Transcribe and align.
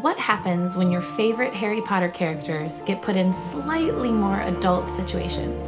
What 0.00 0.18
happens 0.18 0.76
when 0.76 0.90
your 0.90 1.00
favorite 1.00 1.54
Harry 1.54 1.80
Potter 1.82 2.08
characters 2.08 2.82
get 2.82 3.02
put 3.02 3.16
in 3.16 3.32
slightly 3.32 4.10
more 4.10 4.40
adult 4.40 4.88
situations? 4.88 5.64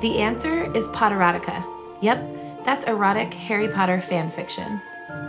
The 0.00 0.18
answer 0.18 0.70
is 0.76 0.88
Potterotica. 0.88 1.64
Yep, 2.00 2.64
that's 2.64 2.84
erotic 2.84 3.32
Harry 3.34 3.68
Potter 3.68 4.00
fan 4.00 4.30
fiction. 4.30 4.80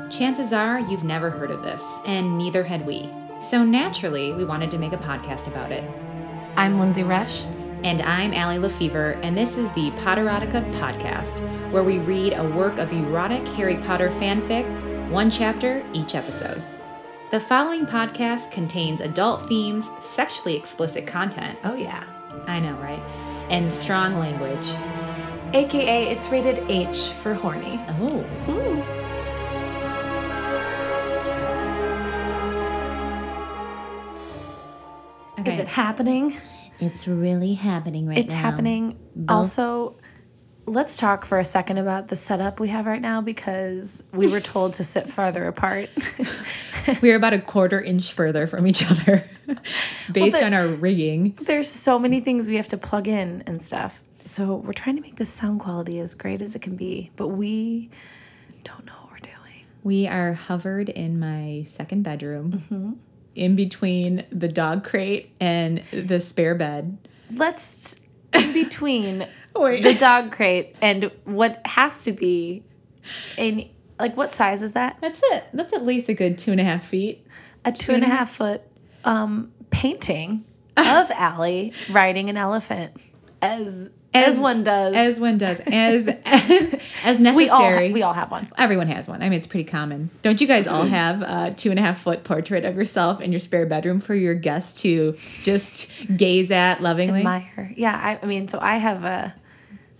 Chances 0.09 0.53
are 0.53 0.79
you've 0.79 1.03
never 1.03 1.29
heard 1.29 1.51
of 1.51 1.61
this, 1.61 1.99
and 2.05 2.37
neither 2.37 2.63
had 2.63 2.85
we. 2.85 3.09
So 3.39 3.63
naturally, 3.63 4.33
we 4.33 4.45
wanted 4.45 4.71
to 4.71 4.77
make 4.77 4.93
a 4.93 4.97
podcast 4.97 5.47
about 5.47 5.71
it. 5.71 5.83
I'm 6.55 6.79
Lindsay 6.79 7.03
Rush. 7.03 7.45
And 7.83 8.01
I'm 8.01 8.33
Allie 8.33 8.57
Lefevre, 8.57 9.19
and 9.21 9.37
this 9.37 9.55
is 9.55 9.71
the 9.73 9.91
Potterotica 9.91 10.73
podcast, 10.73 11.39
where 11.71 11.83
we 11.83 11.99
read 11.99 12.33
a 12.33 12.43
work 12.43 12.79
of 12.79 12.91
erotic 12.91 13.47
Harry 13.49 13.77
Potter 13.77 14.09
fanfic, 14.09 14.65
one 15.11 15.29
chapter 15.29 15.85
each 15.93 16.15
episode. 16.15 16.63
The 17.29 17.41
following 17.41 17.85
podcast 17.85 18.51
contains 18.51 19.01
adult 19.01 19.49
themes, 19.49 19.91
sexually 19.99 20.55
explicit 20.55 21.05
content. 21.05 21.59
Oh, 21.65 21.75
yeah. 21.75 22.05
I 22.47 22.61
know, 22.61 22.71
right? 22.75 23.01
And 23.49 23.69
strong 23.69 24.17
language. 24.17 24.69
AKA, 25.53 26.07
it's 26.07 26.29
rated 26.29 26.59
H 26.71 27.09
for 27.09 27.33
horny. 27.33 27.81
Oh. 27.89 28.21
Hmm. 28.45 28.51
Ooh. 28.51 28.81
Okay. 35.41 35.53
Is 35.53 35.59
it 35.59 35.67
happening? 35.67 36.37
It's 36.79 37.09
really 37.09 37.55
happening 37.55 38.07
right 38.07 38.15
now. 38.15 38.21
It's 38.21 38.33
happening. 38.33 38.97
Also, 39.27 39.97
let's 40.67 40.97
talk 40.97 41.25
for 41.25 41.39
a 41.39 41.45
second 41.45 41.77
about 41.77 42.09
the 42.09 42.15
setup 42.15 42.59
we 42.59 42.67
have 42.67 42.85
right 42.85 43.01
now 43.01 43.21
because 43.21 44.03
we 44.11 44.27
were 44.27 44.41
told 44.41 44.73
to 44.75 44.83
sit 44.83 45.09
farther 45.09 45.47
apart. 45.47 45.89
We're 47.01 47.15
about 47.15 47.33
a 47.33 47.39
quarter 47.39 47.81
inch 47.81 48.11
further 48.11 48.47
from 48.47 48.67
each 48.67 48.85
other 48.89 49.29
based 50.11 50.37
the- 50.37 50.45
on 50.45 50.53
our 50.53 50.67
rigging. 50.67 51.37
There's 51.41 51.69
so 51.69 51.97
many 51.97 52.19
things 52.19 52.49
we 52.49 52.57
have 52.57 52.67
to 52.69 52.77
plug 52.77 53.07
in 53.07 53.43
and 53.47 53.65
stuff. 53.65 54.01
So 54.25 54.55
we're 54.55 54.73
trying 54.73 54.97
to 54.97 55.01
make 55.01 55.15
the 55.15 55.25
sound 55.25 55.61
quality 55.61 55.99
as 55.99 56.13
great 56.13 56.41
as 56.41 56.53
it 56.53 56.61
can 56.61 56.75
be, 56.75 57.11
but 57.15 57.29
we 57.29 57.89
don't 58.65 58.85
know 58.85 58.93
what 59.03 59.11
we're 59.13 59.19
doing. 59.19 59.65
We 59.83 60.05
are 60.05 60.33
hovered 60.33 60.89
in 60.89 61.17
my 61.17 61.63
second 61.65 62.03
bedroom, 62.03 62.63
mm-hmm. 62.69 62.91
in 63.35 63.55
between 63.55 64.25
the 64.29 64.49
dog 64.49 64.83
crate 64.83 65.31
and 65.39 65.81
the 65.91 66.19
spare 66.19 66.55
bed. 66.55 66.97
Let's 67.31 68.01
in 68.33 68.51
between 68.51 69.27
Wait. 69.59 69.83
the 69.83 69.93
dog 69.95 70.31
crate 70.31 70.75
and 70.81 71.11
what 71.25 71.61
has 71.65 72.03
to 72.03 72.11
be 72.11 72.63
a 73.37 73.71
like 73.99 74.15
what 74.15 74.35
size 74.35 74.61
is 74.63 74.73
that? 74.73 74.97
That's 75.01 75.21
it. 75.23 75.45
That's 75.53 75.73
at 75.73 75.83
least 75.83 76.09
a 76.09 76.13
good 76.13 76.37
two 76.37 76.51
and 76.51 76.59
a 76.61 76.63
half 76.63 76.85
feet. 76.85 77.25
A 77.65 77.71
two 77.71 77.93
and 77.93 78.03
a 78.03 78.07
half 78.07 78.31
foot 78.35 78.61
um, 79.03 79.51
painting 79.71 80.45
of 80.77 81.09
Allie 81.11 81.73
riding 81.89 82.29
an 82.29 82.37
elephant 82.37 82.93
as 83.41 83.91
as, 84.13 84.29
As- 84.35 84.39
one 84.39 84.63
does. 84.63 84.95
As 84.95 85.19
one 85.19 85.37
does, 85.37 85.59
as 85.67 86.07
as 86.25 86.81
as 87.03 87.19
we 87.19 87.49
all 87.49 87.59
necessary. 87.61 87.91
we 87.91 88.01
all 88.03 88.13
have 88.13 88.31
one. 88.31 88.49
Everyone 88.57 88.87
has 88.87 89.07
one. 89.07 89.21
I 89.21 89.29
mean, 89.29 89.37
it's 89.37 89.47
pretty 89.47 89.65
common. 89.69 90.09
Don't 90.21 90.39
you 90.39 90.47
guys 90.47 90.65
all 90.65 90.83
have 90.99 91.21
a 91.21 91.53
two 91.53 91.69
and 91.71 91.77
a 91.79 91.81
half 91.81 92.01
foot 92.01 92.23
portrait 92.23 92.65
of 92.65 92.75
yourself 92.75 93.19
in 93.21 93.31
your 93.31 93.39
spare 93.39 93.65
bedroom 93.65 93.99
for 93.99 94.15
your 94.15 94.33
guests 94.33 94.81
to 94.83 95.17
just 95.43 95.91
gaze 96.15 96.51
at 96.51 96.81
lovingly? 96.81 97.19
admire. 97.19 97.73
Yeah, 97.75 97.95
I, 97.95 98.19
I 98.23 98.25
mean, 98.27 98.47
so 98.47 98.59
I 98.61 98.77
have 98.77 99.03
a, 99.03 99.35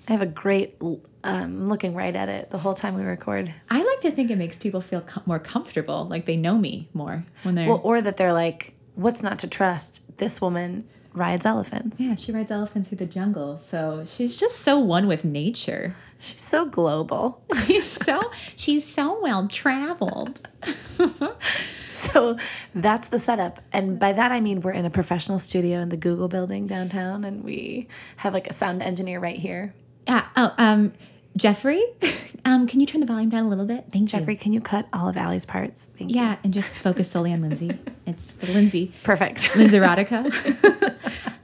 I 0.08 0.14
have 0.14 0.22
a 0.22 0.26
great 0.26 0.78
um, 1.24 1.68
looking 1.68 1.94
right 1.94 2.16
at 2.16 2.30
it 2.30 2.50
the 2.50 2.58
whole 2.60 2.74
time 2.74 2.96
we 2.96 3.04
record. 3.04 3.54
I 3.70 3.84
like 3.84 4.02
to 4.02 4.12
think 4.12 4.32
it 4.32 4.38
makes 4.38 4.58
people 4.58 4.80
feel 4.80 5.02
com- 5.02 5.24
more 5.26 5.40
comfortable, 5.40 6.06
like 6.08 6.26
they 6.26 6.38
know 6.38 6.58
me 6.58 6.88
more 6.94 7.26
when 7.44 7.56
they're. 7.56 7.68
Well, 7.68 7.82
or 7.84 8.02
that 8.02 8.16
they're 8.18 8.34
like, 8.34 8.74
what's 8.96 9.22
not 9.22 9.40
to 9.40 9.48
trust? 9.48 10.18
This 10.18 10.40
woman 10.42 10.88
rides 11.14 11.46
elephants. 11.46 12.00
yeah, 12.00 12.16
she 12.16 12.32
rides 12.32 12.52
elephants 12.52 12.90
through 12.90 13.00
the 13.00 13.06
jungle, 13.06 13.58
so 13.58 14.06
she's 14.08 14.38
just 14.38 14.60
so 14.60 14.80
one 14.80 15.08
with 15.08 15.26
nature. 15.26 15.96
She's 16.20 16.42
so 16.42 16.66
global. 16.66 17.44
She's 17.66 17.86
so 17.86 18.20
she's 18.56 18.84
so 18.92 19.22
well 19.22 19.48
traveled. 19.48 20.48
so 21.80 22.38
that's 22.74 23.10
the 23.10 23.20
setup, 23.20 23.60
and 23.72 24.00
by 24.00 24.14
that 24.14 24.32
I 24.32 24.40
mean 24.42 24.62
we're 24.62 24.72
in 24.72 24.86
a 24.86 24.90
professional 24.90 25.38
studio 25.40 25.80
in 25.80 25.90
the 25.90 25.98
Google 25.98 26.28
building 26.28 26.66
downtown, 26.66 27.24
and 27.24 27.44
we 27.44 27.88
have 28.18 28.34
like 28.34 28.48
a 28.48 28.54
sound 28.54 28.82
engineer 28.82 29.20
right 29.20 29.38
here. 29.38 29.74
Yeah. 30.08 30.28
Oh, 30.36 30.54
um, 30.58 30.94
Jeffrey, 31.36 31.84
um, 32.46 32.68
can 32.68 32.80
you 32.80 32.86
turn 32.86 33.02
the 33.02 33.08
volume 33.08 33.30
down 33.30 33.46
a 33.46 33.50
little 33.50 33.66
bit? 33.66 33.86
Thank 33.92 34.12
you. 34.14 34.20
Jeffrey, 34.20 34.36
can 34.36 34.54
you 34.54 34.62
cut 34.62 34.88
all 34.92 35.08
of 35.10 35.18
Allie's 35.18 35.46
parts? 35.46 35.88
Thank 35.98 36.12
you. 36.12 36.18
Yeah, 36.18 36.38
and 36.44 36.54
just 36.54 36.80
focus 36.80 37.12
solely 37.12 37.34
on 37.34 37.42
Lindsay. 37.42 37.78
It's 38.08 38.32
the 38.32 38.48
Lindsay. 38.54 38.94
Perfect. 39.04 39.54
Lindsay 39.58 39.78
Erotica. 39.78 40.24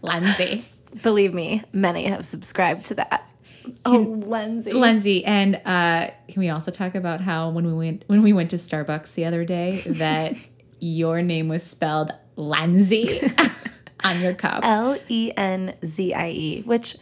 Lindsay. 0.01 0.63
Believe 1.01 1.33
me, 1.33 1.61
many 1.73 2.05
have 2.05 2.23
subscribed 2.23 2.85
to 2.85 2.95
that. 2.95 3.29
oh, 3.83 3.97
Lindsay. 3.97 4.71
Lindsay, 4.71 5.25
and 5.25 5.55
uh, 5.65 6.09
can 6.29 6.39
we 6.39 6.49
also 6.49 6.71
talk 6.71 6.95
about 6.95 7.19
how 7.19 7.49
when 7.49 7.65
we 7.67 7.73
went 7.73 8.05
when 8.07 8.21
we 8.21 8.31
went 8.31 8.49
to 8.51 8.55
Starbucks 8.55 9.13
the 9.13 9.25
other 9.25 9.43
day 9.43 9.81
that 9.87 10.37
your 10.79 11.21
name 11.21 11.49
was 11.49 11.63
spelled 11.63 12.11
Lindsay 12.37 13.21
on 14.05 14.21
your 14.21 14.33
cup? 14.33 14.61
L 14.63 14.97
E 15.09 15.33
N 15.35 15.75
Z 15.85 16.13
I 16.13 16.29
E, 16.29 16.61
which 16.61 16.95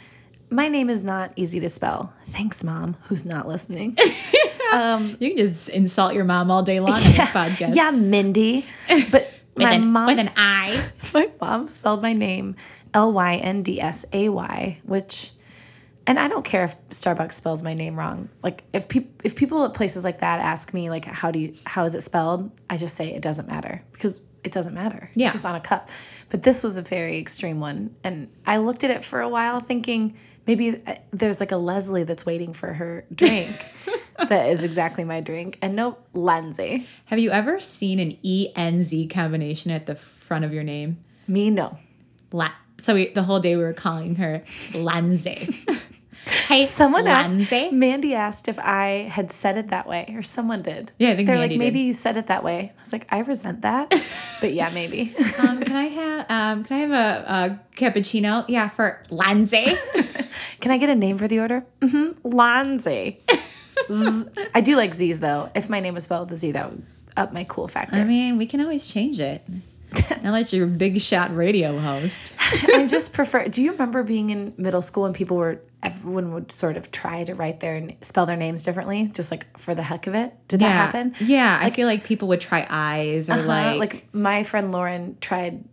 my 0.51 0.67
name 0.67 0.89
is 0.89 1.03
not 1.03 1.31
easy 1.37 1.59
to 1.61 1.69
spell. 1.69 2.13
Thanks, 2.27 2.63
mom, 2.63 2.95
who's 3.03 3.25
not 3.25 3.47
listening. 3.47 3.97
Um, 4.71 5.17
you 5.19 5.31
can 5.31 5.37
just 5.37 5.67
insult 5.67 6.13
your 6.13 6.23
mom 6.23 6.49
all 6.49 6.63
day 6.63 6.79
long 6.79 6.93
on 6.93 7.01
this 7.01 7.13
podcast. 7.15 7.75
yeah, 7.75 7.91
Mindy. 7.91 8.65
But 9.11 9.29
my 9.57 9.77
mom, 9.79 10.07
with 10.07 10.19
an 10.19 10.29
I. 10.37 10.89
my 11.13 11.29
mom 11.41 11.67
spelled 11.67 12.01
my 12.01 12.13
name 12.13 12.55
L 12.93 13.11
Y 13.11 13.35
N 13.35 13.63
D 13.63 13.81
S 13.81 14.05
A 14.13 14.29
Y, 14.29 14.79
which, 14.83 15.31
and 16.07 16.17
I 16.17 16.29
don't 16.29 16.45
care 16.45 16.63
if 16.63 16.87
Starbucks 16.87 17.33
spells 17.33 17.63
my 17.63 17.73
name 17.73 17.99
wrong. 17.99 18.29
Like 18.43 18.63
if 18.71 18.87
people 18.87 19.11
if 19.25 19.35
people 19.35 19.65
at 19.65 19.73
places 19.73 20.05
like 20.05 20.21
that 20.21 20.39
ask 20.39 20.73
me 20.73 20.89
like 20.89 21.03
how 21.03 21.31
do 21.31 21.39
you 21.39 21.53
how 21.65 21.83
is 21.83 21.93
it 21.93 22.01
spelled, 22.01 22.49
I 22.69 22.77
just 22.77 22.95
say 22.95 23.13
it 23.13 23.21
doesn't 23.21 23.49
matter 23.49 23.83
because 23.91 24.21
it 24.45 24.53
doesn't 24.53 24.73
matter. 24.73 25.11
Yeah. 25.15 25.25
It's 25.25 25.33
just 25.33 25.45
on 25.45 25.55
a 25.55 25.59
cup. 25.59 25.89
But 26.29 26.43
this 26.43 26.63
was 26.63 26.77
a 26.77 26.81
very 26.81 27.19
extreme 27.19 27.59
one, 27.59 27.93
and 28.05 28.29
I 28.45 28.55
looked 28.55 28.85
at 28.85 28.91
it 28.91 29.03
for 29.03 29.19
a 29.19 29.27
while 29.27 29.59
thinking 29.59 30.15
maybe 30.47 30.81
uh, 30.85 30.95
there's 31.11 31.39
like 31.39 31.51
a 31.51 31.57
Leslie 31.57 32.03
that's 32.03 32.25
waiting 32.25 32.53
for 32.53 32.73
her 32.73 33.05
drink. 33.13 33.49
that 34.29 34.49
is 34.49 34.63
exactly 34.63 35.03
my 35.03 35.19
drink, 35.21 35.57
and 35.61 35.75
no 35.75 35.97
Lindsay. 36.13 36.87
Have 37.07 37.19
you 37.19 37.31
ever 37.31 37.59
seen 37.59 37.99
an 37.99 38.17
E 38.21 38.49
N 38.55 38.83
Z 38.83 39.07
combination 39.07 39.71
at 39.71 39.85
the 39.85 39.95
front 39.95 40.45
of 40.45 40.53
your 40.53 40.63
name? 40.63 40.97
Me 41.27 41.49
no. 41.49 41.77
La- 42.31 42.51
so 42.79 42.93
we, 42.95 43.09
the 43.09 43.23
whole 43.23 43.39
day 43.39 43.55
we 43.55 43.63
were 43.63 43.73
calling 43.73 44.15
her 44.15 44.43
Lindsay. 44.73 45.49
hey, 46.47 46.65
Someone 46.65 47.05
Lindsay. 47.05 47.55
asked, 47.65 47.73
Mandy 47.73 48.13
asked 48.15 48.47
if 48.47 48.57
I 48.59 49.07
had 49.11 49.31
said 49.31 49.57
it 49.57 49.69
that 49.69 49.87
way, 49.87 50.11
or 50.15 50.23
someone 50.23 50.61
did. 50.61 50.91
Yeah, 50.97 51.09
I 51.11 51.15
think 51.15 51.27
They're 51.27 51.37
Mandy 51.37 51.55
like, 51.55 51.59
maybe 51.59 51.79
did. 51.81 51.85
you 51.87 51.93
said 51.93 52.17
it 52.17 52.27
that 52.27 52.43
way. 52.43 52.71
I 52.77 52.81
was 52.81 52.91
like, 52.93 53.05
I 53.11 53.19
resent 53.19 53.61
that, 53.61 53.89
but 54.41 54.53
yeah, 54.53 54.69
maybe. 54.69 55.15
um, 55.39 55.61
can 55.61 55.75
I 55.75 55.85
have 55.87 56.25
um, 56.29 56.63
can 56.63 56.77
I 56.77 56.79
have 56.79 56.91
a, 56.91 57.31
a 57.31 57.75
cappuccino? 57.77 58.45
Yeah, 58.47 58.67
for 58.69 59.03
Lindsay. 59.09 59.77
Can 60.61 60.71
I 60.71 60.77
get 60.77 60.89
a 60.89 60.95
name 60.95 61.17
for 61.17 61.27
the 61.27 61.39
order? 61.39 61.65
Mm-hmm. 61.81 62.27
Lanzi. 62.27 63.17
Z- 63.91 64.29
I 64.55 64.61
do 64.61 64.75
like 64.77 64.93
Z's 64.93 65.19
though. 65.19 65.49
If 65.55 65.69
my 65.69 65.79
name 65.79 65.93
was 65.95 66.03
spelled 66.05 66.29
with 66.29 66.37
a 66.37 66.39
Z, 66.39 66.51
that 66.53 66.69
would 66.69 66.83
up 67.17 67.33
my 67.33 67.43
cool 67.43 67.67
factor. 67.67 67.99
I 67.99 68.03
mean, 68.03 68.37
we 68.37 68.45
can 68.45 68.61
always 68.61 68.87
change 68.87 69.19
it. 69.19 69.43
Not 70.23 70.31
like 70.31 70.53
you're 70.53 70.67
big 70.67 71.01
shot 71.01 71.35
radio 71.35 71.77
host. 71.77 72.31
I 72.39 72.87
just 72.87 73.11
prefer. 73.13 73.47
Do 73.49 73.61
you 73.61 73.73
remember 73.73 74.03
being 74.03 74.29
in 74.29 74.53
middle 74.57 74.81
school 74.81 75.05
and 75.05 75.13
people 75.13 75.35
were 75.37 75.59
everyone 75.83 76.31
would 76.33 76.51
sort 76.51 76.77
of 76.77 76.91
try 76.91 77.23
to 77.25 77.33
write 77.33 77.59
their 77.59 77.75
and 77.75 77.95
spell 78.01 78.25
their 78.25 78.37
names 78.37 78.63
differently, 78.63 79.07
just 79.13 79.31
like 79.31 79.57
for 79.57 79.75
the 79.75 79.83
heck 79.83 80.07
of 80.07 80.15
it? 80.15 80.33
Did 80.47 80.61
that 80.61 80.69
happen? 80.69 81.15
yeah. 81.19 81.59
I 81.61 81.71
feel 81.71 81.87
like 81.87 82.05
people 82.05 82.29
would 82.29 82.39
try 82.39 82.65
eyes 82.69 83.29
or 83.29 83.33
Uh, 83.33 83.43
like, 83.43 83.79
like 83.79 84.13
my 84.13 84.43
friend 84.43 84.71
Lauren 84.71 85.17
tried 85.19 85.65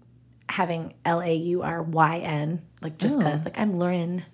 having 0.48 0.94
L 1.04 1.20
A 1.20 1.32
U 1.34 1.62
R 1.62 1.82
Y 1.82 2.18
N, 2.18 2.62
like 2.82 2.98
just 2.98 3.18
because, 3.18 3.44
like 3.44 3.56
I'm 3.58 3.70
Lauren, 3.72 4.24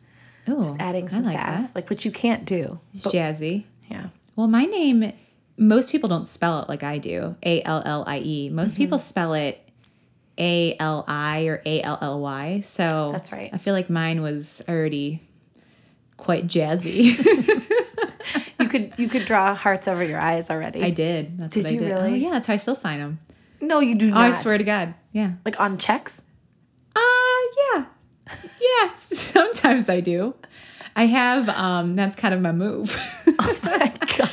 ooh, 0.48 0.62
just 0.62 0.80
adding 0.80 1.08
some 1.08 1.24
like 1.24 1.34
sass, 1.36 1.66
that. 1.68 1.74
like 1.74 1.90
which 1.90 2.04
you 2.04 2.10
can't 2.10 2.44
do. 2.44 2.78
Jazzy. 2.94 3.64
Yeah, 3.90 4.08
Well, 4.36 4.46
my 4.48 4.64
name, 4.64 5.12
most 5.56 5.92
people 5.92 6.08
don't 6.08 6.26
spell 6.26 6.60
it 6.62 6.68
like 6.68 6.82
I 6.82 6.98
do. 6.98 7.36
A 7.44 7.62
L 7.62 7.82
L 7.84 8.04
I 8.06 8.18
E. 8.18 8.48
Most 8.50 8.70
Mm-hmm. 8.70 8.76
people 8.78 8.98
spell 8.98 9.34
it 9.34 9.60
A 10.38 10.74
L 10.80 11.04
I 11.06 11.44
or 11.46 11.62
A 11.64 11.82
L 11.82 11.98
L 12.00 12.20
Y. 12.20 12.60
So 12.60 13.10
That's 13.12 13.30
right. 13.32 13.50
I 13.52 13.58
feel 13.58 13.74
like 13.74 13.88
mine 13.90 14.20
was 14.22 14.62
already 14.68 15.20
quite 16.16 16.46
jazzy. 16.46 17.16
you 18.58 18.68
could 18.68 18.94
you 18.96 19.08
could 19.08 19.26
draw 19.26 19.54
hearts 19.54 19.86
over 19.86 20.02
your 20.04 20.18
eyes 20.18 20.50
already. 20.50 20.82
I 20.82 20.90
did. 20.90 21.38
That's 21.38 21.54
Did 21.54 21.64
what 21.64 21.70
I 21.70 21.72
you 21.74 21.78
did. 21.80 21.88
really? 21.92 22.10
Oh 22.12 22.14
yeah, 22.14 22.30
that's 22.30 22.46
how 22.46 22.54
I 22.54 22.56
still 22.56 22.74
sign 22.74 22.98
them. 23.00 23.18
no, 23.60 23.80
you 23.80 23.94
do 23.94 24.06
Oh, 24.08 24.14
not. 24.14 24.20
I 24.20 24.30
swear 24.32 24.58
to 24.58 24.64
God. 24.64 24.94
Yeah. 25.12 25.32
Like 25.44 25.60
on 25.60 25.78
checks. 25.78 26.22
Uh 26.96 27.00
yeah. 27.74 27.84
Yeah. 28.82 28.94
Sometimes 28.96 29.88
I 29.88 30.00
do. 30.00 30.34
I 30.96 31.06
have 31.06 31.48
um 31.48 31.94
that's 31.94 32.16
kind 32.16 32.34
of 32.34 32.40
my 32.40 32.52
move. 32.52 32.96
Oh 33.46 33.58
my 33.64 33.92
god. 34.16 34.30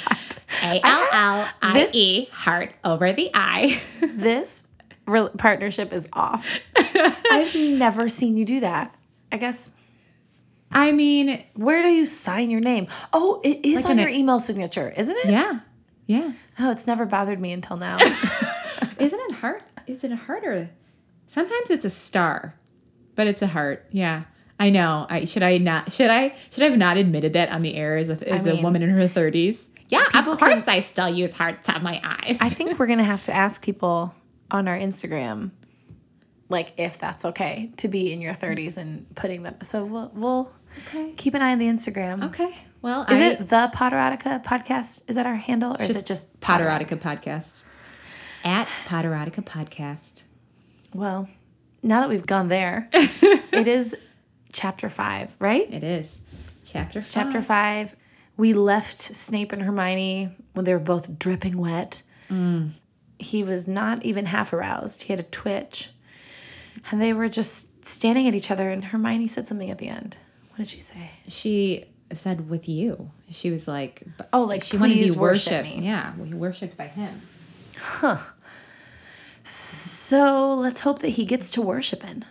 A 0.63 0.79
L 0.85 1.07
L 1.11 1.49
I 1.61 1.89
E 1.91 2.25
heart 2.31 2.73
over 2.83 3.11
the 3.13 3.31
I. 3.33 3.81
this 4.01 4.63
re- 5.07 5.29
partnership 5.37 5.91
is 5.91 6.07
off. 6.13 6.47
I've 6.75 7.55
never 7.55 8.07
seen 8.07 8.37
you 8.37 8.45
do 8.45 8.59
that. 8.59 8.93
I 9.31 9.37
guess. 9.37 9.73
I 10.71 10.91
mean, 10.91 11.43
Where 11.55 11.81
do 11.81 11.89
you 11.89 12.05
sign 12.05 12.49
your 12.51 12.61
name? 12.61 12.87
Oh, 13.11 13.41
it 13.43 13.65
is 13.65 13.77
Like 13.83 13.85
on 13.91 13.97
your 13.97 14.09
email 14.09 14.39
signature, 14.39 14.93
isn't 14.95 15.17
it? 15.17 15.29
yeah, 15.31 15.61
yeah. 16.05 16.33
Oh, 16.59 16.71
it's 16.71 16.85
never 16.87 17.05
bothered 17.05 17.39
me 17.41 17.51
until 17.53 17.77
now. 17.77 17.97
Isn't 18.99 19.19
it 19.19 19.31
heart? 19.35 19.63
Is 19.87 20.03
it 20.03 20.11
a 20.11 20.15
heart 20.15 20.45
or? 20.45 20.69
Sometimes 21.27 21.71
it's 21.71 21.85
a 21.85 21.89
star, 21.89 22.55
but 23.15 23.27
it's 23.27 23.41
a 23.41 23.47
heart. 23.47 23.85
Yeah, 23.91 24.23
I 24.59 24.69
know. 24.69 25.05
I 25.09 25.25
should 25.25 25.43
I 25.43 25.57
not 25.57 25.91
should 25.91 26.09
I 26.09 26.35
should 26.51 26.63
I 26.63 26.69
have 26.69 26.77
not 26.77 26.97
admitted 26.97 27.33
that 27.33 27.49
on 27.49 27.61
the 27.61 27.75
air 27.75 27.97
as 27.97 28.09
a, 28.09 28.31
as 28.31 28.45
a 28.45 28.53
mean, 28.53 28.63
woman 28.63 28.81
in 28.81 28.89
her 28.89 29.07
thirties? 29.07 29.67
Yeah, 29.89 30.05
of 30.13 30.25
course 30.37 30.63
can- 30.63 30.69
I 30.69 30.79
still 30.79 31.09
use 31.09 31.33
hearts 31.33 31.67
on 31.67 31.83
my 31.83 31.99
eyes. 32.03 32.37
I 32.39 32.49
think 32.49 32.79
we're 32.79 32.87
gonna 32.87 33.03
have 33.03 33.23
to 33.23 33.33
ask 33.33 33.61
people 33.65 34.15
on 34.49 34.67
our 34.67 34.77
Instagram, 34.77 35.51
like 36.49 36.73
if 36.77 36.99
that's 36.99 37.25
okay 37.25 37.71
to 37.77 37.87
be 37.87 38.11
in 38.13 38.21
your 38.21 38.33
30s 38.33 38.77
and 38.77 39.13
putting 39.15 39.43
them. 39.43 39.55
So 39.63 39.83
we'll 39.85 40.11
we'll 40.13 40.51
okay. 40.87 41.13
keep 41.17 41.33
an 41.33 41.41
eye 41.41 41.51
on 41.51 41.59
the 41.59 41.67
Instagram. 41.67 42.23
Okay. 42.25 42.53
Well, 42.81 43.03
Is 43.03 43.19
I, 43.19 43.23
it 43.23 43.49
the 43.49 43.71
Potterotica 43.75 44.43
podcast? 44.43 45.03
Is 45.07 45.15
that 45.15 45.27
our 45.27 45.35
handle, 45.35 45.75
or 45.79 45.83
is 45.83 45.95
it 45.95 46.05
just 46.05 46.39
Potterotica 46.39 46.99
podcast 46.99 47.61
at 48.43 48.67
Potterotica 48.87 49.43
podcast? 49.43 50.23
Well, 50.93 51.29
now 51.83 52.01
that 52.01 52.09
we've 52.09 52.25
gone 52.25 52.47
there, 52.47 52.89
it 52.93 53.67
is 53.67 53.95
chapter 54.53 54.89
five, 54.89 55.35
right? 55.39 55.71
It 55.71 55.83
is 55.83 56.21
chapter 56.65 57.01
five. 57.01 57.11
Chapter 57.11 57.41
five. 57.41 57.95
We 58.37 58.53
left 58.53 58.97
Snape 58.99 59.51
and 59.51 59.61
Hermione 59.61 60.35
when 60.53 60.65
they 60.65 60.73
were 60.73 60.79
both 60.79 61.17
dripping 61.19 61.57
wet. 61.57 62.01
Mm. 62.29 62.71
He 63.19 63.43
was 63.43 63.67
not 63.67 64.03
even 64.03 64.25
half 64.25 64.51
aroused. 64.53 65.03
He 65.03 65.13
had 65.13 65.19
a 65.19 65.23
twitch. 65.23 65.89
And 66.89 67.01
they 67.01 67.13
were 67.13 67.29
just 67.29 67.85
standing 67.85 68.27
at 68.27 68.33
each 68.33 68.49
other, 68.49 68.69
and 68.71 68.83
Hermione 68.83 69.27
said 69.27 69.45
something 69.47 69.69
at 69.69 69.77
the 69.77 69.89
end. 69.89 70.17
What 70.49 70.57
did 70.59 70.69
she 70.69 70.79
say? 70.79 71.11
She 71.27 71.85
said 72.13 72.49
with 72.49 72.67
you. 72.67 73.11
She 73.29 73.51
was 73.51 73.67
like, 73.67 74.03
Oh, 74.33 74.43
like, 74.43 74.63
she 74.63 74.77
wanted 74.77 74.93
to 74.95 74.99
be 74.99 75.05
"Please 75.07 75.15
worship 75.15 75.51
worshipped. 75.63 75.77
me." 75.77 75.85
Yeah, 75.85 76.13
we 76.17 76.33
worshipped 76.33 76.77
by 76.77 76.87
him. 76.87 77.21
So 77.99 78.17
let's 80.19 80.81
hope 80.81 80.99
that 80.99 81.09
he 81.09 81.25
gets 81.25 81.51
to 81.51 81.61
worshiping. 81.61 82.23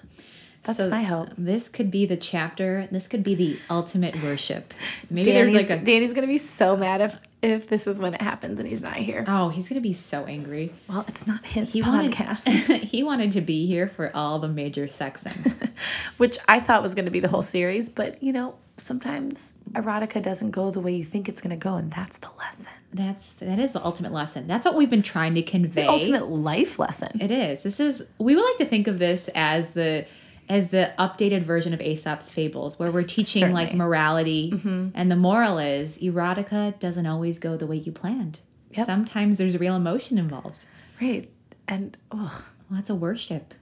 That's 0.62 0.76
So 0.76 0.90
my 0.90 1.02
hope. 1.02 1.30
This 1.38 1.68
could 1.68 1.90
be 1.90 2.04
the 2.04 2.16
chapter. 2.16 2.86
This 2.90 3.08
could 3.08 3.22
be 3.22 3.34
the 3.34 3.58
ultimate 3.70 4.22
worship. 4.22 4.74
Maybe 5.08 5.32
there's 5.32 5.52
like 5.52 5.70
a. 5.70 5.78
Danny's 5.78 6.12
gonna 6.12 6.26
be 6.26 6.38
so 6.38 6.76
mad 6.76 7.00
if 7.00 7.16
if 7.42 7.68
this 7.68 7.86
is 7.86 7.98
when 7.98 8.12
it 8.12 8.20
happens 8.20 8.58
and 8.58 8.68
he's 8.68 8.82
not 8.82 8.96
here. 8.96 9.24
Oh, 9.26 9.48
he's 9.48 9.68
gonna 9.68 9.80
be 9.80 9.94
so 9.94 10.26
angry. 10.26 10.72
Well, 10.86 11.06
it's 11.08 11.26
not 11.26 11.46
his 11.46 11.72
He 11.72 11.80
wanted, 11.80 12.12
podcast, 12.12 12.74
he 12.82 13.02
wanted 13.02 13.30
to 13.32 13.40
be 13.40 13.66
here 13.66 13.88
for 13.88 14.14
all 14.14 14.38
the 14.38 14.48
major 14.48 14.84
sexing. 14.84 15.70
which 16.18 16.36
I 16.46 16.60
thought 16.60 16.82
was 16.82 16.94
gonna 16.94 17.10
be 17.10 17.20
the 17.20 17.28
whole 17.28 17.42
series. 17.42 17.88
But 17.88 18.22
you 18.22 18.34
know, 18.34 18.56
sometimes 18.80 19.52
erotica 19.72 20.22
doesn't 20.22 20.50
go 20.50 20.70
the 20.70 20.80
way 20.80 20.94
you 20.94 21.04
think 21.04 21.28
it's 21.28 21.40
gonna 21.40 21.56
go, 21.56 21.76
and 21.76 21.90
that's 21.90 22.18
the 22.18 22.30
lesson. 22.38 22.72
That's 22.92 23.32
that 23.34 23.58
is 23.58 23.72
the 23.72 23.84
ultimate 23.84 24.12
lesson. 24.12 24.46
That's 24.46 24.64
what 24.64 24.74
we've 24.74 24.90
been 24.90 25.02
trying 25.02 25.34
to 25.36 25.42
convey. 25.42 25.82
The 25.82 25.90
ultimate 25.90 26.28
life 26.28 26.78
lesson. 26.78 27.20
It 27.20 27.30
is. 27.30 27.62
This 27.62 27.78
is 27.78 28.04
we 28.18 28.34
would 28.34 28.44
like 28.44 28.56
to 28.58 28.64
think 28.64 28.88
of 28.88 28.98
this 28.98 29.28
as 29.34 29.70
the 29.70 30.06
as 30.48 30.70
the 30.70 30.92
updated 30.98 31.42
version 31.42 31.72
of 31.72 31.80
Aesop's 31.80 32.32
fables 32.32 32.76
where 32.78 32.92
we're 32.92 33.04
teaching 33.04 33.52
like 33.52 33.68
Certainly. 33.68 33.84
morality 33.84 34.50
mm-hmm. 34.50 34.88
and 34.94 35.10
the 35.10 35.16
moral 35.16 35.58
is 35.58 35.96
erotica 35.98 36.76
doesn't 36.80 37.06
always 37.06 37.38
go 37.38 37.56
the 37.56 37.68
way 37.68 37.76
you 37.76 37.92
planned. 37.92 38.40
Yep. 38.72 38.86
Sometimes 38.86 39.38
there's 39.38 39.56
real 39.58 39.76
emotion 39.76 40.18
involved. 40.18 40.66
Right. 41.00 41.30
And 41.68 41.96
oh, 42.10 42.44
Well, 42.68 42.78
that's 42.78 42.90
a 42.90 42.96
worship, 42.96 43.54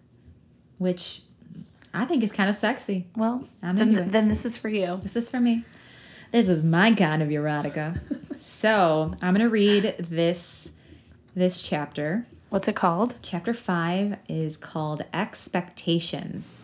which 0.78 1.22
I 1.94 2.04
think 2.04 2.22
it's 2.22 2.32
kind 2.32 2.50
of 2.50 2.56
sexy. 2.56 3.06
well, 3.16 3.44
I'm 3.62 3.76
then, 3.76 3.88
into 3.90 4.02
it. 4.02 4.12
then 4.12 4.28
this 4.28 4.44
is 4.44 4.56
for 4.56 4.68
you. 4.68 4.98
This 5.02 5.16
is 5.16 5.28
for 5.28 5.40
me. 5.40 5.64
This 6.30 6.48
is 6.48 6.62
my 6.62 6.92
kind 6.92 7.22
of 7.22 7.28
erotica. 7.30 7.98
so 8.36 9.14
I'm 9.22 9.34
gonna 9.34 9.48
read 9.48 9.94
this 9.98 10.70
this 11.34 11.62
chapter. 11.62 12.26
What's 12.50 12.68
it 12.68 12.76
called? 12.76 13.14
Chapter 13.22 13.54
five 13.54 14.16
is 14.28 14.56
called 14.56 15.04
Expectations. 15.12 16.60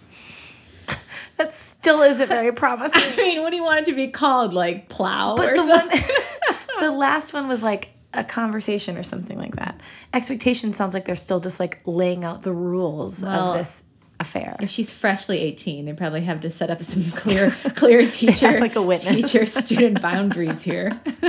That 1.36 1.52
still 1.52 2.00
isn't 2.02 2.28
very 2.28 2.52
promising. 2.64 3.02
I 3.02 3.16
mean, 3.16 3.40
what 3.42 3.50
do 3.50 3.56
you 3.56 3.64
want 3.64 3.80
it 3.80 3.84
to 3.86 3.96
be 3.96 4.06
called? 4.08 4.52
Like 4.52 4.88
plow 4.88 5.34
But 5.36 5.48
or 5.48 5.56
the 5.56 5.66
something? 5.66 6.00
one, 6.00 6.80
the 6.80 6.90
last 6.92 7.34
one 7.34 7.48
was 7.48 7.60
like 7.60 7.88
a 8.12 8.22
conversation 8.22 8.96
or 8.96 9.02
something 9.02 9.36
like 9.36 9.56
that. 9.56 9.80
Expectation 10.12 10.74
sounds 10.74 10.94
like 10.94 11.06
they're 11.06 11.16
still 11.16 11.40
just 11.40 11.58
like 11.58 11.80
laying 11.86 12.22
out 12.22 12.42
the 12.42 12.52
rules 12.52 13.20
Well, 13.20 13.50
of 13.52 13.58
this 13.58 13.82
affair. 14.20 14.56
if 14.60 14.70
she's 14.70 14.92
freshly 14.92 15.38
18, 15.40 15.84
they 15.86 15.92
probably 15.92 16.22
have 16.22 16.40
to 16.42 16.50
set 16.50 16.70
up 16.70 16.82
some 16.82 17.02
clear 17.18 17.50
clear 17.74 18.06
teacher 18.10 18.60
like 18.60 18.76
a 18.76 18.82
witness. 18.82 19.14
teacher 19.32 19.46
student 19.46 20.00
boundaries 20.00 20.62
here. 20.62 21.00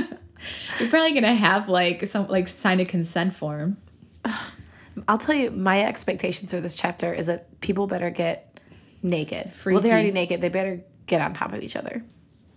You're 0.79 0.89
probably 0.89 1.13
gonna 1.13 1.33
have 1.35 1.69
like 1.69 2.05
some 2.07 2.27
like 2.27 2.47
sign 2.47 2.79
a 2.79 2.85
consent 2.85 3.33
form. 3.33 3.77
I'll 5.07 5.17
tell 5.17 5.35
you, 5.35 5.51
my 5.51 5.83
expectations 5.83 6.51
for 6.51 6.61
this 6.61 6.73
chapter 6.75 7.13
is 7.13 7.25
that 7.25 7.59
people 7.59 7.85
better 7.87 8.09
get 8.09 8.59
naked. 9.03 9.51
Well, 9.65 9.81
they're 9.81 9.91
already 9.93 10.11
naked. 10.11 10.39
They 10.41 10.49
better 10.49 10.83
get 11.05 11.19
on 11.21 11.33
top 11.33 11.51
of 11.53 11.61
each 11.61 11.75
other. 11.75 12.03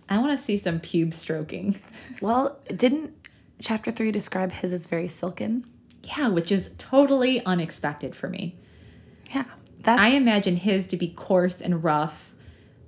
I 0.07 0.17
want 0.19 0.37
to 0.37 0.43
see 0.43 0.55
some 0.57 0.79
pube 0.79 1.13
stroking. 1.13 1.79
Well, 2.21 2.57
didn't 2.73 3.13
chapter 3.59 3.91
three 3.91 4.11
describe 4.11 4.51
his 4.51 4.73
as 4.73 4.85
very 4.87 5.07
silken? 5.07 5.65
Yeah, 6.03 6.29
which 6.29 6.51
is 6.51 6.73
totally 6.77 7.43
unexpected 7.45 8.15
for 8.15 8.29
me. 8.29 8.55
Yeah, 9.35 9.45
that's 9.89 10.01
I 10.01 10.09
imagine 10.09 10.55
his 10.55 10.87
to 10.87 10.97
be 10.97 11.07
coarse 11.09 11.61
and 11.61 11.83
rough, 11.83 12.33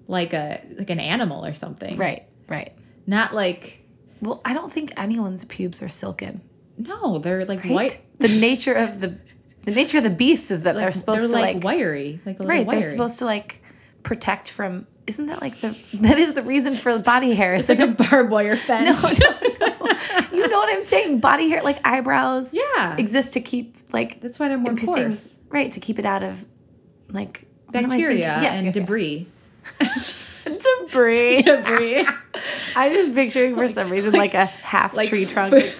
like 0.07 0.33
a 0.33 0.61
like 0.77 0.89
an 0.89 0.99
animal 0.99 1.45
or 1.45 1.53
something. 1.53 1.97
right. 1.97 2.23
Right. 2.47 2.73
Not 3.07 3.33
like 3.33 3.79
Well, 4.21 4.41
I 4.43 4.53
don't 4.53 4.71
think 4.71 4.91
anyone's 4.97 5.45
pubes 5.45 5.81
are 5.81 5.89
silken. 5.89 6.41
no, 6.77 7.17
they're 7.19 7.45
like 7.45 7.63
Right? 7.63 7.71
white. 7.73 8.01
The 8.19 8.39
nature 8.39 8.73
of 8.73 8.99
the 9.01 9.17
the 9.63 9.71
nature 9.71 9.99
of 9.99 10.03
the 10.03 10.09
beast 10.09 10.49
is 10.51 10.61
that 10.63 10.73
they're 10.75 10.91
supposed 10.91 11.19
they're 11.19 11.27
to 11.27 11.33
like, 11.33 11.55
like, 11.55 11.63
wiry, 11.63 12.19
like 12.25 12.39
a 12.39 12.43
little 12.43 12.47
right. 12.57 12.65
wiry. 12.65 12.81
They're 12.81 12.89
supposed 12.91 13.19
to 13.19 13.25
like 13.25 13.61
protect 14.03 14.49
from. 14.51 14.87
Isn't 15.07 15.27
that 15.27 15.41
like 15.41 15.57
the 15.57 15.69
that 16.01 16.17
is 16.19 16.33
the 16.35 16.43
reason 16.43 16.75
for 16.75 16.97
body 16.99 17.33
hair? 17.35 17.55
It's 17.55 17.69
like 17.69 17.79
a 17.79 17.87
barbed 17.87 18.31
wire 18.31 18.55
fence. 18.69 19.19
no, 19.19 19.29
no. 19.59 19.67
You 20.31 20.47
know 20.47 20.57
what 20.57 20.73
I'm 20.73 20.81
saying? 20.81 21.19
Body 21.19 21.49
hair, 21.49 21.61
like 21.63 21.79
eyebrows, 21.85 22.53
Yeah. 22.53 22.95
exist 22.97 23.33
to 23.33 23.41
keep 23.41 23.77
like 23.93 24.21
That's 24.21 24.39
why 24.39 24.47
they're 24.47 24.57
more 24.57 24.73
things- 24.75 24.85
coarse. 24.85 25.37
right? 25.49 25.71
To 25.71 25.79
keep 25.79 25.99
it 25.99 26.05
out 26.05 26.23
of 26.23 26.45
like 27.11 27.47
what 27.67 27.75
am 27.77 27.85
I 27.85 27.87
Bacteria? 27.87 28.19
Yes, 28.19 28.57
and 28.57 28.65
yes, 28.65 28.75
yes. 28.75 28.83
debris. 28.85 29.27
Debris. 30.43 31.41
debris. 31.45 32.07
I'm 32.75 32.93
just 32.93 33.13
picturing 33.13 33.55
for 33.55 33.67
some 33.67 33.89
reason 33.89 34.13
like, 34.13 34.33
a 34.33 34.45
half 34.45 34.95
like 34.95 35.09
tree 35.09 35.25
trunk, 35.25 35.53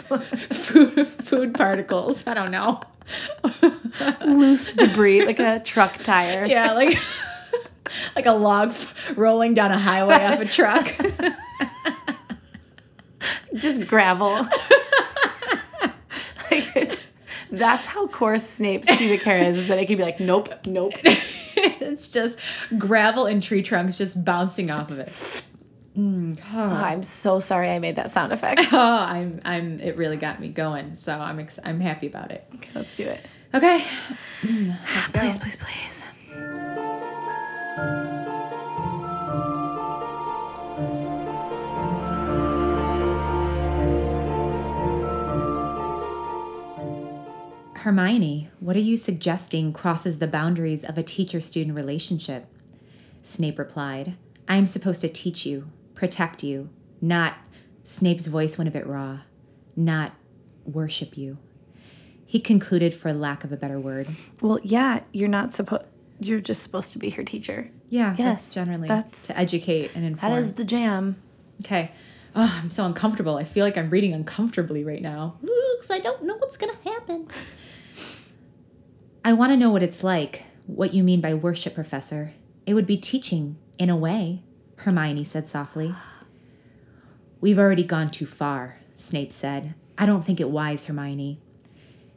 food, 0.54 1.08
food 1.08 1.54
particles. 1.54 2.28
I 2.28 2.34
don't 2.34 2.52
know. 2.52 2.82
loose 4.26 4.72
debris, 4.74 5.26
like 5.26 5.40
a 5.40 5.60
truck 5.60 5.98
tire. 6.04 6.46
Yeah, 6.46 6.74
like 6.74 6.98
like 8.16 8.26
a 8.26 8.32
log 8.32 8.70
f- 8.70 9.18
rolling 9.18 9.54
down 9.54 9.72
a 9.72 9.78
highway 9.80 10.24
off 10.26 10.40
a 10.40 10.46
truck. 10.46 10.86
just 13.56 13.88
gravel. 13.88 14.48
like 16.52 16.68
it's, 16.76 17.08
that's 17.52 17.86
how 17.86 18.08
coarse 18.08 18.48
Snape's 18.48 18.88
pubic 18.96 19.22
hair 19.24 19.40
is. 19.44 19.58
Is 19.58 19.68
that 19.68 19.78
it 19.80 19.86
can 19.88 19.98
be 19.98 20.04
like, 20.04 20.20
nope, 20.20 20.50
nope. 20.66 20.94
it's 21.04 22.08
just 22.10 22.40
gravel 22.78 23.26
and 23.26 23.42
tree 23.44 23.62
trunks 23.62 23.98
just 23.98 24.24
bouncing 24.24 24.72
off 24.72 24.90
of 24.90 25.00
it. 25.00 25.10
Mm, 25.98 26.40
Oh, 26.54 26.58
oh. 26.58 26.70
I'm 26.74 27.04
so 27.04 27.40
sorry 27.42 27.70
I 27.70 27.80
made 27.80 27.98
that 27.98 28.12
sound 28.12 28.32
effect. 28.32 28.62
Oh, 28.72 28.78
I'm 28.80 29.42
I'm 29.44 29.80
it 29.82 29.98
really 29.98 30.16
got 30.18 30.40
me 30.40 30.48
going. 30.48 30.96
So 30.96 31.14
I'm 31.14 31.40
ex- 31.40 31.60
I'm 31.66 31.80
happy 31.82 32.08
about 32.08 32.32
it. 32.32 32.46
Okay, 32.56 32.70
let's 32.74 32.96
do 32.96 33.04
it. 33.08 33.26
Okay. 33.54 33.84
Mm, 34.44 34.78
Let's 34.96 35.12
go. 35.12 35.20
Please, 35.20 35.38
please, 35.38 35.58
please. 35.58 36.04
Hermione, 47.82 48.48
what 48.60 48.76
are 48.76 48.80
you 48.80 48.96
suggesting 48.96 49.74
crosses 49.74 50.20
the 50.20 50.28
boundaries 50.28 50.84
of 50.84 51.00
a 51.00 51.04
teacher 51.04 51.42
student 51.42 51.76
relationship? 51.76 52.46
Snape 53.24 53.58
replied, 53.58 54.18
I 54.48 54.58
am 54.58 54.68
supposed 54.68 55.02
to 55.02 55.10
teach 55.10 55.48
you, 55.48 55.68
protect 55.96 56.44
you, 56.44 56.70
not, 57.02 57.38
Snape's 57.84 58.28
voice 58.28 58.56
went 58.56 58.68
a 58.68 58.72
bit 58.72 58.86
raw, 58.86 59.22
not 59.76 60.14
worship 60.64 61.18
you. 61.18 61.40
He 62.24 62.40
concluded 62.40 62.94
for 62.94 63.12
lack 63.14 63.44
of 63.44 63.52
a 63.52 63.58
better 63.58 63.80
word. 63.80 64.10
Well, 64.42 64.60
yeah, 64.62 65.02
you're 65.12 65.28
not 65.28 65.56
supposed. 65.56 65.86
You're 66.20 66.40
just 66.40 66.62
supposed 66.62 66.94
to 66.94 67.00
be 67.00 67.10
her 67.10 67.24
teacher. 67.24 67.72
Yeah, 67.90 68.12
Yes, 68.16 68.44
that's 68.44 68.54
generally 68.54 68.88
that's- 68.88 69.26
to 69.28 69.40
educate 69.40 69.90
and 69.96 70.06
inform. 70.06 70.34
That 70.34 70.40
is 70.40 70.54
the 70.54 70.66
jam. 70.66 71.16
okay. 71.66 71.92
Oh, 72.36 72.60
I'm 72.62 72.70
so 72.70 72.86
uncomfortable. 72.86 73.36
I 73.38 73.44
feel 73.44 73.66
like 73.66 73.76
I'm 73.78 73.90
reading 73.90 74.14
uncomfortably 74.14 74.84
right 74.86 75.02
now. 75.02 75.36
Because 75.42 75.90
I 75.90 76.00
don't 76.00 76.24
know 76.24 76.38
what's 76.38 76.56
going 76.58 76.74
to 76.74 76.90
happen. 76.90 77.28
I 79.24 79.34
want 79.34 79.52
to 79.52 79.58
know 79.58 79.70
what 79.70 79.84
it's 79.84 80.04
like, 80.04 80.46
what 80.66 80.96
you 80.96 81.04
mean 81.04 81.22
by 81.22 81.36
worship, 81.36 81.76
Professor. 81.76 82.34
It 82.66 82.74
would 82.74 82.88
be 82.88 82.98
teaching, 82.98 83.58
in 83.78 83.88
a 83.88 83.96
way, 83.96 84.42
Hermione 84.78 85.24
said 85.24 85.48
softly. 85.48 85.94
We've 87.40 87.60
already 87.60 87.84
gone 87.84 88.10
too 88.10 88.26
far, 88.26 88.80
Snape 88.96 89.32
said. 89.32 89.76
I 89.96 90.08
don't 90.08 90.26
think 90.26 90.40
it 90.40 90.50
wise, 90.50 90.88
Hermione. 90.88 91.40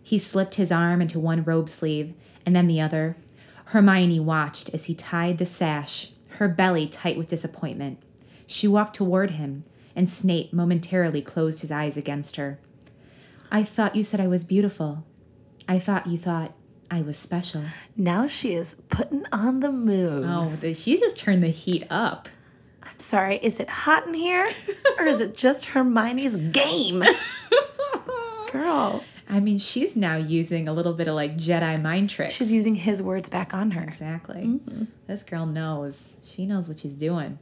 He 0.02 0.18
slipped 0.18 0.54
his 0.54 0.72
arm 0.72 1.02
into 1.02 1.20
one 1.20 1.44
robe 1.44 1.68
sleeve 1.68 2.14
and 2.46 2.56
then 2.56 2.68
the 2.68 2.80
other. 2.80 3.18
Hermione 3.66 4.20
watched 4.20 4.70
as 4.72 4.86
he 4.86 4.94
tied 4.94 5.36
the 5.36 5.44
sash, 5.44 6.12
her 6.38 6.48
belly 6.48 6.86
tight 6.86 7.18
with 7.18 7.28
disappointment. 7.28 8.02
She 8.46 8.66
walked 8.66 8.96
toward 8.96 9.32
him, 9.32 9.64
and 9.94 10.08
Snape 10.08 10.54
momentarily 10.54 11.20
closed 11.20 11.60
his 11.60 11.70
eyes 11.70 11.98
against 11.98 12.36
her. 12.36 12.58
I 13.52 13.62
thought 13.62 13.94
you 13.94 14.02
said 14.02 14.20
I 14.20 14.26
was 14.26 14.44
beautiful. 14.44 15.04
I 15.68 15.78
thought 15.78 16.06
you 16.06 16.16
thought 16.16 16.54
I 16.94 17.02
was 17.02 17.18
special. 17.18 17.64
Now 17.96 18.28
she 18.28 18.54
is 18.54 18.76
putting 18.88 19.24
on 19.32 19.58
the 19.58 19.72
moves. 19.72 20.62
Oh, 20.64 20.72
she 20.74 20.96
just 20.96 21.16
turned 21.16 21.42
the 21.42 21.48
heat 21.48 21.84
up. 21.90 22.28
I'm 22.84 23.00
sorry, 23.00 23.40
is 23.42 23.58
it 23.58 23.68
hot 23.68 24.06
in 24.06 24.14
here? 24.14 24.48
or 25.00 25.04
is 25.04 25.20
it 25.20 25.36
just 25.36 25.64
Hermione's 25.64 26.36
game? 26.52 27.02
Girl. 28.52 29.02
I 29.28 29.40
mean, 29.40 29.58
she's 29.58 29.96
now 29.96 30.14
using 30.14 30.68
a 30.68 30.72
little 30.72 30.92
bit 30.92 31.08
of 31.08 31.16
like 31.16 31.36
Jedi 31.36 31.82
mind 31.82 32.10
tricks. 32.10 32.34
She's 32.34 32.52
using 32.52 32.76
his 32.76 33.02
words 33.02 33.28
back 33.28 33.52
on 33.52 33.72
her. 33.72 33.82
Exactly. 33.82 34.42
Mm-hmm. 34.42 34.84
This 35.08 35.24
girl 35.24 35.46
knows. 35.46 36.14
She 36.22 36.46
knows 36.46 36.68
what 36.68 36.78
she's 36.78 36.94
doing. 36.94 37.40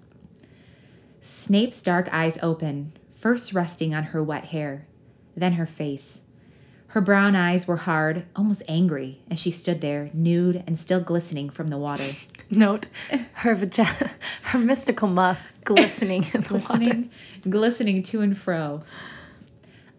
Snape's 1.21 1.83
dark 1.83 2.09
eyes 2.11 2.39
open, 2.43 2.95
first 3.15 3.53
resting 3.53 3.95
on 3.95 4.05
her 4.05 4.23
wet 4.23 4.47
hair, 4.47 4.87
then 5.37 5.53
her 5.53 5.67
face. 5.67 6.23
Her 6.93 7.01
brown 7.01 7.35
eyes 7.35 7.67
were 7.67 7.79
hard, 7.79 8.25
almost 8.37 8.63
angry, 8.69 9.23
as 9.31 9.39
she 9.39 9.51
stood 9.51 9.81
there, 9.81 10.11
nude 10.13 10.63
and 10.67 10.79
still 10.79 11.01
glistening 11.01 11.49
from 11.49 11.69
the 11.69 11.79
water. 11.79 12.05
Note 12.51 12.89
her 13.37 13.55
vagina, 13.55 14.11
her 14.43 14.59
mystical 14.59 15.09
muff 15.09 15.51
glistening 15.65 16.25
in 16.35 16.43
the 16.43 16.53
water. 16.53 16.59
glistening, 16.59 17.11
glistening 17.49 18.03
to 18.03 18.21
and 18.21 18.37
fro. 18.37 18.83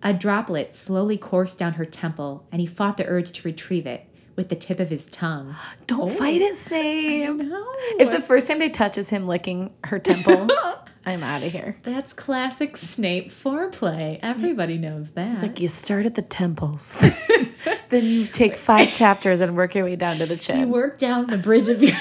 A 0.03 0.13
droplet 0.13 0.75
slowly 0.75 1.17
coursed 1.17 1.57
down 1.57 1.73
her 1.73 1.85
temple, 1.85 2.45
and 2.51 2.61
he 2.61 2.67
fought 2.67 2.97
the 2.97 3.07
urge 3.07 3.31
to 3.31 3.47
retrieve 3.47 3.87
it 3.87 4.05
with 4.35 4.49
the 4.49 4.55
tip 4.55 4.79
of 4.79 4.91
his 4.91 5.07
tongue. 5.07 5.55
Don't 5.87 6.01
oh, 6.01 6.07
fight 6.07 6.41
it. 6.43 6.53
No. 6.69 7.73
If 7.97 8.11
the 8.11 8.21
first 8.21 8.47
time 8.47 8.59
they 8.59 8.69
touch 8.69 8.99
is 8.99 9.09
him 9.09 9.25
licking 9.25 9.73
her 9.85 9.97
temple, 9.97 10.47
I'm 11.05 11.21
out 11.23 11.43
of 11.43 11.51
here. 11.51 11.77
That's 11.83 12.13
classic 12.13 12.77
Snape 12.77 13.29
foreplay. 13.29 14.19
Everybody 14.21 14.77
knows 14.77 15.11
that. 15.11 15.33
It's 15.33 15.41
like 15.41 15.59
you 15.59 15.67
start 15.67 16.05
at 16.05 16.15
the 16.15 16.21
temples, 16.21 16.95
then 17.89 18.05
you 18.05 18.25
take 18.25 18.55
five 18.55 18.93
chapters 18.93 19.41
and 19.41 19.55
work 19.57 19.75
your 19.75 19.83
way 19.85 19.95
down 19.97 20.17
to 20.17 20.25
the 20.25 20.37
chin. 20.37 20.59
you 20.61 20.67
work 20.67 20.97
down 20.97 21.27
the 21.27 21.37
bridge 21.37 21.67
of 21.67 21.83
your 21.83 21.97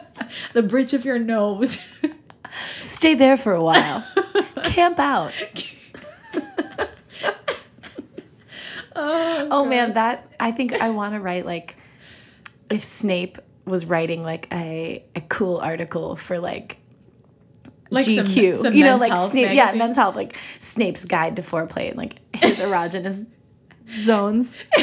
the 0.52 0.62
bridge 0.62 0.92
of 0.92 1.04
your 1.04 1.18
nose. 1.18 1.82
Stay 2.66 3.14
there 3.14 3.36
for 3.38 3.54
a 3.54 3.62
while. 3.62 4.06
Camp 4.64 4.98
out. 4.98 5.32
oh, 8.94 9.48
Oh 9.50 9.64
man, 9.64 9.94
that 9.94 10.26
I 10.38 10.52
think 10.52 10.74
I 10.74 10.90
want 10.90 11.14
to 11.14 11.20
write 11.20 11.46
like 11.46 11.76
if 12.70 12.84
Snape 12.84 13.38
was 13.64 13.86
writing 13.86 14.22
like 14.22 14.48
a 14.52 15.04
a 15.16 15.20
cool 15.22 15.58
article 15.58 16.16
for 16.16 16.38
like 16.38 16.76
Like 17.92 18.04
some- 18.06 18.14
GQ, 18.26 18.62
some 18.62 18.74
you 18.74 18.84
know, 18.84 18.96
like 18.96 19.30
Snape, 19.30 19.52
yeah. 19.54 19.72
Men's 19.74 19.96
Health, 19.96 20.16
like 20.16 20.36
Snape's 20.60 21.04
Guide 21.04 21.36
to 21.36 21.42
Foreplay, 21.42 21.88
and 21.88 21.96
like 21.98 22.16
his 22.36 22.58
erogenous 22.66 23.26
zones. 23.90 24.54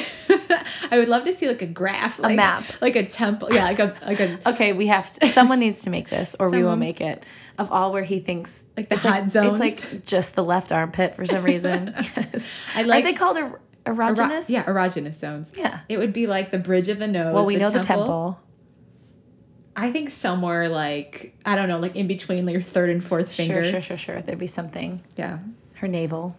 I 0.92 0.98
would 0.98 1.10
love 1.10 1.24
to 1.26 1.34
see 1.34 1.48
like 1.48 1.62
a 1.62 1.66
graph, 1.68 2.20
like, 2.20 2.36
map. 2.36 2.64
like 2.82 2.96
a 2.96 3.04
temple. 3.04 3.50
Yeah, 3.54 3.64
like 3.66 3.80
a 3.80 3.96
like 4.06 4.20
a 4.20 4.38
Okay, 4.50 4.74
we 4.74 4.88
have 4.88 5.12
to. 5.14 5.28
Someone 5.30 5.60
needs 5.60 5.84
to 5.84 5.90
make 5.90 6.10
this, 6.10 6.36
or 6.40 6.50
we 6.50 6.64
will 6.64 6.76
make 6.76 7.02
it 7.02 7.24
of 7.58 7.72
all 7.72 7.92
where 7.92 8.04
he 8.04 8.20
thinks 8.20 8.64
Like 8.78 8.88
the 8.90 8.98
hot 8.98 9.30
zones. 9.30 9.60
It's 9.60 9.94
like 9.94 10.06
just 10.06 10.36
the 10.36 10.44
left 10.44 10.72
armpit 10.72 11.16
for 11.16 11.26
some 11.26 11.44
reason. 11.44 11.94
yes. 12.16 12.48
I 12.76 12.84
Are 12.84 12.86
like- 12.86 13.04
they 13.04 13.14
called 13.14 13.38
er- 13.38 13.60
ero- 13.86 13.96
erogenous? 13.96 14.46
yeah 14.48 14.64
erogenous 14.64 15.16
zones. 15.16 15.52
Yeah. 15.58 15.80
it 15.90 15.98
would 15.98 16.14
be 16.14 16.26
like 16.28 16.52
the 16.52 16.58
bridge 16.60 16.88
of 16.90 17.00
the 17.00 17.08
nose. 17.08 17.34
Well, 17.34 17.46
we 17.46 17.56
know 17.58 17.70
the 17.70 17.80
temple. 17.80 18.40
I 19.80 19.92
think 19.92 20.10
somewhere 20.10 20.68
like 20.70 21.36
I 21.46 21.56
don't 21.56 21.70
know, 21.70 21.80
like 21.80 21.96
in 21.96 22.08
between 22.08 22.48
your 22.48 22.62
third 22.62 22.90
and 22.90 23.04
fourth 23.04 23.32
finger. 23.32 23.64
Sure, 23.64 23.74
sure, 23.74 23.82
sure, 23.82 23.98
sure. 23.98 24.22
There'd 24.22 24.38
be 24.38 24.48
something. 24.48 25.02
Yeah. 25.16 25.40
Her 25.76 25.88
navel 25.88 26.36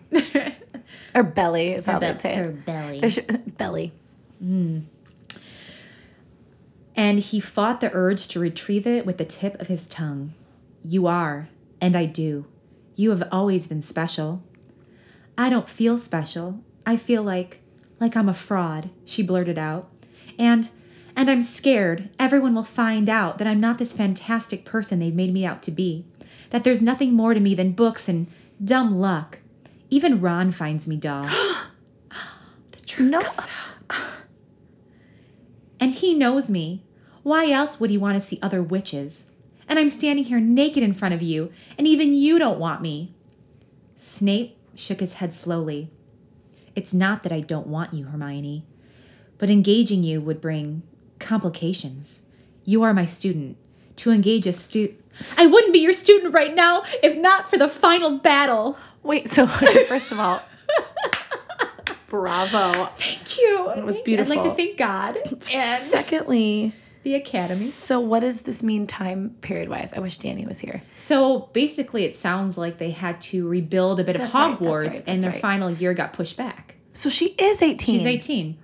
or 1.14 1.22
belly 1.22 1.72
is 1.72 1.86
how 1.86 1.94
Her 1.94 2.00
they'd 2.00 2.20
say 2.20 2.34
her 2.34 2.50
belly. 2.50 3.00
Belly. 3.58 3.92
Hmm. 4.38 4.80
And 6.94 7.20
he 7.20 7.40
fought 7.40 7.80
the 7.80 7.90
urge 7.94 8.28
to 8.28 8.40
retrieve 8.40 8.86
it 8.86 9.06
with 9.06 9.16
the 9.16 9.24
tip 9.24 9.58
of 9.58 9.68
his 9.68 9.88
tongue. 9.88 10.34
You 10.84 11.06
are, 11.06 11.48
and 11.80 11.96
I 11.96 12.04
do. 12.04 12.44
You 12.94 13.10
have 13.10 13.26
always 13.32 13.68
been 13.68 13.80
special. 13.80 14.42
I 15.38 15.48
don't 15.48 15.68
feel 15.68 15.96
special. 15.96 16.60
I 16.84 16.98
feel 16.98 17.22
like 17.22 17.62
like 17.98 18.16
I'm 18.16 18.28
a 18.28 18.34
fraud, 18.34 18.90
she 19.04 19.22
blurted 19.22 19.58
out. 19.58 19.88
And 20.38 20.70
and 21.16 21.30
I'm 21.30 21.42
scared 21.42 22.10
everyone 22.18 22.54
will 22.54 22.64
find 22.64 23.08
out 23.08 23.38
that 23.38 23.46
I'm 23.46 23.60
not 23.60 23.78
this 23.78 23.92
fantastic 23.92 24.64
person 24.64 24.98
they've 24.98 25.14
made 25.14 25.32
me 25.32 25.44
out 25.44 25.62
to 25.64 25.70
be. 25.70 26.04
That 26.50 26.64
there's 26.64 26.82
nothing 26.82 27.14
more 27.14 27.34
to 27.34 27.40
me 27.40 27.54
than 27.54 27.72
books 27.72 28.08
and 28.08 28.26
dumb 28.62 28.98
luck. 29.00 29.38
Even 29.88 30.20
Ron 30.20 30.50
finds 30.50 30.86
me 30.88 30.96
dull. 30.96 31.24
the 32.72 32.80
truth 32.86 33.10
No. 33.10 33.20
comes 33.20 33.48
out. 33.90 34.00
And 35.80 35.92
he 35.92 36.14
knows 36.14 36.50
me. 36.50 36.84
Why 37.22 37.50
else 37.50 37.78
would 37.80 37.90
he 37.90 37.98
want 37.98 38.14
to 38.14 38.20
see 38.20 38.38
other 38.42 38.62
witches? 38.62 39.28
And 39.68 39.78
I'm 39.78 39.90
standing 39.90 40.24
here 40.24 40.40
naked 40.40 40.82
in 40.82 40.92
front 40.92 41.14
of 41.14 41.22
you, 41.22 41.52
and 41.78 41.86
even 41.86 42.12
you 42.14 42.38
don't 42.38 42.58
want 42.58 42.82
me. 42.82 43.14
Snape 43.96 44.56
shook 44.74 45.00
his 45.00 45.14
head 45.14 45.32
slowly. 45.32 45.90
It's 46.74 46.92
not 46.94 47.22
that 47.22 47.32
I 47.32 47.40
don't 47.40 47.66
want 47.66 47.94
you, 47.94 48.06
Hermione, 48.06 48.64
but 49.38 49.50
engaging 49.50 50.02
you 50.02 50.20
would 50.20 50.40
bring 50.40 50.82
complications. 51.20 52.22
You 52.64 52.82
are 52.82 52.92
my 52.92 53.04
student. 53.04 53.56
To 53.96 54.10
engage 54.10 54.46
a 54.46 54.52
stu 54.52 54.94
I 55.36 55.46
wouldn't 55.46 55.72
be 55.72 55.80
your 55.80 55.92
student 55.92 56.32
right 56.32 56.54
now 56.54 56.82
if 57.02 57.16
not 57.16 57.50
for 57.50 57.58
the 57.58 57.68
final 57.68 58.18
battle. 58.18 58.78
Wait, 59.02 59.30
so 59.30 59.46
first 59.88 60.12
of 60.12 60.18
all, 60.18 60.42
bravo. 62.06 62.86
Thank 62.96 63.38
you. 63.38 63.70
It 63.76 63.84
was 63.84 64.00
beautiful. 64.00 64.32
I'd 64.32 64.36
like 64.38 64.50
to 64.50 64.56
thank 64.56 64.76
God 64.76 65.18
and 65.52 65.82
Secondly, 65.82 66.74
the 67.02 67.14
Academy. 67.14 67.66
so 67.66 67.98
what 68.00 68.20
does 68.20 68.42
this 68.42 68.62
mean 68.62 68.86
time 68.86 69.36
period 69.40 69.68
wise? 69.68 69.92
I 69.92 70.00
wish 70.00 70.18
Danny 70.18 70.46
was 70.46 70.58
here. 70.58 70.82
So 70.96 71.50
basically, 71.52 72.04
it 72.04 72.14
sounds 72.14 72.58
like 72.58 72.78
they 72.78 72.90
had 72.90 73.20
to 73.22 73.48
rebuild 73.48 74.00
a 74.00 74.04
bit 74.04 74.16
of 74.16 74.22
That's 74.22 74.34
right, 74.34 74.50
that's 74.50 74.62
Hogwarts, 74.62 74.90
right, 74.90 75.04
and 75.06 75.22
their 75.22 75.30
right. 75.30 75.40
final 75.40 75.70
year 75.70 75.94
got 75.94 76.12
pushed 76.12 76.36
back. 76.36 76.76
So 76.92 77.08
she 77.08 77.28
is 77.30 77.62
18. 77.62 77.98
She's 77.98 78.06
18. 78.06 78.58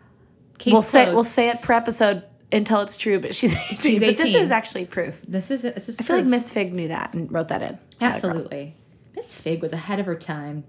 Case 0.59 0.73
We'll 0.73 0.83
say 0.83 1.13
we'll 1.13 1.25
say 1.25 1.49
it 1.51 1.63
per 1.63 1.73
episode 1.75 2.25
until 2.53 2.81
it's 2.81 2.97
true, 2.97 3.19
but 3.21 3.35
she's 3.35 3.55
18. 3.71 3.77
She's 3.77 4.01
But 4.01 4.17
this 4.19 4.35
is 4.35 4.51
actually 4.51 4.87
proof. 4.87 5.21
This 5.27 5.51
is 5.51 5.63
this 5.63 5.89
is 5.89 6.01
I 6.01 6.05
feel 6.05 6.17
like. 6.17 6.27
Miss 6.27 6.51
Fig 6.53 6.73
knew 6.75 6.89
that 6.89 7.15
and 7.15 7.31
wrote 7.33 7.49
that 7.49 7.63
in. 7.63 7.79
absolutely. 8.01 8.75
Miss 9.15 9.35
Fig 9.35 9.63
was 9.63 9.73
ahead 9.73 9.99
of 10.01 10.07
her 10.07 10.15
time. 10.15 10.65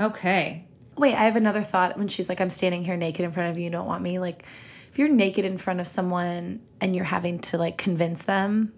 Okay. 0.00 0.66
Wait, 0.96 1.14
I 1.14 1.24
have 1.24 1.36
another 1.36 1.62
thought 1.62 1.98
when 1.98 2.08
she's 2.08 2.28
like, 2.28 2.40
I'm 2.40 2.50
standing 2.50 2.84
here 2.84 2.96
naked 2.96 3.24
in 3.24 3.32
front 3.32 3.50
of 3.50 3.58
you, 3.58 3.64
you 3.64 3.70
don't 3.70 3.86
want 3.86 4.02
me. 4.02 4.18
Like, 4.20 4.44
if 4.92 4.98
you're 4.98 5.08
naked 5.08 5.44
in 5.44 5.58
front 5.58 5.80
of 5.80 5.88
someone 5.88 6.60
and 6.80 6.94
you're 6.94 7.04
having 7.04 7.40
to 7.40 7.58
like 7.58 7.76
convince 7.78 8.22
them, 8.24 8.72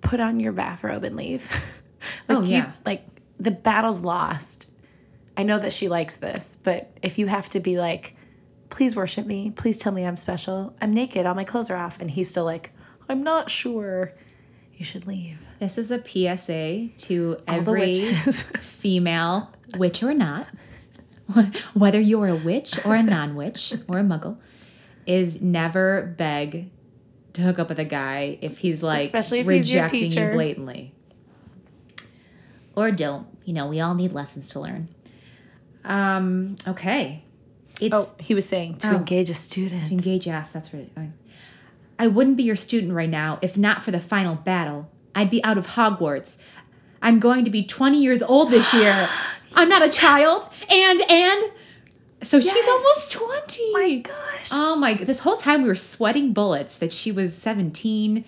put 0.00 0.18
on 0.20 0.40
your 0.40 0.52
bathrobe 0.52 1.04
and 1.04 1.14
leave. 1.16 1.48
like, 2.28 2.38
Oh, 2.38 2.42
you- 2.42 2.56
yeah. 2.56 2.72
like, 2.84 3.04
the 3.38 3.50
battle's 3.52 4.00
lost. 4.00 4.68
I 5.36 5.42
know 5.44 5.58
that 5.58 5.72
she 5.72 5.88
likes 5.88 6.16
this, 6.16 6.58
but 6.62 6.90
if 7.02 7.18
you 7.18 7.26
have 7.26 7.48
to 7.50 7.60
be 7.60 7.78
like, 7.78 8.13
please 8.74 8.96
worship 8.96 9.24
me, 9.24 9.52
please 9.54 9.78
tell 9.78 9.92
me 9.92 10.04
I'm 10.04 10.16
special, 10.16 10.74
I'm 10.80 10.92
naked, 10.92 11.26
all 11.26 11.34
my 11.36 11.44
clothes 11.44 11.70
are 11.70 11.76
off, 11.76 11.96
and 12.00 12.10
he's 12.10 12.28
still 12.28 12.44
like, 12.44 12.72
I'm 13.08 13.22
not 13.22 13.48
sure, 13.48 14.12
you 14.74 14.84
should 14.84 15.06
leave. 15.06 15.38
This 15.60 15.78
is 15.78 15.92
a 15.92 16.02
PSA 16.04 16.88
to 17.06 17.36
All 17.46 17.54
every 17.54 18.14
female, 18.14 19.52
witch 19.76 20.02
or 20.02 20.12
not, 20.12 20.48
whether 21.74 22.00
you're 22.00 22.26
a 22.26 22.34
witch 22.34 22.84
or 22.84 22.96
a 22.96 23.02
non 23.04 23.36
witch 23.36 23.74
or 23.86 24.00
a 24.00 24.02
muggle, 24.02 24.38
is 25.06 25.40
never 25.40 26.12
beg 26.18 26.68
to 27.34 27.42
hook 27.42 27.60
up 27.60 27.68
with 27.68 27.78
a 27.78 27.84
guy 27.84 28.38
if 28.40 28.58
he's 28.58 28.82
like 28.82 29.06
Especially 29.06 29.38
if 29.38 29.48
he's 29.48 29.72
rejecting 29.72 30.10
you 30.10 30.30
blatantly. 30.32 30.92
Or 32.74 32.90
don't. 32.90 33.28
You 33.44 33.52
know, 33.52 33.68
we 33.68 33.78
all 33.78 33.94
need 33.94 34.12
lessons 34.12 34.48
to 34.50 34.58
learn. 34.58 34.88
Um, 35.84 36.56
okay. 36.66 37.22
It's 37.80 37.94
oh, 37.94 38.12
he 38.20 38.34
was 38.34 38.46
saying 38.48 38.76
to 38.78 38.90
Oh. 38.90 38.96
engage 38.96 39.30
a 39.30 39.34
student. 39.34 39.86
To 39.88 39.92
engage 39.92 40.26
yes, 40.26 40.52
that's 40.52 40.72
right. 40.74 40.90
I- 40.96 41.10
I 41.96 42.08
wouldn't 42.08 42.36
be 42.36 42.42
your 42.42 42.56
student 42.56 42.92
right 42.92 43.08
now 43.08 43.38
if 43.40 43.56
not 43.56 43.82
for 43.82 43.90
the 43.92 44.00
final 44.00 44.34
battle. 44.34 44.90
I'd 45.14 45.30
be 45.30 45.42
out 45.44 45.56
of 45.58 45.68
Hogwarts. 45.68 46.38
I'm 47.00 47.20
going 47.20 47.44
to 47.44 47.50
be 47.50 47.62
20 47.64 48.02
years 48.02 48.20
old 48.22 48.50
this 48.50 48.72
year. 48.74 49.08
I'm 49.54 49.68
not 49.68 49.82
a 49.82 49.88
child. 49.90 50.48
And 50.68 51.00
and 51.08 51.44
So 52.22 52.40
she's 52.40 52.66
almost 52.68 53.12
20. 53.12 53.72
My 53.72 53.98
gosh. 53.98 54.48
Oh 54.52 54.74
my, 54.74 54.94
this 54.94 55.20
whole 55.20 55.36
time 55.36 55.62
we 55.62 55.68
were 55.68 55.74
sweating 55.76 56.32
bullets 56.32 56.76
that 56.78 56.92
she 56.92 57.12
was 57.12 57.32
17. 57.36 58.24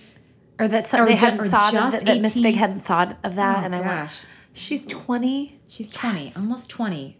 or 0.60 0.68
that 0.68 0.86
some, 0.86 1.00
or 1.02 1.06
they 1.06 1.14
ju- 1.14 1.18
hadn't 1.18 1.50
thought 1.50 1.74
of 1.74 1.92
that, 1.92 2.04
that 2.06 2.20
Miss 2.20 2.32
18. 2.32 2.42
Big 2.44 2.54
hadn't 2.54 2.80
thought 2.84 3.18
of 3.24 3.34
that. 3.34 3.58
Oh, 3.62 3.64
and 3.64 3.74
I 3.74 3.80
went, 3.80 3.90
gosh. 3.90 4.18
she's 4.52 4.86
20. 4.86 5.58
She's 5.68 5.90
20, 5.90 6.24
Yes. 6.26 6.36
almost 6.36 6.70
20. 6.70 7.16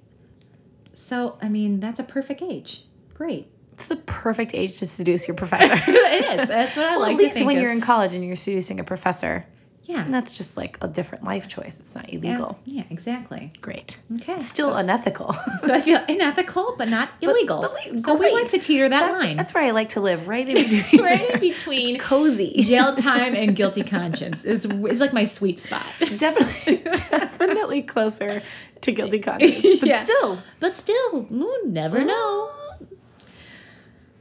So, 0.97 1.37
I 1.43 1.51
mean, 1.51 1.79
that's 1.79 2.01
a 2.01 2.05
perfect 2.05 2.41
age. 2.41 2.85
Great. 3.13 3.49
It's 3.75 3.87
the 3.87 3.97
perfect 3.97 4.55
age 4.55 4.79
to 4.79 4.87
seduce 4.87 5.29
your 5.29 5.37
professor. 5.37 5.75
it 5.93 6.41
is. 6.41 6.49
That's 6.49 6.75
what 6.75 6.87
I 6.87 6.97
well, 6.97 7.01
like 7.01 7.13
at 7.13 7.19
least 7.19 7.45
when 7.45 7.57
of. 7.57 7.63
you're 7.63 7.71
in 7.71 7.83
college 7.83 8.15
and 8.15 8.25
you're 8.25 8.35
seducing 8.35 8.81
a 8.81 8.85
professor. 8.85 9.47
Yeah. 9.89 10.03
And 10.05 10.13
that's 10.13 10.37
just 10.37 10.57
like 10.57 10.77
a 10.83 10.89
different 10.89 11.23
life 11.23 11.47
choice. 11.47 11.79
It's 11.79 11.95
not 11.95 12.13
illegal. 12.13 12.59
Yeah, 12.65 12.83
exactly. 12.91 13.53
Great. 13.61 13.99
Okay. 14.17 14.43
Still 14.43 14.75
unethical. 14.75 15.33
So 15.63 15.73
I 15.73 15.81
feel 15.81 16.01
unethical, 16.09 16.75
but 16.77 16.89
not 16.89 17.09
illegal. 17.23 17.61
but 17.63 17.73
le- 17.93 17.99
so 17.99 18.15
we 18.17 18.33
like 18.33 18.49
to 18.49 18.59
teeter 18.59 18.89
that 18.89 19.13
that's, 19.13 19.23
line. 19.25 19.37
That's 19.37 19.55
where 19.55 19.63
I 19.63 19.71
like 19.71 19.91
to 19.91 20.01
live, 20.01 20.27
right 20.27 20.49
in 20.49 20.55
between. 20.71 21.03
right 21.03 21.31
in 21.31 21.39
between 21.41 21.99
Cozy. 21.99 22.63
jail 22.65 22.97
time 22.97 23.37
and 23.37 23.55
guilty 23.55 23.85
conscience 23.85 24.45
is 24.45 24.65
is 24.67 24.99
like 25.01 25.13
my 25.13 25.25
sweet 25.25 25.61
spot. 25.61 25.87
definitely, 26.19 26.79
definitely 26.79 27.83
closer 27.83 28.43
to 28.81 28.93
guilty 28.93 29.21
conscience. 29.21 29.63
But 29.81 29.89
Yeah. 29.89 30.03
still, 30.03 30.43
But 30.59 30.75
still, 30.75 31.27
you 31.31 31.63
never 31.67 32.05
know. 32.05 32.51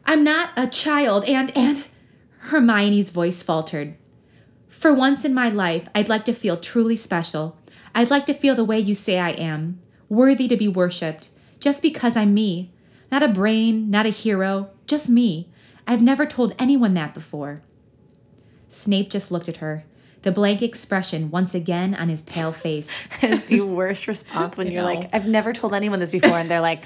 I'm 0.06 0.24
not 0.24 0.50
a 0.56 0.68
child, 0.68 1.26
and 1.26 1.52
and 1.58 1.84
Hermione's 2.52 3.10
voice 3.10 3.42
faltered. 3.42 3.96
For 4.78 4.94
once 4.94 5.24
in 5.24 5.34
my 5.34 5.50
life, 5.50 5.88
I'd 5.96 6.10
like 6.10 6.26
to 6.26 6.34
feel 6.34 6.58
truly 6.58 6.98
special. 6.98 7.58
I'd 7.96 8.12
like 8.12 8.26
to 8.28 8.34
feel 8.34 8.56
the 8.56 8.66
way 8.66 8.78
you 8.78 8.94
say 8.94 9.18
I 9.18 9.30
am, 9.32 9.80
worthy 10.10 10.50
to 10.50 10.58
be 10.58 10.68
worshipped, 10.68 11.30
just 11.62 11.82
because 11.82 12.16
I'm 12.18 12.34
me. 12.34 12.72
Not 13.10 13.24
a 13.24 13.30
brain, 13.30 13.90
not 13.90 14.06
a 14.06 14.10
hero, 14.10 14.70
just 14.86 15.10
me. 15.10 15.48
I've 15.88 16.02
never 16.02 16.26
told 16.26 16.54
anyone 16.60 16.94
that 16.96 17.14
before. 17.14 17.62
Snape 18.70 19.10
just 19.10 19.32
looked 19.32 19.48
at 19.48 19.58
her, 19.58 19.86
the 20.24 20.32
blank 20.32 20.62
expression 20.62 21.32
once 21.32 21.56
again 21.56 21.96
on 21.96 22.10
his 22.10 22.22
pale 22.24 22.52
face. 22.52 23.08
is 23.24 23.44
the 23.46 23.62
worst 23.62 24.08
response 24.08 24.58
when 24.58 24.68
you're 24.72 24.84
know. 24.84 24.94
like, 24.94 25.10
I've 25.14 25.26
never 25.26 25.54
told 25.54 25.74
anyone 25.74 26.00
this 26.00 26.12
before, 26.12 26.38
and 26.38 26.52
they're 26.52 26.62
like, 26.62 26.84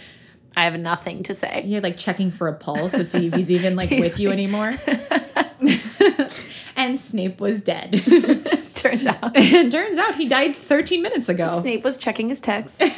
I 0.55 0.65
have 0.65 0.79
nothing 0.79 1.23
to 1.23 1.33
say. 1.33 1.63
You're 1.65 1.81
like 1.81 1.97
checking 1.97 2.29
for 2.31 2.47
a 2.47 2.53
pulse 2.53 2.91
to 2.91 3.03
see 3.03 3.27
if 3.27 3.33
he's 3.33 3.51
even 3.51 3.75
like 3.75 3.89
He's 3.89 3.99
with 4.03 4.19
you 4.19 4.29
anymore. 4.31 4.75
and 6.75 6.99
Snape 6.99 7.39
was 7.39 7.61
dead. 7.61 7.93
Turns 8.73 9.05
out, 9.05 9.35
and 9.35 9.71
turns 9.71 9.97
out 9.97 10.15
he 10.15 10.25
died 10.25 10.55
13 10.55 11.01
minutes 11.01 11.27
ago. 11.27 11.59
Snape 11.61 11.83
was 11.83 11.97
checking 11.97 12.29
his 12.29 12.39
text. 12.39 12.81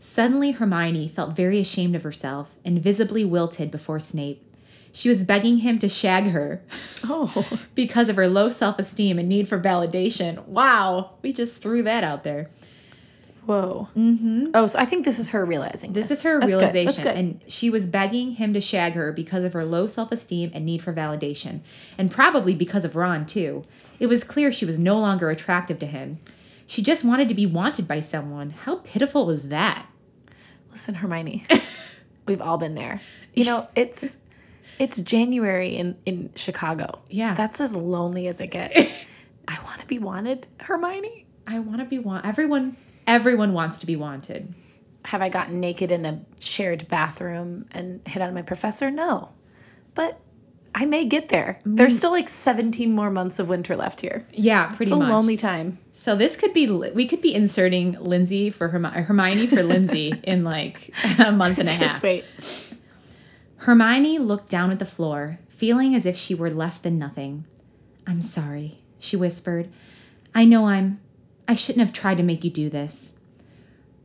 Suddenly, 0.00 0.52
Hermione 0.52 1.08
felt 1.08 1.36
very 1.36 1.60
ashamed 1.60 1.94
of 1.94 2.02
herself 2.02 2.56
and 2.64 2.82
visibly 2.82 3.24
wilted 3.24 3.70
before 3.70 4.00
Snape. 4.00 4.42
She 4.90 5.08
was 5.08 5.22
begging 5.22 5.58
him 5.58 5.78
to 5.78 5.88
shag 5.88 6.28
her 6.28 6.62
Oh, 7.04 7.46
because 7.76 8.08
of 8.08 8.16
her 8.16 8.26
low 8.26 8.48
self 8.48 8.80
esteem 8.80 9.18
and 9.18 9.28
need 9.28 9.46
for 9.46 9.60
validation. 9.60 10.44
Wow, 10.46 11.12
we 11.22 11.32
just 11.32 11.62
threw 11.62 11.84
that 11.84 12.02
out 12.02 12.24
there. 12.24 12.50
Whoa. 13.48 13.88
Mm-hmm. 13.96 14.48
Oh, 14.52 14.66
so 14.66 14.78
I 14.78 14.84
think 14.84 15.06
this 15.06 15.18
is 15.18 15.30
her 15.30 15.42
realizing. 15.44 15.94
This 15.94 16.10
is 16.10 16.22
her 16.22 16.38
That's 16.38 16.52
good. 16.52 16.74
Realization. 16.74 17.02
good. 17.02 17.16
And 17.16 17.40
she 17.48 17.70
was 17.70 17.86
begging 17.86 18.32
him 18.32 18.52
to 18.52 18.60
shag 18.60 18.92
her 18.92 19.10
because 19.10 19.42
of 19.42 19.54
her 19.54 19.64
low 19.64 19.86
self 19.86 20.12
esteem 20.12 20.50
and 20.52 20.66
need 20.66 20.82
for 20.82 20.92
validation. 20.92 21.60
And 21.96 22.10
probably 22.10 22.54
because 22.54 22.84
of 22.84 22.94
Ron, 22.94 23.24
too. 23.24 23.64
It 23.98 24.06
was 24.06 24.22
clear 24.22 24.52
she 24.52 24.66
was 24.66 24.78
no 24.78 24.98
longer 24.98 25.30
attractive 25.30 25.78
to 25.78 25.86
him. 25.86 26.18
She 26.66 26.82
just 26.82 27.02
wanted 27.04 27.28
to 27.30 27.34
be 27.34 27.46
wanted 27.46 27.88
by 27.88 28.00
someone. 28.00 28.50
How 28.50 28.76
pitiful 28.76 29.24
was 29.24 29.48
that? 29.48 29.86
Listen, 30.70 30.96
Hermione, 30.96 31.46
we've 32.26 32.42
all 32.42 32.58
been 32.58 32.74
there. 32.74 33.00
You 33.34 33.46
know, 33.46 33.68
it's 33.74 34.18
it's 34.78 35.00
January 35.00 35.74
in 35.74 35.96
in 36.04 36.30
Chicago. 36.36 36.98
Yeah. 37.08 37.32
that's 37.34 37.60
as 37.62 37.72
lonely 37.72 38.28
as 38.28 38.40
it 38.40 38.48
gets. 38.48 38.78
I 39.48 39.58
want 39.64 39.80
to 39.80 39.86
be 39.86 39.98
wanted, 39.98 40.46
Hermione. 40.60 41.24
I 41.46 41.60
want 41.60 41.78
to 41.78 41.86
be 41.86 41.98
want. 41.98 42.26
Everyone, 42.26 42.76
everyone 43.08 43.52
wants 43.52 43.78
to 43.78 43.86
be 43.86 43.96
wanted. 43.96 44.54
Have 45.06 45.22
I 45.22 45.28
gotten 45.28 45.58
naked 45.58 45.90
in 45.90 46.04
a 46.06 46.20
shared 46.40 46.86
bathroom 46.88 47.64
and 47.72 48.00
hit 48.06 48.22
on 48.22 48.34
my 48.34 48.42
professor? 48.42 48.90
No, 48.90 49.30
but 49.94 50.20
I 50.74 50.84
may 50.84 51.06
get 51.06 51.28
there. 51.30 51.60
There's 51.64 51.96
still 51.96 52.10
like 52.10 52.28
17 52.28 52.92
more 52.92 53.10
months 53.10 53.38
of 53.38 53.48
winter 53.48 53.74
left 53.74 54.00
here. 54.02 54.26
Yeah, 54.32 54.66
pretty 54.66 54.92
It's 54.92 54.92
a 54.92 54.96
much. 54.96 55.08
lonely 55.10 55.36
time. 55.36 55.78
So 55.92 56.14
this 56.14 56.36
could 56.36 56.52
be 56.52 56.70
we 56.70 57.06
could 57.06 57.22
be 57.22 57.34
inserting 57.34 57.92
Lindsay 57.98 58.50
for 58.50 58.68
Hermi- 58.68 59.04
Hermione 59.04 59.46
for 59.46 59.62
Lindsay 59.62 60.14
in 60.22 60.44
like 60.44 60.92
a 61.18 61.32
month 61.32 61.58
and 61.58 61.68
a 61.68 61.72
half. 61.72 61.80
Just 61.80 62.02
wait. 62.02 62.24
Hermione 63.62 64.18
looked 64.18 64.48
down 64.50 64.70
at 64.70 64.78
the 64.78 64.84
floor, 64.84 65.40
feeling 65.48 65.94
as 65.94 66.06
if 66.06 66.16
she 66.16 66.34
were 66.34 66.50
less 66.50 66.78
than 66.78 66.98
nothing. 66.98 67.44
I'm 68.06 68.22
sorry, 68.22 68.78
she 68.98 69.16
whispered. 69.16 69.68
I 70.34 70.44
know 70.44 70.66
I'm. 70.68 71.00
I 71.50 71.54
shouldn't 71.54 71.84
have 71.84 71.94
tried 71.94 72.18
to 72.18 72.22
make 72.22 72.44
you 72.44 72.50
do 72.50 72.68
this. 72.68 73.14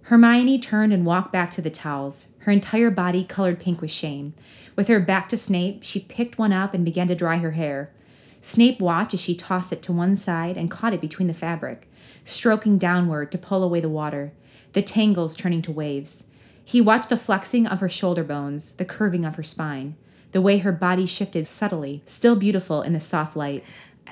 Hermione 0.03 0.59
turned 0.59 0.93
and 0.93 1.05
walked 1.05 1.33
back 1.33 1.51
to 1.51 1.61
the 1.61 1.69
towels, 1.69 2.27
her 2.39 2.51
entire 2.53 2.89
body 2.89 3.25
colored 3.25 3.59
pink 3.59 3.81
with 3.81 3.91
shame. 3.91 4.33
With 4.77 4.87
her 4.87 5.01
back 5.01 5.27
to 5.29 5.37
Snape, 5.37 5.83
she 5.83 5.99
picked 5.99 6.37
one 6.37 6.53
up 6.53 6.73
and 6.73 6.85
began 6.85 7.09
to 7.09 7.15
dry 7.15 7.37
her 7.37 7.51
hair. 7.51 7.91
Snape 8.41 8.79
watched 8.79 9.13
as 9.13 9.19
she 9.19 9.35
tossed 9.35 9.73
it 9.73 9.81
to 9.83 9.91
one 9.91 10.15
side 10.15 10.57
and 10.57 10.71
caught 10.71 10.93
it 10.93 11.01
between 11.01 11.27
the 11.27 11.33
fabric, 11.33 11.89
stroking 12.23 12.77
downward 12.77 13.31
to 13.31 13.37
pull 13.37 13.61
away 13.61 13.81
the 13.81 13.89
water, 13.89 14.31
the 14.71 14.81
tangles 14.81 15.35
turning 15.35 15.61
to 15.61 15.71
waves. 15.71 16.25
He 16.63 16.79
watched 16.79 17.09
the 17.09 17.17
flexing 17.17 17.67
of 17.67 17.81
her 17.81 17.89
shoulder 17.89 18.23
bones, 18.23 18.71
the 18.73 18.85
curving 18.85 19.25
of 19.25 19.35
her 19.35 19.43
spine, 19.43 19.95
the 20.31 20.41
way 20.41 20.59
her 20.59 20.71
body 20.71 21.05
shifted 21.05 21.47
subtly, 21.47 22.03
still 22.05 22.37
beautiful 22.37 22.81
in 22.81 22.93
the 22.93 22.99
soft 23.01 23.35
light. 23.35 23.63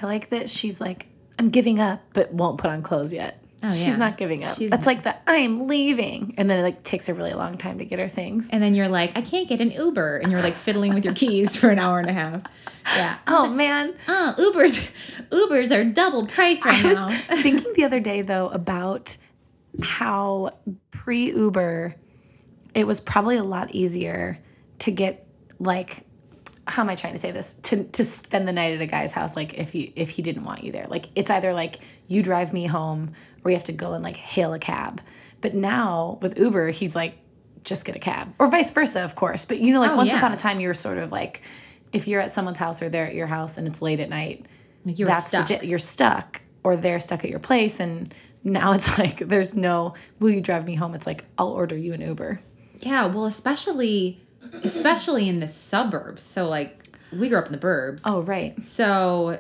I 0.02 0.06
like 0.06 0.30
that 0.30 0.50
she's 0.50 0.82
like, 0.82 1.08
I'm 1.39 1.50
giving 1.50 1.80
up, 1.80 2.02
but 2.13 2.34
won't 2.34 2.58
put 2.58 2.70
on 2.70 2.84
clothes 2.84 3.12
yet. 3.12 3.41
Oh, 3.63 3.67
yeah. 3.67 3.86
She's 3.86 3.98
not 3.98 4.17
giving 4.17 4.44
up. 4.44 4.58
She's 4.58 4.72
That's 4.72 4.88
like 4.88 5.04
the 5.04 5.15
I'm 5.30 5.67
leaving. 5.67 6.34
And 6.38 6.50
then 6.50 6.60
it 6.60 6.63
like 6.63 6.84
takes 6.84 7.10
a 7.10 7.13
really 7.13 7.34
long 7.34 7.60
time 7.60 7.78
to 7.78 7.86
get 7.86 8.00
her 8.00 8.10
things. 8.10 8.50
And 8.52 8.62
then 8.62 8.74
you're 8.74 8.88
like, 8.88 9.15
I 9.15 9.22
can't 9.22 9.48
get 9.48 9.62
an 9.62 9.72
Uber. 9.72 10.17
And 10.17 10.32
you're 10.32 10.41
like 10.41 10.56
fiddling 10.56 10.96
with 10.96 11.06
your 11.06 11.13
keys 11.13 11.56
for 11.56 11.70
an 11.70 11.78
hour 11.78 12.00
and 12.00 12.10
a 12.10 12.13
half. 12.13 12.41
Yeah. 12.86 13.17
Oh 13.28 13.48
man. 13.48 13.94
Oh, 14.08 14.36
Ubers, 14.38 14.89
Ubers 15.30 15.76
are 15.76 15.84
double 15.86 16.26
price 16.26 16.65
right 16.65 16.84
now. 16.84 17.10
thinking 17.41 17.72
the 17.74 17.84
other 17.84 18.00
day 18.00 18.24
though 18.24 18.50
about 18.50 19.15
how 19.82 20.52
pre 20.89 21.32
Uber 21.32 21.96
it 22.74 22.88
was 22.88 23.00
probably 23.00 23.38
a 23.38 23.44
lot 23.44 23.74
easier 23.76 24.39
to 24.80 24.91
get 24.91 25.28
like 25.60 26.06
how 26.67 26.84
am 26.84 26.89
I 26.89 26.95
trying 26.95 27.13
to 27.13 27.19
say 27.19 27.32
this? 27.32 27.56
To 27.63 27.84
to 27.84 28.04
spend 28.06 28.47
the 28.47 28.52
night 28.54 28.74
at 28.76 28.82
a 28.82 28.86
guy's 28.86 29.12
house 29.12 29.36
like 29.36 29.56
if 29.56 29.74
you 29.76 29.91
if 29.95 30.10
he 30.10 30.21
didn't 30.21 30.43
want 30.45 30.63
you 30.63 30.71
there. 30.71 30.86
Like 30.88 31.06
it's 31.15 31.30
either 31.32 31.54
like 31.54 31.80
you 32.08 32.21
drive 32.24 32.54
me 32.54 32.65
home 32.67 33.13
or 33.43 33.52
you 33.52 33.58
have 33.58 33.65
to 33.65 33.71
go 33.74 33.93
and 33.93 34.04
like 34.04 34.15
hail 34.17 34.54
a 34.54 34.60
cab. 34.60 35.02
But 35.41 35.56
now 35.56 36.19
with 36.21 36.38
Uber, 36.38 36.69
he's 36.71 36.95
like 36.95 37.15
just 37.63 37.86
get 37.86 37.95
a 37.95 38.00
cab. 38.00 38.34
Or 38.39 38.47
vice 38.50 38.71
versa, 38.71 39.04
of 39.04 39.15
course. 39.15 39.45
But 39.45 39.60
you 39.60 39.74
know 39.74 39.80
like 39.80 39.91
Oh, 39.91 39.95
once 39.97 40.10
yeah. 40.10 40.17
upon 40.17 40.34
a 40.34 40.38
time 40.38 40.60
you 40.60 40.67
were 40.67 40.74
sort 40.74 40.97
of 40.97 41.12
like 41.12 41.41
if 41.93 42.08
you're 42.08 42.21
at 42.21 42.32
someone's 42.32 42.58
house 42.60 42.82
or 42.82 42.89
they're 42.89 43.08
at 43.08 43.15
your 43.15 43.28
house 43.28 43.58
and 43.58 43.67
it's 43.67 43.82
late 43.82 44.00
at 44.00 44.10
night, 44.10 44.45
Like 44.86 44.97
you 45.00 45.06
were 45.06 45.12
that's 45.12 45.28
stuck. 45.28 45.50
legit. 45.50 45.65
You're 45.65 45.80
stuck, 45.80 46.41
or 46.63 46.76
they're 46.76 47.00
stuck 47.00 47.24
at 47.24 47.30
your 47.30 47.39
place, 47.39 47.80
and 47.80 48.13
now 48.43 48.71
it's 48.74 48.97
like 49.00 49.17
there's 49.19 49.56
no. 49.56 49.95
Will 50.19 50.30
you 50.30 50.41
drive 50.41 50.65
me 50.65 50.76
home? 50.76 50.93
It's 50.95 51.06
like 51.08 51.26
I'll 51.38 51.50
order 51.50 51.76
you 51.76 51.93
an 51.93 52.02
Uber. 52.02 52.39
Yeah, 52.80 53.08
well, 53.08 53.26
especially 53.26 54.21
especially 54.64 55.28
in 55.30 55.40
the 55.40 55.48
suburbs. 55.48 56.24
So 56.24 56.48
like 56.48 56.78
we 57.12 57.30
grew 57.30 57.38
up 57.40 57.46
in 57.48 57.52
the 57.52 57.58
burbs. 57.58 58.02
Oh 58.06 58.22
right, 58.22 58.62
So 58.64 59.40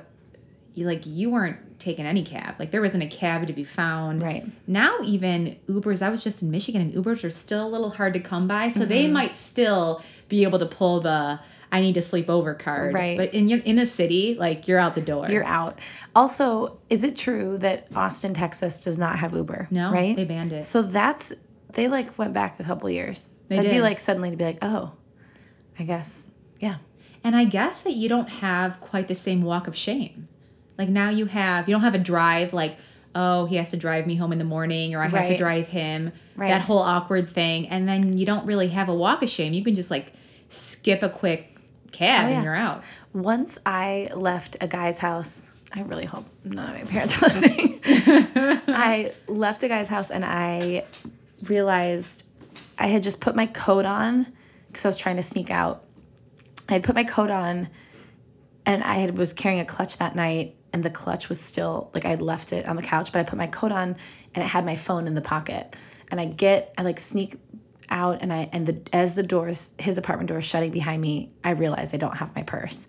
you 0.73 0.85
like 0.85 1.05
you 1.05 1.29
weren't 1.29 1.79
taking 1.79 2.05
any 2.05 2.23
cab. 2.23 2.55
Like 2.59 2.71
there 2.71 2.81
wasn't 2.81 3.03
a 3.03 3.07
cab 3.07 3.47
to 3.47 3.53
be 3.53 3.63
found. 3.63 4.21
Right. 4.21 4.45
Now 4.67 4.97
even 5.03 5.57
Ubers, 5.67 6.01
I 6.01 6.09
was 6.09 6.23
just 6.23 6.41
in 6.43 6.51
Michigan 6.51 6.81
and 6.81 6.93
Ubers 6.93 7.23
are 7.23 7.31
still 7.31 7.67
a 7.67 7.69
little 7.69 7.89
hard 7.89 8.13
to 8.13 8.19
come 8.19 8.47
by. 8.47 8.69
So 8.69 8.85
they 8.85 9.03
Mm-hmm. 9.05 9.13
might 9.13 9.35
still 9.35 10.01
be 10.29 10.43
able 10.43 10.59
to 10.59 10.65
pull 10.65 11.01
the 11.01 11.39
I 11.73 11.79
need 11.79 11.93
to 11.95 12.01
sleep 12.01 12.29
over 12.29 12.53
card. 12.53 12.93
Right. 12.93 13.17
But 13.17 13.33
in 13.33 13.47
your 13.47 13.59
in 13.59 13.77
the 13.77 13.85
city, 13.85 14.35
like 14.35 14.67
you're 14.67 14.77
out 14.79 14.93
the 14.95 15.01
door. 15.01 15.29
you're 15.29 15.45
out. 15.45 15.79
Also, 16.15 16.79
is 16.89 17.03
it 17.05 17.15
true 17.17 17.57
that 17.59 17.87
Austin, 17.95 18.33
Texas, 18.33 18.83
does 18.83 18.99
not 18.99 19.17
have 19.19 19.33
Uber? 19.33 19.69
no, 19.71 19.91
right. 19.91 20.15
they 20.15 20.25
banned 20.25 20.51
it. 20.51 20.65
So 20.65 20.81
that's 20.81 21.31
they 21.73 21.87
like 21.87 22.17
went 22.17 22.33
back 22.33 22.59
a 22.59 22.63
couple 22.65 22.89
years. 22.89 23.29
They 23.47 23.55
That'd 23.55 23.71
be 23.71 23.79
like 23.81 23.99
suddenly 24.01 24.29
to 24.31 24.35
be 24.37 24.43
like, 24.43 24.57
oh, 24.61 24.91
I 25.79 25.83
guess, 25.83 26.27
yeah. 26.59 26.77
And 27.23 27.35
I 27.35 27.45
guess 27.45 27.81
that 27.81 27.93
you 27.93 28.09
don't 28.09 28.29
have 28.29 28.79
quite 28.81 29.07
the 29.07 29.15
same 29.15 29.41
walk 29.43 29.67
of 29.67 29.75
shame. 29.75 30.27
Like 30.77 30.89
now 30.89 31.09
you 31.09 31.25
have, 31.27 31.67
you 31.69 31.75
don't 31.75 31.81
have 31.83 31.93
a 31.95 31.99
drive 31.99 32.53
like, 32.53 32.77
oh, 33.13 33.45
he 33.45 33.57
has 33.57 33.71
to 33.71 33.77
drive 33.77 34.07
me 34.07 34.15
home 34.15 34.31
in 34.31 34.37
the 34.37 34.43
morning 34.45 34.95
or 34.95 35.01
I 35.01 35.07
have 35.07 35.27
to 35.27 35.37
drive 35.37 35.67
him. 35.67 36.11
Right. 36.35 36.47
That 36.49 36.61
whole 36.61 36.79
awkward 36.79 37.27
thing. 37.29 37.67
And 37.67 37.87
then 37.87 38.17
you 38.17 38.25
don't 38.25 38.45
really 38.45 38.69
have 38.69 38.89
a 38.89 38.93
walk 38.95 39.21
of 39.21 39.29
shame. 39.29 39.53
You 39.53 39.63
can 39.63 39.75
just 39.75 39.91
like 39.91 40.13
skip 40.49 41.03
a 41.03 41.09
quick 41.09 41.55
cab 41.91 42.25
Oh, 42.25 42.29
yeah. 42.29 42.35
and 42.35 42.43
you're 42.43 42.55
out. 42.55 42.83
Once 43.13 43.57
I 43.65 44.09
left 44.15 44.57
a 44.61 44.67
guy's 44.67 44.99
house. 44.99 45.49
I 45.73 45.81
really 45.81 46.05
hope 46.05 46.25
none 46.43 46.69
of 46.69 46.75
my 46.75 46.89
parents 46.89 47.17
are 47.21 47.25
listening. 47.27 47.79
I 47.85 49.13
left 49.27 49.61
a 49.63 49.67
guy's 49.67 49.87
house 49.89 50.09
and 50.09 50.25
I 50.25 50.85
realized 51.43 52.23
I 52.79 52.87
had 52.87 53.03
just 53.03 53.21
put 53.21 53.35
my 53.35 53.45
coat 53.45 53.85
on 53.85 54.27
because 54.71 54.85
I 54.85 54.87
was 54.89 54.97
trying 54.97 55.17
to 55.17 55.23
sneak 55.23 55.51
out. 55.51 55.83
I 56.69 56.73
had 56.73 56.83
put 56.83 56.95
my 56.95 57.03
coat 57.03 57.29
on 57.29 57.69
and 58.65 58.83
I 58.83 58.95
had, 58.95 59.17
was 59.17 59.33
carrying 59.33 59.59
a 59.59 59.65
clutch 59.65 59.97
that 59.97 60.15
night 60.15 60.55
and 60.73 60.83
the 60.83 60.89
clutch 60.89 61.29
was 61.29 61.39
still 61.39 61.91
like 61.93 62.05
I'd 62.05 62.21
left 62.21 62.53
it 62.53 62.65
on 62.65 62.75
the 62.75 62.81
couch, 62.81 63.11
but 63.11 63.19
I 63.19 63.23
put 63.23 63.37
my 63.37 63.47
coat 63.47 63.71
on 63.71 63.95
and 64.33 64.43
it 64.43 64.47
had 64.47 64.65
my 64.65 64.75
phone 64.75 65.07
in 65.07 65.15
the 65.15 65.21
pocket. 65.21 65.75
And 66.09 66.19
I 66.19 66.25
get 66.25 66.73
I 66.77 66.83
like 66.83 66.99
sneak 66.99 67.35
out 67.89 68.19
and 68.21 68.31
I 68.31 68.49
and 68.51 68.65
the 68.65 68.81
as 68.93 69.15
the 69.15 69.23
doors 69.23 69.71
his 69.77 69.97
apartment 69.97 70.29
door 70.29 70.37
is 70.39 70.45
shutting 70.45 70.71
behind 70.71 71.01
me, 71.01 71.31
I 71.43 71.51
realize 71.51 71.93
I 71.93 71.97
don't 71.97 72.17
have 72.17 72.33
my 72.35 72.43
purse. 72.43 72.87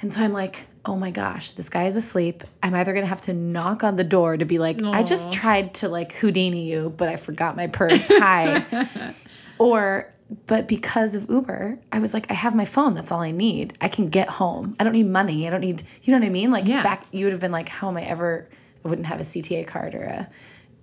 And 0.00 0.12
so 0.12 0.20
I'm 0.20 0.32
like, 0.32 0.66
oh 0.84 0.96
my 0.96 1.10
gosh, 1.10 1.52
this 1.52 1.68
guy 1.68 1.86
is 1.86 1.96
asleep. 1.96 2.44
I'm 2.62 2.74
either 2.74 2.92
gonna 2.94 3.06
have 3.06 3.22
to 3.22 3.34
knock 3.34 3.84
on 3.84 3.96
the 3.96 4.04
door 4.04 4.36
to 4.36 4.44
be 4.44 4.58
like, 4.58 4.82
I 4.82 5.02
just 5.02 5.32
tried 5.32 5.74
to 5.74 5.88
like 5.88 6.12
Houdini 6.12 6.70
you, 6.70 6.92
but 6.96 7.08
I 7.08 7.16
forgot 7.16 7.56
my 7.56 7.68
purse. 7.68 8.06
Hi. 8.08 9.14
or 9.58 10.13
but 10.46 10.66
because 10.68 11.14
of 11.14 11.28
Uber, 11.30 11.78
I 11.92 11.98
was 11.98 12.14
like, 12.14 12.30
I 12.30 12.34
have 12.34 12.54
my 12.54 12.64
phone. 12.64 12.94
That's 12.94 13.12
all 13.12 13.20
I 13.20 13.30
need. 13.30 13.76
I 13.80 13.88
can 13.88 14.08
get 14.08 14.28
home. 14.28 14.76
I 14.78 14.84
don't 14.84 14.92
need 14.92 15.06
money. 15.08 15.46
I 15.46 15.50
don't 15.50 15.60
need, 15.60 15.82
you 16.02 16.12
know 16.12 16.18
what 16.18 16.26
I 16.26 16.30
mean? 16.30 16.50
Like 16.50 16.66
Yeah. 16.66 16.82
back, 16.82 17.04
you 17.12 17.24
would 17.26 17.32
have 17.32 17.40
been 17.40 17.52
like, 17.52 17.68
how 17.68 17.88
am 17.88 17.96
I 17.96 18.02
ever? 18.02 18.48
I 18.84 18.88
wouldn't 18.88 19.06
have 19.06 19.20
a 19.20 19.24
CTA 19.24 19.66
card 19.66 19.94
or 19.94 20.02
a 20.04 20.30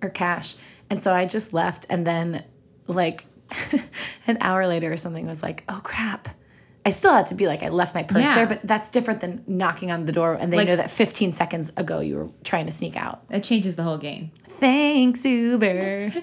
or 0.02 0.08
cash. 0.10 0.56
And 0.90 1.02
so 1.02 1.12
I 1.12 1.26
just 1.26 1.52
left, 1.52 1.86
and 1.88 2.06
then 2.06 2.44
like 2.88 3.24
an 4.26 4.38
hour 4.40 4.66
later 4.66 4.92
or 4.92 4.96
something 4.96 5.26
was 5.26 5.42
like, 5.42 5.64
oh 5.68 5.80
crap. 5.82 6.28
I 6.84 6.90
still 6.90 7.12
had 7.12 7.28
to 7.28 7.34
be 7.36 7.46
like, 7.46 7.62
I 7.62 7.68
left 7.68 7.94
my 7.94 8.02
purse 8.02 8.24
Yeah. 8.24 8.34
there, 8.34 8.46
but 8.46 8.60
that's 8.64 8.90
different 8.90 9.20
than 9.20 9.44
knocking 9.46 9.90
on 9.92 10.06
the 10.06 10.12
door 10.12 10.34
and 10.34 10.52
they 10.52 10.56
Like- 10.58 10.66
know 10.68 10.76
that 10.76 10.90
15 10.90 11.32
seconds 11.32 11.70
ago 11.76 12.00
you 12.00 12.16
were 12.16 12.28
trying 12.44 12.66
to 12.66 12.72
sneak 12.72 12.96
out. 12.96 13.28
That 13.28 13.44
changes 13.44 13.76
the 13.76 13.84
whole 13.84 13.98
game. 13.98 14.30
Thanks, 14.58 15.24
Uber. 15.24 16.12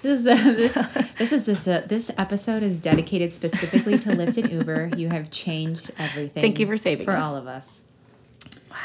This 0.00 0.20
is 0.20 0.26
uh, 0.28 0.34
this, 0.54 0.74
this 1.18 1.32
is 1.32 1.44
this 1.46 1.66
uh, 1.68 1.82
this 1.88 2.08
episode 2.16 2.62
is 2.62 2.78
dedicated 2.78 3.32
specifically 3.32 3.98
to 3.98 4.10
Lyft 4.10 4.36
and 4.36 4.52
Uber. 4.52 4.90
You 4.96 5.08
have 5.08 5.28
changed 5.32 5.90
everything. 5.98 6.40
Thank 6.40 6.60
you 6.60 6.66
for 6.68 6.76
saving 6.76 7.04
for 7.04 7.14
us. 7.16 7.20
all 7.22 7.34
of 7.34 7.48
us. 7.48 7.82
Wow. 8.70 8.76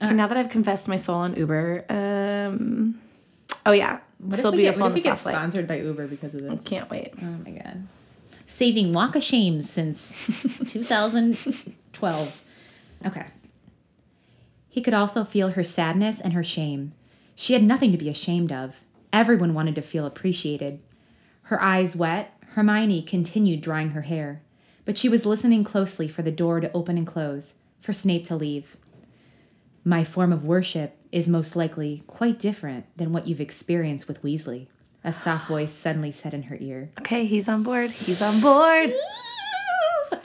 Okay, 0.00 0.14
now 0.14 0.28
that 0.28 0.36
I've 0.36 0.48
confessed 0.48 0.86
my 0.86 0.94
soul 0.94 1.16
on 1.16 1.34
Uber, 1.34 1.84
um, 1.90 3.00
oh 3.66 3.72
yeah, 3.72 3.98
What 4.18 4.38
still 4.38 4.52
if 4.52 4.56
we 4.58 4.62
get, 4.62 4.76
beautiful 4.76 4.80
what 4.82 4.88
if 4.90 4.94
we 4.94 5.02
get 5.02 5.24
light. 5.26 5.34
sponsored 5.34 5.66
by 5.66 5.80
Uber 5.80 6.06
because 6.06 6.36
of 6.36 6.42
this? 6.42 6.52
I 6.52 6.56
can't 6.62 6.88
wait. 6.88 7.14
Oh 7.20 7.24
my 7.44 7.50
god. 7.50 7.88
Saving 8.52 8.92
Walk 8.92 9.16
of 9.16 9.24
Shame 9.24 9.62
since 9.62 10.14
2012. 10.66 12.42
Okay. 13.06 13.26
He 14.68 14.82
could 14.82 14.92
also 14.92 15.24
feel 15.24 15.48
her 15.48 15.64
sadness 15.64 16.20
and 16.20 16.34
her 16.34 16.44
shame. 16.44 16.92
She 17.34 17.54
had 17.54 17.62
nothing 17.62 17.92
to 17.92 17.98
be 17.98 18.10
ashamed 18.10 18.52
of. 18.52 18.84
Everyone 19.10 19.54
wanted 19.54 19.74
to 19.76 19.82
feel 19.82 20.04
appreciated. 20.04 20.82
Her 21.44 21.62
eyes 21.62 21.96
wet, 21.96 22.36
Hermione 22.48 23.00
continued 23.00 23.62
drying 23.62 23.92
her 23.92 24.02
hair, 24.02 24.42
but 24.84 24.98
she 24.98 25.08
was 25.08 25.24
listening 25.24 25.64
closely 25.64 26.06
for 26.06 26.20
the 26.20 26.30
door 26.30 26.60
to 26.60 26.70
open 26.72 26.98
and 26.98 27.06
close, 27.06 27.54
for 27.80 27.94
Snape 27.94 28.26
to 28.26 28.36
leave. 28.36 28.76
My 29.82 30.04
form 30.04 30.30
of 30.30 30.44
worship 30.44 30.98
is 31.10 31.26
most 31.26 31.56
likely 31.56 32.04
quite 32.06 32.38
different 32.38 32.84
than 32.98 33.12
what 33.12 33.26
you've 33.26 33.40
experienced 33.40 34.08
with 34.08 34.22
Weasley, 34.22 34.66
a 35.04 35.12
soft 35.12 35.48
voice 35.48 35.72
suddenly 35.72 36.12
said 36.12 36.34
in 36.34 36.44
her 36.44 36.56
ear. 36.60 36.90
Okay, 37.00 37.24
he's 37.24 37.48
on 37.48 37.62
board. 37.62 37.90
He's 37.90 38.22
on 38.22 38.40
board. 38.40 38.92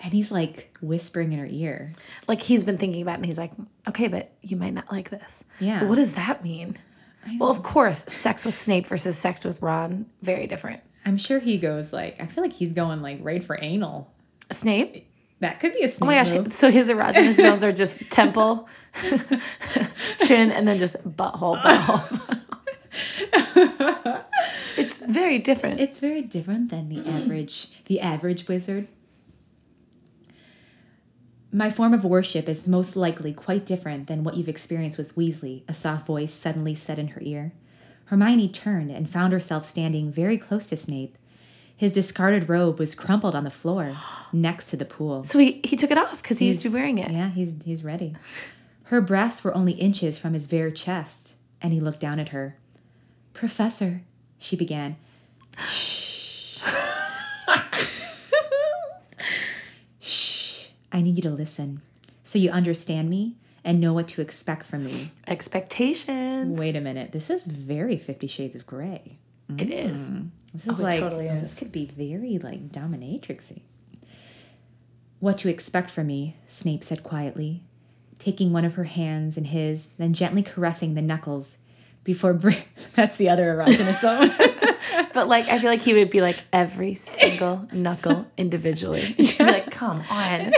And 0.04 0.14
he's 0.14 0.32
like 0.32 0.78
whispering 0.82 1.34
in 1.34 1.40
her 1.40 1.48
ear. 1.50 1.94
Like 2.28 2.42
he's 2.42 2.64
been 2.64 2.78
thinking 2.78 3.02
about 3.02 3.14
it 3.14 3.16
and 3.18 3.26
he's 3.26 3.38
like, 3.38 3.52
okay, 3.88 4.08
but 4.08 4.32
you 4.42 4.56
might 4.56 4.74
not 4.74 4.92
like 4.92 5.10
this. 5.10 5.44
Yeah. 5.60 5.80
But 5.80 5.90
what 5.90 5.96
does 5.96 6.14
that 6.14 6.44
mean? 6.44 6.78
Well, 7.40 7.50
of 7.50 7.64
course, 7.64 8.04
sex 8.06 8.46
with 8.46 8.54
Snape 8.54 8.86
versus 8.86 9.18
sex 9.18 9.44
with 9.44 9.62
Ron, 9.62 10.06
very 10.22 10.46
different. 10.48 10.82
I'm 11.06 11.18
sure 11.18 11.40
he 11.40 11.58
goes 11.58 11.92
like, 11.94 12.22
I 12.22 12.26
feel 12.26 12.44
like 12.44 12.54
he's 12.54 12.74
going 12.74 13.02
like 13.02 13.20
right 13.22 13.44
for 13.44 13.58
anal. 13.62 14.14
Snape? 14.52 15.10
That 15.40 15.60
could 15.60 15.74
be 15.74 15.84
a 15.84 15.90
Snape 15.90 16.04
Oh 16.04 16.06
my 16.06 16.16
gosh. 16.16 16.34
move. 16.34 16.54
So 16.54 16.70
his 16.70 16.90
erogenous 16.90 17.36
zones 17.42 17.64
are 17.64 17.72
just 17.74 18.00
temple, 18.12 18.68
chin, 20.20 20.52
and 20.52 20.68
then 20.68 20.80
just 20.80 20.96
butthole, 21.04 21.62
butthole. 21.62 22.42
it's 24.78 25.00
very 25.00 25.40
different. 25.40 25.80
It's 25.80 26.00
very 26.00 26.22
different 26.22 26.70
than 26.70 26.90
the 26.90 27.08
average 27.10 27.70
the 27.86 28.00
average 28.00 28.48
wizard. 28.48 28.88
My 31.52 31.70
form 31.70 31.94
of 31.94 32.04
worship 32.04 32.50
is 32.50 32.68
most 32.68 32.96
likely 32.96 33.34
quite 33.34 33.66
different 33.66 34.08
than 34.08 34.24
what 34.24 34.36
you've 34.36 34.50
experienced 34.50 34.98
with 34.98 35.16
Weasley, 35.16 35.64
a 35.68 35.74
soft 35.74 36.06
voice 36.06 36.34
suddenly 36.34 36.76
said 36.76 37.00
in 37.00 37.10
her 37.10 37.22
ear. 37.24 37.54
Hermione 38.06 38.50
turned 38.50 38.92
and 38.92 39.10
found 39.10 39.34
herself 39.34 39.66
standing 39.66 40.12
very 40.12 40.38
close 40.38 40.68
to 40.70 40.78
Snape. 40.78 41.18
His 41.76 41.94
discarded 41.94 42.50
robe 42.50 42.80
was 42.80 42.96
crumpled 42.96 43.36
on 43.36 43.44
the 43.44 43.50
floor, 43.50 43.98
next 44.34 44.70
to 44.70 44.78
the 44.78 44.86
pool. 44.86 45.24
so 45.24 45.40
he, 45.40 45.62
he 45.64 45.76
took 45.76 45.92
it 45.92 45.98
off 45.98 46.22
because 46.22 46.40
he 46.40 46.48
used 46.48 46.62
to 46.62 46.70
be 46.70 46.74
wearing 46.74 46.98
it. 46.98 47.12
Yeah, 47.12 47.30
he's 47.30 47.56
he's 47.64 47.84
ready. 47.84 48.16
Her 48.86 49.02
breasts 49.02 49.44
were 49.44 49.54
only 49.54 49.74
inches 49.74 50.18
from 50.18 50.34
his 50.34 50.48
bare 50.48 50.72
chest, 50.72 51.36
and 51.62 51.74
he 51.74 51.82
looked 51.82 52.00
down 52.00 52.20
at 52.20 52.30
her. 52.30 52.58
Professor, 53.38 54.02
she 54.40 54.56
began. 54.56 54.98
Shh. 55.70 56.58
Shh. 60.00 60.70
I 60.92 61.02
need 61.04 61.18
you 61.18 61.22
to 61.22 61.30
listen, 61.30 61.82
so 62.24 62.40
you 62.40 62.50
understand 62.50 63.12
me 63.12 63.36
and 63.64 63.80
know 63.80 63.94
what 63.94 64.08
to 64.08 64.22
expect 64.22 64.66
from 64.66 64.86
me. 64.86 65.12
Expectations. 65.28 66.58
Wait 66.58 66.76
a 66.76 66.82
minute, 66.82 67.12
this 67.12 67.30
is 67.30 67.46
very 67.46 67.96
Fifty 67.96 68.26
Shades 68.26 68.56
of 68.56 68.66
Grey. 68.66 69.20
It 69.56 69.70
is. 69.70 70.00
Mm. 70.00 70.30
This 70.56 70.68
is 70.68 70.80
it 70.80 70.84
like 70.84 71.00
totally 71.00 71.30
oh, 71.30 71.36
is. 71.36 71.52
this 71.52 71.60
could 71.60 71.72
be 71.72 71.86
very 71.86 72.40
like 72.40 72.70
dominatrixy. 72.72 73.62
What 75.20 75.38
to 75.38 75.50
expect 75.50 75.92
from 75.92 76.08
me, 76.08 76.38
Snape 76.48 76.84
said 76.84 77.04
quietly, 77.04 77.62
taking 78.18 78.52
one 78.52 78.66
of 78.66 78.74
her 78.74 78.86
hands 78.86 79.38
in 79.38 79.46
his, 79.46 79.90
then 80.00 80.16
gently 80.16 80.42
caressing 80.42 80.96
the 80.96 81.04
knuckles 81.04 81.58
before 82.08 82.34
br- 82.34 82.52
that's 82.96 83.18
the 83.18 83.28
other 83.30 83.54
erogenous 83.54 84.00
zone. 84.02 84.32
But 85.14 85.28
like, 85.28 85.48
I 85.48 85.60
feel 85.60 85.70
like 85.70 85.82
he 85.82 85.94
would 85.94 86.10
be 86.12 86.22
like 86.22 86.38
every 86.54 86.94
single 86.94 87.68
knuckle 87.72 88.26
individually. 88.38 89.16
She'd 89.20 89.38
be 89.40 89.44
like, 89.46 89.72
come 89.72 90.04
on. 90.10 90.54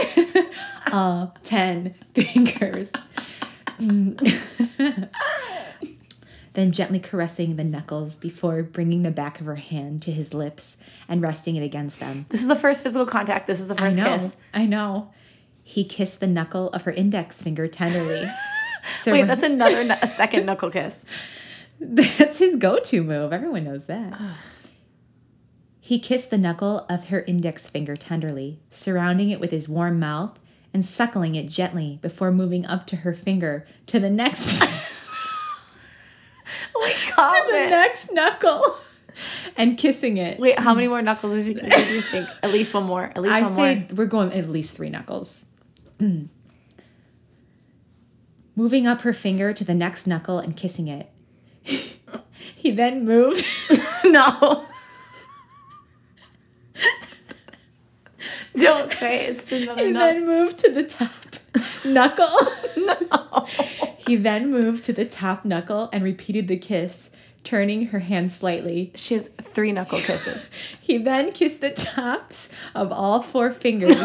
all 0.92 1.22
uh, 1.34 1.38
10 1.44 1.94
fingers. 2.14 2.90
Then 6.52 6.72
gently 6.72 6.98
caressing 6.98 7.56
the 7.56 7.64
knuckles 7.64 8.16
before 8.16 8.62
bringing 8.62 9.02
the 9.02 9.10
back 9.10 9.40
of 9.40 9.46
her 9.46 9.54
hand 9.56 10.02
to 10.02 10.12
his 10.12 10.34
lips 10.34 10.76
and 11.08 11.22
resting 11.22 11.56
it 11.56 11.62
against 11.62 11.98
them. 12.00 12.26
This 12.28 12.40
is 12.42 12.48
the 12.48 12.56
first 12.56 12.82
physical 12.82 13.06
contact. 13.06 13.46
This 13.46 13.60
is 13.60 13.68
the 13.68 13.74
first 13.76 13.98
I 13.98 14.02
know. 14.02 14.18
kiss. 14.18 14.36
I 14.52 14.66
know. 14.66 15.10
He 15.62 15.84
kissed 15.84 16.20
the 16.20 16.26
knuckle 16.26 16.68
of 16.70 16.82
her 16.84 16.92
index 16.92 17.40
finger 17.40 17.66
tenderly. 17.68 18.26
Sur- 18.84 19.12
Wait, 19.12 19.26
that's 19.26 19.42
another, 19.42 19.96
a 20.02 20.06
second 20.06 20.44
knuckle 20.46 20.70
kiss. 20.70 21.04
That's 21.80 22.38
his 22.38 22.56
go-to 22.56 23.02
move. 23.02 23.32
Everyone 23.32 23.64
knows 23.64 23.86
that. 23.86 24.18
he 25.80 25.98
kissed 25.98 26.30
the 26.30 26.38
knuckle 26.38 26.86
of 26.88 27.06
her 27.08 27.20
index 27.22 27.68
finger 27.68 27.96
tenderly, 27.96 28.60
surrounding 28.70 29.30
it 29.30 29.40
with 29.40 29.50
his 29.50 29.68
warm 29.68 29.98
mouth 29.98 30.38
and 30.72 30.84
suckling 30.84 31.34
it 31.34 31.48
gently 31.48 31.98
before 32.02 32.30
moving 32.30 32.64
up 32.66 32.86
to 32.86 32.96
her 32.96 33.12
finger 33.14 33.66
to 33.86 33.98
the 33.98 34.10
next 34.10 34.62
Oh 36.74 36.80
my 36.80 36.94
God. 37.16 37.46
the 37.48 37.70
next 37.70 38.12
knuckle 38.12 38.76
and 39.56 39.76
kissing 39.76 40.16
it. 40.18 40.38
Wait, 40.38 40.58
how 40.58 40.72
many 40.74 40.86
more 40.86 41.02
knuckles 41.02 41.32
is 41.32 41.46
he 41.46 41.54
going 41.54 41.68
to 41.70 41.76
do 41.76 41.94
you 41.94 42.00
think? 42.00 42.28
At 42.42 42.52
least 42.52 42.72
one 42.72 42.84
more. 42.84 43.04
At 43.04 43.20
least 43.20 43.34
I 43.34 43.42
one 43.42 43.54
say 43.56 43.74
more. 43.74 43.86
we're 43.96 44.06
going 44.06 44.32
at 44.32 44.48
least 44.48 44.76
three 44.76 44.88
knuckles. 44.90 45.44
Moving 48.56 48.86
up 48.86 49.00
her 49.02 49.12
finger 49.12 49.52
to 49.52 49.64
the 49.64 49.74
next 49.74 50.06
knuckle 50.06 50.38
and 50.38 50.56
kissing 50.56 50.86
it. 50.88 51.09
He 51.62 52.70
then 52.70 53.04
moved. 53.04 53.44
no. 54.04 54.66
Don't 58.58 58.92
say 58.92 59.26
it. 59.26 59.36
it's 59.36 59.52
another 59.52 59.84
He 59.86 59.92
knuckle. 59.92 60.08
then 60.08 60.26
moved 60.26 60.58
to 60.58 60.70
the 60.72 60.82
top 60.82 61.10
knuckle. 61.84 62.36
no. 62.76 63.46
He 63.96 64.16
then 64.16 64.50
moved 64.50 64.84
to 64.84 64.92
the 64.92 65.04
top 65.04 65.44
knuckle 65.44 65.88
and 65.92 66.02
repeated 66.02 66.48
the 66.48 66.56
kiss, 66.56 67.10
turning 67.44 67.86
her 67.88 68.00
hand 68.00 68.30
slightly. 68.30 68.90
She 68.96 69.14
has 69.14 69.30
three 69.42 69.72
knuckle 69.72 70.00
kisses. 70.00 70.48
He 70.80 70.98
then 70.98 71.30
kissed 71.32 71.60
the 71.60 71.70
tops 71.70 72.48
of 72.74 72.90
all 72.90 73.22
four 73.22 73.52
fingers. 73.52 73.96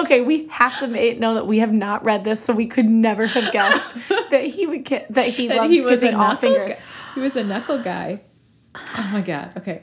Okay, 0.00 0.20
we 0.22 0.46
have 0.48 0.78
to 0.78 1.14
know 1.18 1.34
that 1.34 1.46
we 1.46 1.58
have 1.58 1.72
not 1.72 2.04
read 2.04 2.24
this, 2.24 2.42
so 2.42 2.52
we 2.52 2.66
could 2.66 2.86
never 2.86 3.26
have 3.26 3.52
guessed 3.52 3.94
that 4.30 4.44
he 4.44 4.66
would 4.66 4.84
ki- 4.84 5.04
that 5.10 5.28
he 5.28 5.48
loves 5.48 5.72
he 5.72 5.80
was 5.80 6.02
a 6.02 6.12
knuckle 6.12 6.36
finger. 6.36 6.68
guy. 6.68 6.78
He 7.14 7.20
was 7.20 7.36
a 7.36 7.44
knuckle 7.44 7.78
guy. 7.82 8.22
Oh 8.74 9.10
my 9.12 9.20
god. 9.20 9.52
Okay. 9.56 9.82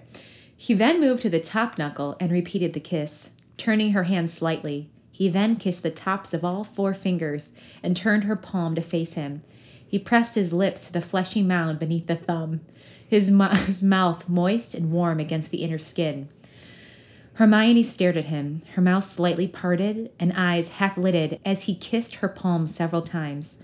He 0.56 0.74
then 0.74 1.00
moved 1.00 1.22
to 1.22 1.30
the 1.30 1.40
top 1.40 1.78
knuckle 1.78 2.16
and 2.20 2.32
repeated 2.32 2.74
the 2.74 2.80
kiss, 2.80 3.32
turning 3.58 3.92
her 3.92 4.04
hand 4.04 4.30
slightly. 4.30 4.90
He 5.12 5.30
then 5.30 5.56
kissed 5.56 5.84
the 5.84 5.92
tops 5.92 6.34
of 6.34 6.44
all 6.46 6.64
four 6.64 6.94
fingers 6.94 7.52
and 7.84 7.96
turned 7.96 8.24
her 8.24 8.36
palm 8.36 8.76
to 8.76 8.82
face 8.82 9.14
him. 9.14 9.44
He 9.88 10.00
pressed 10.00 10.36
his 10.36 10.54
lips 10.54 10.88
to 10.88 10.94
the 10.94 11.02
fleshy 11.02 11.42
mound 11.44 11.80
beneath 11.80 12.08
the 12.08 12.16
thumb. 12.16 12.62
his, 13.08 13.28
his 13.66 13.82
mouth 13.82 14.28
moist 14.30 14.74
and 14.76 14.92
warm 14.92 15.20
against 15.20 15.50
the 15.52 15.64
inner 15.64 15.80
skin. 15.80 16.30
Hermione 17.38 17.84
stared 17.84 18.18
at 18.18 18.26
him, 18.26 18.64
her 18.74 18.82
mouth 18.82 19.04
slightly 19.04 19.48
parted 19.48 20.10
and 20.20 20.34
eyes 20.34 20.70
half 20.70 20.98
lidded 20.98 21.40
as 21.46 21.66
he 21.66 21.76
kissed 21.76 22.16
her 22.16 22.28
palm 22.28 22.66
several 22.66 23.04
times, 23.04 23.58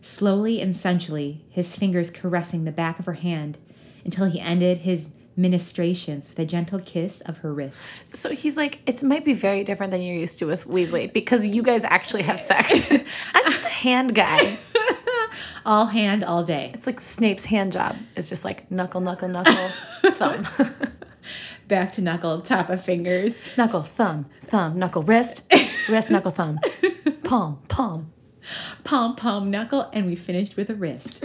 slowly 0.00 0.60
and 0.60 0.72
sensually, 0.72 1.44
his 1.50 1.74
fingers 1.74 2.12
caressing 2.12 2.62
the 2.62 2.70
back 2.70 3.00
of 3.00 3.04
her 3.06 3.14
hand 3.14 3.58
until 4.04 4.26
he 4.26 4.38
ended 4.38 4.78
his 4.78 5.08
ministrations 5.36 6.28
with 6.28 6.38
a 6.38 6.44
gentle 6.44 6.78
kiss 6.78 7.20
of 7.22 7.38
her 7.38 7.52
wrist. 7.52 8.04
So 8.14 8.30
he's 8.30 8.56
like, 8.56 8.78
it 8.86 9.02
might 9.02 9.24
be 9.24 9.34
very 9.34 9.64
different 9.64 9.90
than 9.90 10.02
you're 10.02 10.14
used 10.14 10.38
to 10.38 10.44
with 10.44 10.64
Weasley 10.64 11.12
because 11.12 11.48
you 11.48 11.64
guys 11.64 11.82
actually 11.82 12.22
have 12.22 12.38
sex. 12.38 12.92
I'm 13.34 13.44
just 13.44 13.66
a 13.66 13.70
hand 13.70 14.14
guy. 14.14 14.56
All 15.66 15.86
hand, 15.86 16.22
all 16.22 16.44
day. 16.44 16.70
It's 16.74 16.86
like 16.86 17.00
Snape's 17.00 17.46
hand 17.46 17.72
job. 17.72 17.96
It's 18.14 18.28
just 18.28 18.44
like 18.44 18.70
knuckle, 18.70 19.00
knuckle, 19.00 19.28
knuckle, 19.28 19.68
thumb. 20.12 20.46
Back 21.68 21.92
to 21.92 22.02
knuckle, 22.02 22.40
top 22.40 22.70
of 22.70 22.84
fingers. 22.84 23.40
knuckle, 23.56 23.82
thumb, 23.82 24.26
thumb, 24.44 24.78
knuckle, 24.78 25.02
wrist, 25.02 25.42
wrist, 25.88 26.10
knuckle, 26.10 26.30
thumb, 26.30 26.60
palm, 27.24 27.58
palm. 27.68 28.12
palm, 28.84 29.16
palm, 29.16 29.50
knuckle, 29.50 29.90
and 29.92 30.06
we 30.06 30.14
finished 30.14 30.56
with 30.56 30.70
a 30.70 30.74
wrist. 30.74 31.24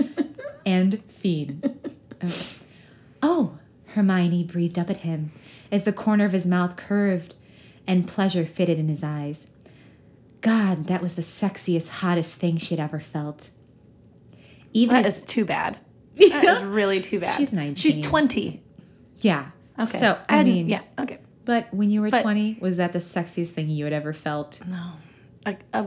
and 0.65 1.03
fiend. 1.05 1.93
Okay. 2.23 2.45
Oh, 3.21 3.59
Hermione 3.87 4.43
breathed 4.43 4.79
up 4.79 4.89
at 4.89 4.97
him 4.97 5.31
as 5.71 5.83
the 5.83 5.93
corner 5.93 6.25
of 6.25 6.31
his 6.31 6.45
mouth 6.47 6.75
curved 6.75 7.35
and 7.85 8.07
pleasure 8.07 8.45
fitted 8.45 8.79
in 8.79 8.87
his 8.87 9.03
eyes. 9.03 9.47
God, 10.41 10.87
that 10.87 11.03
was 11.03 11.13
the 11.15 11.21
sexiest, 11.21 11.89
hottest 11.89 12.35
thing 12.35 12.57
she'd 12.57 12.79
ever 12.79 12.99
felt. 12.99 13.51
Even 14.73 14.95
That 14.95 15.05
as, 15.05 15.17
is 15.17 15.23
too 15.23 15.45
bad. 15.45 15.77
That 16.17 16.57
is 16.57 16.63
really 16.63 16.99
too 16.99 17.19
bad. 17.19 17.37
She's 17.37 17.53
19. 17.53 17.75
She's 17.75 18.01
20. 18.05 18.63
yeah. 19.19 19.51
Okay. 19.83 19.99
So, 19.99 20.17
I 20.29 20.37
And- 20.37 20.47
mean, 20.47 20.69
yeah, 20.69 20.81
okay. 20.99 21.19
but 21.45 21.73
when 21.73 21.89
you 21.89 22.01
were 22.01 22.09
But- 22.09 22.21
20, 22.23 22.57
was 22.61 22.77
that 22.77 22.93
the 22.93 22.99
sexiest 22.99 23.49
thing 23.49 23.69
you 23.69 23.83
had 23.85 23.93
ever 23.93 24.13
felt? 24.13 24.59
No. 24.67 24.91
Like 25.45 25.61
a, 25.73 25.85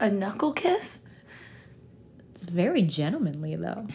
a 0.00 0.10
knuckle 0.10 0.52
kiss? 0.52 1.00
It's 2.34 2.44
very 2.44 2.82
gentlemanly, 2.82 3.56
though. 3.56 3.86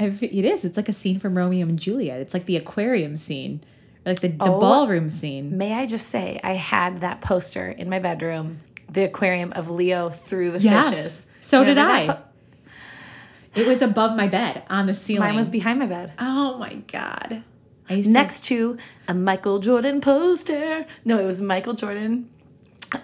I 0.00 0.10
fe- 0.10 0.26
It 0.26 0.44
is. 0.44 0.64
It's 0.64 0.76
like 0.76 0.88
a 0.88 0.92
scene 0.92 1.18
from 1.18 1.36
Romeo 1.36 1.66
and 1.66 1.78
Juliet. 1.78 2.20
It's 2.20 2.32
like 2.34 2.46
the 2.46 2.56
aquarium 2.56 3.16
scene, 3.16 3.62
like 4.06 4.20
the, 4.20 4.28
the 4.28 4.36
Oh. 4.44 4.60
ballroom 4.60 5.10
scene. 5.10 5.56
May 5.58 5.74
I 5.74 5.86
just 5.86 6.08
say, 6.08 6.40
I 6.42 6.54
had 6.54 7.00
that 7.00 7.20
poster 7.20 7.68
in 7.68 7.88
my 7.90 7.98
bedroom, 7.98 8.60
the 8.90 9.04
aquarium 9.04 9.52
of 9.52 9.68
Leo 9.70 10.08
through 10.08 10.52
the 10.52 10.60
Yes. 10.60 10.88
fishes. 10.90 11.26
So 11.40 11.64
did 11.64 11.78
I. 11.78 12.18
It 13.54 13.66
was 13.66 13.82
above 13.82 14.16
my 14.16 14.28
bed 14.28 14.62
on 14.70 14.86
the 14.86 14.94
ceiling. 14.94 15.28
Mine 15.28 15.36
was 15.36 15.50
behind 15.50 15.78
my 15.80 15.86
bed. 15.86 16.12
oh 16.18 16.58
my 16.58 16.74
god. 16.86 17.42
Next 17.90 18.44
to 18.46 18.76
a 19.06 19.14
Michael 19.14 19.58
Jordan 19.60 20.00
poster. 20.00 20.86
No, 21.04 21.18
it 21.18 21.24
was 21.24 21.40
Michael 21.40 21.74
Jordan, 21.74 22.28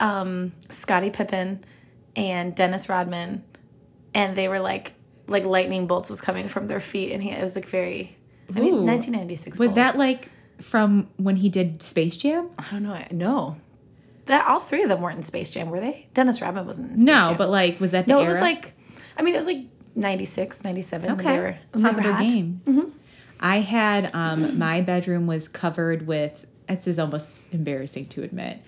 um, 0.01 0.53
Scottie 0.71 1.11
Pippen, 1.11 1.65
and 2.17 2.55
Dennis 2.55 2.89
Rodman. 2.89 3.43
And 4.15 4.37
they 4.37 4.49
were 4.49 4.61
like, 4.61 4.93
like 5.27 5.45
lightning 5.45 5.87
bolts 5.87 6.09
was 6.11 6.21
coming 6.21 6.49
from 6.49 6.67
their 6.67 6.81
feet. 6.81 7.13
And 7.13 7.23
he, 7.23 7.31
it 7.31 7.41
was 7.43 7.57
like 7.57 7.67
very, 7.67 8.17
I 8.55 8.61
mean, 8.61 8.75
Ooh. 8.75 8.85
1996. 8.85 9.59
was 9.59 9.69
Bulls. 9.69 9.75
that 9.77 9.97
like 9.99 10.29
from 10.61 11.09
when 11.17 11.37
he 11.37 11.49
did 11.49 11.83
Space 11.83 12.17
Jam? 12.17 12.51
I 12.59 12.65
don't 12.71 12.83
know. 12.85 12.93
I- 12.93 13.09
No. 13.11 13.57
That 14.27 14.47
all 14.49 14.61
three 14.61 14.83
of 14.83 14.89
them 14.89 15.03
weren't 15.03 15.19
in 15.19 15.23
Space 15.23 15.51
Jam, 15.51 15.69
were 15.69 15.81
they? 15.81 16.07
Dennis 16.15 16.41
Rodman 16.41 16.67
wasn't 16.67 16.93
in 16.93 16.97
Space 16.97 17.05
No, 17.07 17.29
Jam. 17.29 17.37
but 17.37 17.51
like 17.51 17.79
was 17.81 17.91
that 17.91 18.07
the 18.07 18.13
no, 18.13 18.21
era? 18.21 18.31
it 18.31 18.33
was 18.35 18.41
like, 18.41 18.73
I 19.19 19.23
mean, 19.23 19.35
it 19.35 19.39
was 19.39 19.47
like 19.47 19.65
96, 19.97 20.65
97. 20.65 21.11
when 21.11 21.21
okay, 21.21 21.33
They 21.37 21.39
were, 21.41 21.59
when 21.73 21.83
top 21.83 21.93
they 21.93 21.99
of 21.99 22.05
their 22.05 22.13
hot. 22.15 22.23
game. 22.23 22.61
I 23.41 23.59
had 23.61 24.15
um, 24.15 24.59
my 24.59 24.81
bedroom 24.81 25.27
was 25.27 25.49
covered 25.49 26.07
with. 26.07 26.47
This 26.69 26.87
is 26.87 26.99
almost 26.99 27.45
embarrassing 27.53 28.07
to 28.07 28.23
admit. 28.23 28.61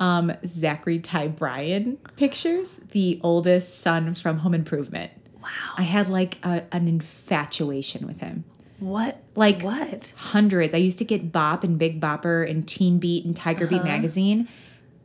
Um, 0.00 0.32
Zachary 0.46 0.98
Ty 0.98 1.28
Bryan 1.28 1.98
pictures, 2.16 2.80
the 2.92 3.20
oldest 3.22 3.80
son 3.80 4.14
from 4.14 4.38
Home 4.38 4.54
Improvement. 4.54 5.12
Wow. 5.42 5.48
I 5.76 5.82
had 5.82 6.08
like 6.08 6.38
a, 6.44 6.62
an 6.72 6.88
infatuation 6.88 8.06
with 8.06 8.20
him. 8.20 8.44
What? 8.80 9.22
Like- 9.36 9.62
what? 9.62 10.12
hundreds. 10.16 10.72
I 10.74 10.78
used 10.78 10.98
to 10.98 11.04
get 11.04 11.30
Bop 11.30 11.62
and 11.62 11.78
Big 11.78 12.00
Bopper 12.00 12.48
and 12.48 12.66
Teen 12.66 12.98
Beat 12.98 13.24
and 13.24 13.36
Tiger 13.36 13.66
Uh-huh. 13.66 13.76
Beat 13.78 13.84
magazine. 13.84 14.48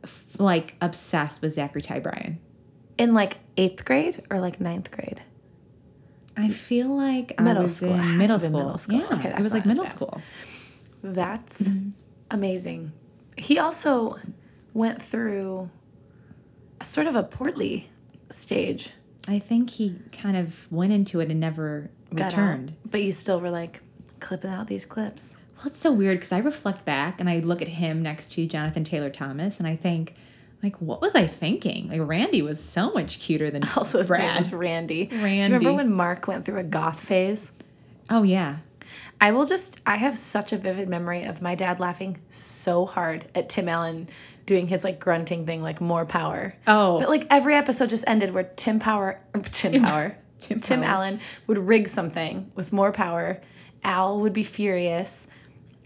F- 0.02 0.40
like 0.40 0.74
obsessed 0.80 1.42
with 1.42 1.52
Zachary 1.52 1.82
Ty 1.82 1.98
Bryan. 2.00 2.38
In 2.96 3.14
like 3.14 3.38
eighth 3.56 3.84
grade 3.84 4.24
or 4.30 4.40
like 4.40 4.60
ninth 4.60 4.90
grade? 4.90 5.22
I 6.38 6.48
feel 6.50 6.88
like 6.88 7.34
I 7.38 7.42
Middle 7.42 7.64
was 7.64 7.76
school. 7.76 7.94
It 7.94 7.96
had 7.96 8.02
to 8.04 8.10
in 8.12 8.18
middle 8.18 8.38
school. 8.38 8.50
middle 8.60 8.78
school. 8.78 8.98
Yeah, 9.00 9.06
Okay, 9.18 9.28
it 9.30 9.40
was 9.40 9.52
like 9.52 9.66
middle 9.66 9.84
bad. 9.84 9.92
school. 9.92 10.20
That's 11.02 11.62
Mm-hmm. 11.62 11.90
amazing. 12.30 12.92
He 13.36 13.58
also 13.58 14.16
went 14.74 15.02
through 15.02 15.70
a 16.80 16.84
sort 16.84 17.06
of 17.06 17.16
a 17.16 17.22
portly 17.22 17.88
stage. 18.30 18.90
I 19.28 19.38
think 19.38 19.70
he 19.70 19.96
kind 20.12 20.36
of 20.36 20.70
went 20.72 20.92
into 20.92 21.20
it 21.20 21.30
and 21.30 21.38
never 21.40 21.90
got 22.14 22.32
out, 22.32 22.38
returned. 22.38 22.76
but 22.90 23.02
you 23.02 23.12
still 23.12 23.40
were 23.40 23.50
like 23.50 23.82
clipping 24.20 24.50
out 24.50 24.66
these 24.68 24.86
clips. 24.86 25.36
Well, 25.58 25.66
it's 25.66 25.78
so 25.78 25.92
weird 25.92 26.18
because 26.18 26.32
I 26.32 26.38
reflect 26.38 26.84
back 26.84 27.20
and 27.20 27.28
I 27.28 27.40
look 27.40 27.60
at 27.60 27.68
him 27.68 28.00
next 28.02 28.32
to 28.32 28.46
Jonathan 28.46 28.84
Taylor 28.84 29.10
Thomas 29.10 29.58
and 29.58 29.66
I 29.66 29.76
think, 29.76 30.14
like, 30.62 30.76
what 30.80 31.00
was 31.00 31.14
I 31.14 31.26
thinking? 31.26 31.88
Like, 31.88 32.00
Randy 32.02 32.42
was 32.42 32.62
so 32.62 32.90
much 32.92 33.20
cuter 33.20 33.50
than 33.50 33.62
Also, 33.76 33.98
his 33.98 34.10
name 34.10 34.20
Brad. 34.20 34.38
was 34.38 34.52
Randy. 34.52 35.06
Do 35.06 35.16
you 35.16 35.22
Randy. 35.22 35.54
remember 35.54 35.72
when 35.74 35.92
Mark 35.92 36.26
went 36.26 36.44
through 36.44 36.58
a 36.58 36.64
goth 36.64 37.00
phase? 37.00 37.52
oh 38.10 38.22
yeah, 38.22 38.56
I 39.20 39.32
will 39.32 39.44
just, 39.44 39.80
I 39.84 39.96
have 39.96 40.16
such 40.16 40.52
a 40.52 40.56
vivid 40.56 40.88
memory 40.88 41.24
of 41.24 41.42
my 41.42 41.54
dad 41.54 41.78
laughing 41.78 42.18
so 42.30 42.86
hard 42.86 43.26
at 43.34 43.48
Tim 43.50 43.68
Allen 43.68 44.08
doing 44.46 44.66
his 44.66 44.82
like 44.82 44.98
grunting 44.98 45.44
thing, 45.44 45.62
like 45.62 45.80
more 45.80 46.06
power. 46.06 46.54
Oh. 46.66 46.98
But 47.00 47.10
like 47.10 47.26
every 47.28 47.54
episode 47.54 47.90
just 47.90 48.04
ended 48.06 48.32
where 48.32 48.44
Tim 48.56 48.78
Power, 48.78 49.20
Tim 49.52 49.82
Power, 49.82 50.16
Tim 50.40 50.60
Tim, 50.60 50.80
Power. 50.80 50.88
Allen 50.90 51.20
would 51.46 51.58
rig 51.58 51.86
something 51.86 52.50
with 52.54 52.72
more 52.72 52.92
power. 52.92 53.42
Al 53.84 54.20
would 54.20 54.32
be 54.32 54.42
furious 54.42 55.28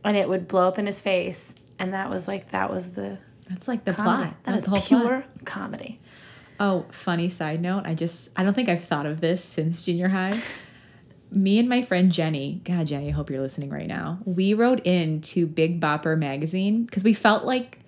and 0.05 0.17
it 0.17 0.29
would 0.29 0.47
blow 0.47 0.69
up 0.69 0.79
in 0.79 0.87
his 0.87 1.01
face. 1.01 1.57
And 1.81 1.93
that 1.95 2.09
was 2.09 2.29
like, 2.29 2.51
that 2.53 2.71
was 2.73 2.93
the 2.93 3.19
that's 3.49 3.69
like 3.69 3.85
the 3.85 3.95
comedy. 3.95 4.31
plot. 4.31 4.45
That 4.45 4.55
is 4.57 4.65
the 4.65 4.71
whole 4.71 4.81
plot. 4.81 5.03
pure 5.03 5.25
comedy. 5.45 6.01
Oh, 6.61 6.87
funny 6.91 7.29
side 7.29 7.61
note. 7.61 7.83
I 7.87 7.95
just, 7.95 8.31
I 8.37 8.43
don't 8.43 8.55
think 8.55 8.69
I've 8.69 8.85
thought 8.85 9.07
of 9.07 9.21
this 9.21 9.43
since 9.43 9.83
junior 9.83 10.09
high. 10.09 10.41
Me 11.31 11.59
and 11.59 11.69
my 11.69 11.83
friend 11.83 12.13
Jenny, 12.13 12.61
God, 12.65 12.87
Jenny, 12.87 13.09
I 13.09 13.11
hope 13.11 13.31
you're 13.31 13.41
listening 13.41 13.71
right 13.71 13.87
now. 13.87 14.19
We 14.25 14.55
wrote 14.55 14.81
in 14.85 15.23
to 15.23 15.47
Big 15.47 15.81
Bopper 15.81 16.17
magazine 16.17 16.85
because 16.85 17.05
we 17.05 17.15
felt 17.15 17.45
like 17.45 17.79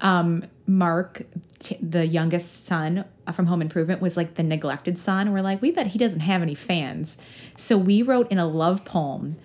um, 0.00 0.44
Mark, 0.66 1.24
t- 1.58 1.76
the 1.82 2.06
youngest 2.06 2.64
son 2.64 3.04
from 3.32 3.46
Home 3.46 3.60
Improvement, 3.60 4.00
was 4.00 4.16
like 4.16 4.34
the 4.34 4.42
neglected 4.42 4.96
son. 4.96 5.32
We're 5.32 5.42
like, 5.42 5.60
we 5.60 5.70
bet 5.70 5.88
he 5.88 5.98
doesn't 5.98 6.20
have 6.20 6.40
any 6.40 6.54
fans. 6.54 7.18
So 7.56 7.76
we 7.76 8.02
wrote 8.02 8.30
in 8.32 8.38
a 8.38 8.46
love 8.46 8.84
poem 8.84 9.36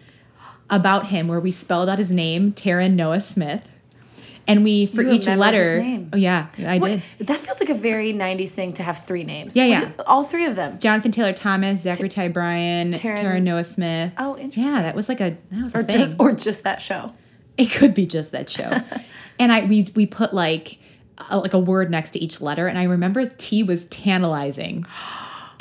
about 0.70 1.08
him 1.08 1.28
where 1.28 1.40
we 1.40 1.52
spelled 1.52 1.90
out 1.90 2.00
his 2.00 2.12
name, 2.12 2.54
Taran 2.54 2.94
Noah 2.94 3.22
Smith. 3.22 3.73
And 4.46 4.64
we, 4.64 4.88
for 4.88 5.02
You 5.02 5.14
each 5.14 5.28
letter, 5.28 5.82
oh 6.12 6.18
yeah, 6.18 6.48
I 6.60 6.78
What- 6.78 7.02
did. 7.20 7.28
That 7.28 7.40
feels 7.40 7.62
like 7.62 7.70
a 7.70 7.74
very 7.74 8.12
90s 8.14 8.50
thing 8.52 8.74
to 8.74 8.84
have 8.84 9.06
three 9.06 9.24
names. 9.24 9.56
Yeah, 9.56 9.66
yeah. 9.66 9.90
All 10.06 10.26
three 10.26 10.46
of 10.46 10.58
them. 10.58 10.78
Jonathan 10.80 11.12
Taylor 11.12 11.32
Thomas, 11.32 11.82
Zachary 11.82 12.10
Ty 12.10 12.28
Bryan, 12.28 12.92
Taran- 12.92 13.16
Tara 13.16 13.40
Noah 13.40 13.64
Smith. 13.64 14.12
Oh, 14.18 14.38
interesting. 14.38 14.74
Yeah, 14.74 14.82
that 14.82 14.96
was 14.96 15.08
like 15.08 15.22
a 15.22 15.38
that 15.52 15.64
was 15.64 15.74
a 15.74 15.84
thing. 15.84 15.98
just, 15.98 16.12
or 16.20 16.34
just 16.34 16.64
that 16.64 16.82
show. 16.82 17.14
it 17.58 17.72
could 17.72 17.94
be 17.94 18.06
just 18.06 18.34
that 18.34 18.50
show. 18.50 18.82
and 19.40 19.52
I 19.54 19.64
we 19.64 19.88
we 19.96 20.06
put 20.06 20.34
like 20.34 20.78
a, 21.30 21.38
like 21.38 21.54
a 21.54 21.60
word 21.60 21.90
next 21.90 22.12
to 22.12 22.20
each 22.20 22.42
letter, 22.42 22.68
and 22.68 22.78
I 22.78 22.84
remember 22.84 23.26
T 23.26 23.64
was 23.64 23.86
tantalizing. 23.86 24.86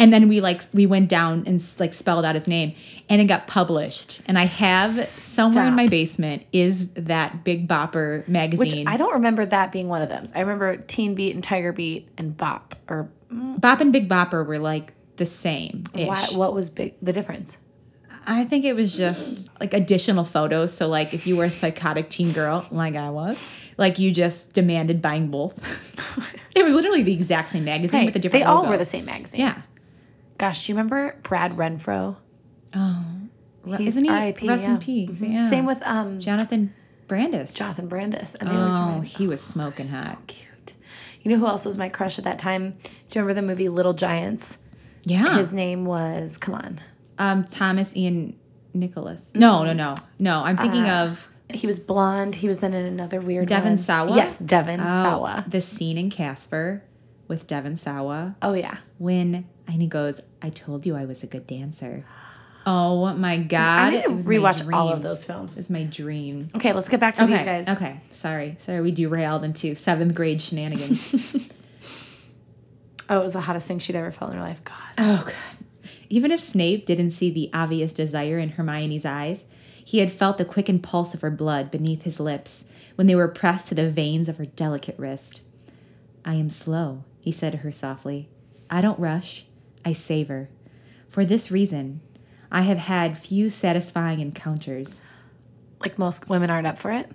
And 0.02 0.12
then 0.12 0.26
we 0.26 0.40
like 0.40 0.62
we 0.72 0.84
went 0.84 1.08
down 1.08 1.44
and 1.46 1.62
like 1.78 1.94
spelled 1.94 2.24
out 2.24 2.34
his 2.34 2.48
name, 2.48 2.74
and 3.08 3.20
it 3.20 3.26
got 3.26 3.46
published. 3.46 4.20
And 4.26 4.36
I 4.36 4.46
have 4.46 4.90
somewhere 4.90 5.68
in 5.68 5.74
my 5.74 5.86
basement 5.86 6.44
is 6.52 6.88
that 6.94 7.44
Big 7.44 7.68
Bopper 7.68 8.26
magazine 8.26 8.58
Which. 8.58 8.86
I 8.92 8.96
don't 8.96 9.14
remember 9.14 9.46
that 9.46 9.70
being 9.70 9.88
one 9.88 10.02
of 10.02 10.08
them. 10.08 10.24
I 10.34 10.40
remember 10.40 10.76
Teen 10.76 11.14
Beat 11.14 11.36
and 11.36 11.44
Tiger 11.44 11.72
Beat 11.72 12.08
and 12.18 12.36
Bop. 12.36 12.74
Or 12.88 13.12
mm. 13.32 13.60
Bop 13.60 13.80
and 13.80 13.92
Big 13.92 14.08
Bopper 14.08 14.44
were 14.44 14.58
like 14.58 14.92
the 15.18 15.26
same. 15.26 15.84
what 15.94 16.52
was 16.52 16.68
big 16.68 16.96
the 17.00 17.12
difference? 17.12 17.58
I 18.26 18.44
think 18.44 18.64
it 18.64 18.74
was 18.74 18.96
just 18.96 19.50
like 19.60 19.72
additional 19.72 20.24
photos. 20.24 20.74
So 20.74 20.88
like 20.88 21.14
if 21.14 21.28
you 21.28 21.36
were 21.36 21.44
a 21.44 21.50
psychotic 21.50 22.10
teen 22.10 22.32
girl, 22.32 22.66
like 22.72 22.96
I 22.96 23.10
was, 23.10 23.40
like 23.78 24.00
you 24.00 24.10
just 24.10 24.52
demanded 24.52 25.00
buying 25.00 25.28
both. 25.28 25.94
it 26.56 26.64
was 26.64 26.74
literally 26.74 27.04
the 27.04 27.12
exact 27.12 27.50
same 27.50 27.64
magazine 27.64 28.04
with 28.04 28.16
a 28.16 28.18
different 28.18 28.44
they 28.44 28.48
all 28.48 28.62
logo. 28.62 28.70
were 28.70 28.78
the 28.78 28.84
same 28.84 29.04
magazine. 29.04 29.40
Yeah. 29.40 29.62
Gosh, 30.42 30.66
do 30.66 30.72
you 30.72 30.76
remember 30.76 31.14
Brad 31.22 31.52
Renfro? 31.52 32.16
He's 32.74 33.86
Isn't 33.94 34.04
he 34.06 34.10
R.I.P., 34.10 34.48
rest 34.48 34.64
yeah. 34.64 34.70
in 34.72 34.78
peace? 34.78 35.20
Mhm. 35.20 35.34
Yeah. 35.34 35.48
Same 35.50 35.66
with 35.66 35.80
um, 35.86 36.18
Jonathan 36.18 36.74
Brandis. 37.06 37.54
Jonathan 37.54 37.86
Brandis. 37.86 38.34
And 38.34 38.50
they 38.50 38.56
always 38.56 38.74
oh, 38.74 38.80
reminded- 38.86 39.08
he 39.12 39.28
was 39.28 39.40
smoking 39.40 39.86
so 39.86 39.98
hot. 40.04 40.26
cute. 40.26 40.72
You 41.22 41.30
know 41.30 41.36
who 41.38 41.46
else 41.46 41.64
was 41.64 41.78
my 41.78 41.88
crush 41.88 42.18
at 42.18 42.24
that 42.24 42.40
time? 42.40 42.72
Do 42.82 42.90
you 43.18 43.20
remember 43.22 43.34
the 43.34 43.46
movie 43.46 43.68
Little 43.68 43.92
Giants? 43.92 44.58
Yeah. 45.04 45.38
His 45.38 45.52
name 45.52 45.84
was, 45.84 46.38
come 46.38 46.56
on, 46.56 46.80
um, 47.18 47.44
Thomas 47.44 47.96
Ian 47.96 48.34
Nicholas. 48.74 49.30
No, 49.36 49.62
no, 49.62 49.72
no, 49.72 49.94
no. 50.18 50.42
I'm 50.42 50.56
thinking 50.56 50.86
Uh, 50.86 51.04
of 51.10 51.28
He 51.54 51.68
was 51.68 51.78
blonde. 51.78 52.34
He 52.34 52.48
was 52.48 52.58
then 52.58 52.74
in 52.74 52.84
another 52.84 53.20
weird 53.20 53.46
Devon 53.46 53.70
one. 53.72 53.76
Sawa? 53.76 54.16
Yes, 54.16 54.40
Devon 54.40 54.80
oh, 54.80 54.84
Sawa. 54.84 55.44
the 55.46 55.60
scene 55.60 55.96
in 55.98 56.10
Casper 56.10 56.82
with 57.28 57.46
Devon 57.46 57.76
Sawa 57.76 58.34
Oh 58.42 58.54
yeah. 58.54 58.78
when 58.98 59.46
and 59.66 59.80
he 59.80 59.88
goes, 59.88 60.20
"I 60.40 60.50
told 60.50 60.86
you 60.86 60.96
I 60.96 61.04
was 61.04 61.22
a 61.22 61.26
good 61.26 61.46
dancer." 61.46 62.04
Oh 62.64 63.12
my 63.14 63.38
god! 63.38 63.80
I 63.80 63.90
need 63.90 64.04
to 64.04 64.10
it 64.10 64.14
was 64.14 64.26
my 64.26 64.34
rewatch 64.34 64.72
all 64.72 64.88
of 64.90 65.02
those 65.02 65.24
films. 65.24 65.56
It's 65.56 65.70
my 65.70 65.82
dream. 65.82 66.48
Okay, 66.54 66.72
let's 66.72 66.88
get 66.88 67.00
back 67.00 67.16
to 67.16 67.24
okay, 67.24 67.36
these 67.36 67.44
guys. 67.44 67.68
okay. 67.68 68.00
Sorry, 68.10 68.56
sorry. 68.60 68.80
We 68.80 68.92
derailed 68.92 69.42
into 69.42 69.74
seventh 69.74 70.14
grade 70.14 70.40
shenanigans. 70.40 71.34
Oh, 73.12 73.20
it 73.20 73.24
was 73.24 73.34
the 73.34 73.42
hottest 73.42 73.66
thing 73.66 73.78
she'd 73.78 73.94
ever 73.94 74.10
felt 74.10 74.30
in 74.30 74.38
her 74.38 74.42
life. 74.42 74.64
God. 74.64 74.76
Oh, 74.96 75.22
God. 75.26 75.90
Even 76.08 76.30
if 76.30 76.42
Snape 76.42 76.86
didn't 76.86 77.10
see 77.10 77.30
the 77.30 77.50
obvious 77.52 77.92
desire 77.92 78.38
in 78.38 78.50
Hermione's 78.50 79.04
eyes, 79.04 79.44
he 79.84 79.98
had 79.98 80.10
felt 80.10 80.38
the 80.38 80.46
quickened 80.46 80.82
pulse 80.82 81.12
of 81.12 81.20
her 81.20 81.30
blood 81.30 81.70
beneath 81.70 82.04
his 82.04 82.20
lips 82.20 82.64
when 82.94 83.06
they 83.06 83.14
were 83.14 83.28
pressed 83.28 83.68
to 83.68 83.74
the 83.74 83.90
veins 83.90 84.30
of 84.30 84.38
her 84.38 84.46
delicate 84.46 84.94
wrist. 84.98 85.42
I 86.24 86.34
am 86.34 86.48
slow, 86.48 87.04
he 87.20 87.30
said 87.32 87.52
to 87.52 87.58
her 87.58 87.72
softly. 87.72 88.30
I 88.70 88.80
don't 88.80 88.98
rush, 88.98 89.44
I 89.84 89.92
savor. 89.92 90.48
For 91.08 91.24
this 91.24 91.50
reason, 91.50 92.00
I 92.50 92.62
have 92.62 92.78
had 92.78 93.18
few 93.18 93.50
satisfying 93.50 94.20
encounters. 94.20 95.02
Like 95.80 95.98
most 95.98 96.28
women 96.28 96.50
aren't 96.50 96.66
up 96.66 96.78
for 96.78 96.92
it. 96.92 97.10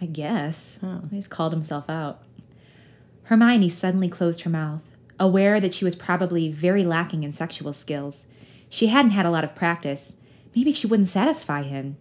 I 0.00 0.06
guess. 0.06 0.78
Oh. 0.82 1.02
He's 1.10 1.28
called 1.28 1.52
himself 1.52 1.88
out. 1.88 2.22
Hermione 3.24 3.68
suddenly 3.68 4.08
closed 4.08 4.42
her 4.42 4.50
mouth, 4.50 4.82
aware 5.18 5.60
that 5.60 5.74
she 5.74 5.84
was 5.84 5.96
probably 5.96 6.50
very 6.50 6.84
lacking 6.84 7.24
in 7.24 7.32
sexual 7.32 7.72
skills. 7.72 8.26
She 8.68 8.88
hadn't 8.88 9.12
had 9.12 9.26
a 9.26 9.30
lot 9.30 9.44
of 9.44 9.54
practice. 9.54 10.14
Maybe 10.54 10.72
she 10.72 10.86
wouldn't 10.86 11.08
satisfy 11.08 11.62
him. 11.62 11.96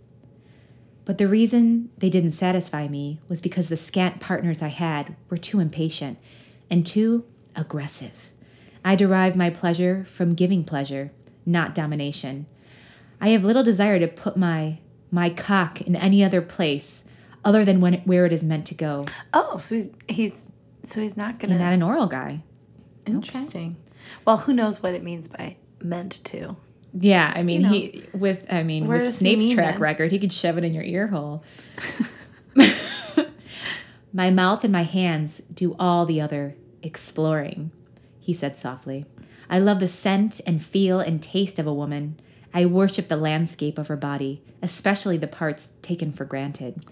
But 1.03 1.17
the 1.17 1.27
reason 1.27 1.89
they 1.97 2.09
didn't 2.09 2.31
satisfy 2.31 2.87
me 2.87 3.19
was 3.27 3.41
because 3.41 3.69
the 3.69 3.77
scant 3.77 4.19
partners 4.19 4.61
I 4.61 4.69
had 4.69 5.15
were 5.29 5.37
too 5.37 5.59
impatient 5.59 6.17
and 6.69 6.85
too 6.85 7.25
aggressive. 7.55 8.31
I 8.85 8.95
derive 8.95 9.35
my 9.35 9.49
pleasure 9.49 10.05
from 10.05 10.35
giving 10.35 10.63
pleasure, 10.63 11.11
not 11.45 11.73
domination. 11.73 12.45
I 13.19 13.29
have 13.29 13.43
little 13.43 13.63
desire 13.63 13.99
to 13.99 14.07
put 14.07 14.37
my 14.37 14.79
my 15.11 15.29
cock 15.29 15.81
in 15.81 15.95
any 15.95 16.23
other 16.23 16.41
place 16.41 17.03
other 17.43 17.65
than 17.65 17.81
when 17.81 17.95
where 18.01 18.25
it 18.25 18.31
is 18.31 18.43
meant 18.43 18.65
to 18.67 18.75
go. 18.75 19.07
Oh, 19.33 19.57
so 19.57 19.75
he's 19.75 19.89
he's 20.07 20.51
so 20.83 21.01
he's 21.01 21.17
not 21.17 21.39
gonna. 21.39 21.53
And 21.55 21.63
not 21.63 21.73
an 21.73 21.81
oral 21.81 22.05
guy. 22.05 22.43
Interesting. 23.07 23.77
Well, 24.23 24.37
who 24.37 24.53
knows 24.53 24.83
what 24.83 24.93
it 24.93 25.03
means 25.03 25.27
by 25.27 25.57
meant 25.81 26.23
to? 26.25 26.55
Yeah, 26.93 27.33
I 27.35 27.41
mean 27.43 27.61
You 27.61 27.67
know. 27.67 27.73
he 27.73 28.03
with 28.13 28.45
I 28.51 28.63
mean 28.63 28.87
Where 28.87 28.99
with 28.99 29.15
Snape's 29.15 29.45
mean 29.45 29.55
track 29.55 29.73
then? 29.73 29.81
record, 29.81 30.11
he 30.11 30.19
could 30.19 30.31
shove 30.31 30.57
it 30.59 30.63
in 30.63 30.73
your 30.73 30.83
ear 30.83 31.07
hole. 31.07 31.43
my 34.13 34.29
mouth 34.29 34.63
and 34.63 34.71
my 34.71 34.83
hands 34.83 35.41
do 35.53 35.75
all 35.79 36.05
the 36.05 36.21
other 36.21 36.55
exploring, 36.83 37.71
he 38.25 38.33
said 38.33 38.57
softly. 38.57 39.05
I 39.49 39.59
love 39.59 39.79
the 39.79 39.87
scent 39.87 40.41
and 40.47 40.63
feel 40.63 40.99
and 40.99 41.21
taste 41.21 41.59
of 41.59 41.67
a 41.67 41.73
woman. 41.73 42.19
I 42.53 42.65
worship 42.65 43.07
the 43.07 43.17
landscape 43.17 43.77
of 43.77 43.87
her 43.89 43.95
body, 43.95 44.41
especially 44.63 45.17
the 45.17 45.27
parts 45.27 45.73
taken 45.83 46.11
for 46.11 46.25
granted. 46.25 46.83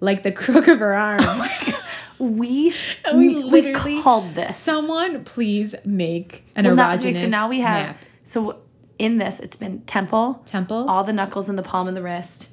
Like 0.00 0.24
the 0.24 0.32
crook 0.42 0.66
of 0.66 0.80
her 0.80 0.94
arm. 0.94 1.20
Oh 1.22 1.48
we 2.18 2.74
We 3.14 3.28
we, 3.28 3.34
literally- 3.42 4.02
called 4.02 4.34
this. 4.34 4.56
Someone 4.56 5.24
please 5.24 5.74
make 5.84 6.44
an 6.56 6.64
Well, 6.64 6.74
erogenous 6.76 6.98
okay, 6.98 7.12
so 7.12 7.28
now 7.28 7.48
we 7.48 7.60
have 7.60 7.86
map. 7.88 7.98
so 8.24 8.58
in 8.98 9.18
this 9.18 9.38
it's 9.40 9.56
been 9.56 9.82
temple, 9.82 10.42
temple. 10.46 10.88
all 10.88 11.04
the 11.04 11.12
knuckles 11.12 11.48
in 11.48 11.56
the 11.56 11.62
palm 11.62 11.86
of 11.86 11.94
the 11.94 12.02
wrist, 12.02 12.48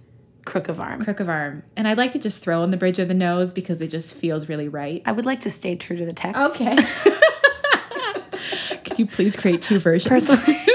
crook 0.45 0.69
of 0.69 0.79
arm. 0.79 1.03
crook 1.03 1.19
of 1.19 1.27
arm. 1.29 1.63
And 1.75 1.87
I'd 1.87 1.97
like 1.97 2.11
to 2.13 2.19
just 2.19 2.43
throw 2.43 2.63
in 2.63 2.71
the 2.71 2.77
bridge 2.77 2.99
of 2.99 3.07
the 3.07 3.13
nose 3.13 3.51
because 3.51 3.81
it 3.81 3.87
just 3.89 4.13
feels 4.13 4.47
really 4.47 4.67
right. 4.69 5.01
I 5.05 5.11
would 5.13 5.25
like 5.25 5.41
to 5.41 5.49
stay 5.49 5.75
true 5.75 5.97
to 5.97 6.05
the 6.05 6.13
text. 6.13 6.39
Okay. 6.61 6.77
You 8.97 9.05
please 9.05 9.35
create 9.35 9.61
two 9.61 9.79
versions? 9.79 10.31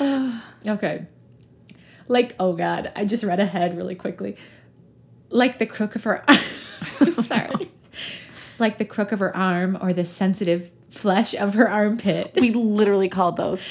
okay. 0.66 1.06
Like, 2.06 2.34
oh 2.38 2.54
God, 2.54 2.92
I 2.96 3.04
just 3.04 3.24
read 3.24 3.40
ahead 3.40 3.76
really 3.76 3.94
quickly. 3.94 4.36
Like 5.30 5.58
the 5.58 5.66
crook 5.66 5.94
of 5.94 6.04
her 6.04 6.24
sorry. 7.22 7.70
Like 8.58 8.78
the 8.78 8.84
crook 8.84 9.12
of 9.12 9.18
her 9.18 9.36
arm 9.36 9.78
or 9.80 9.92
the 9.92 10.04
sensitive 10.04 10.70
flesh 10.90 11.34
of 11.34 11.54
her 11.54 11.68
armpit, 11.68 12.32
we 12.34 12.50
literally 12.50 13.08
called 13.08 13.36
those. 13.36 13.62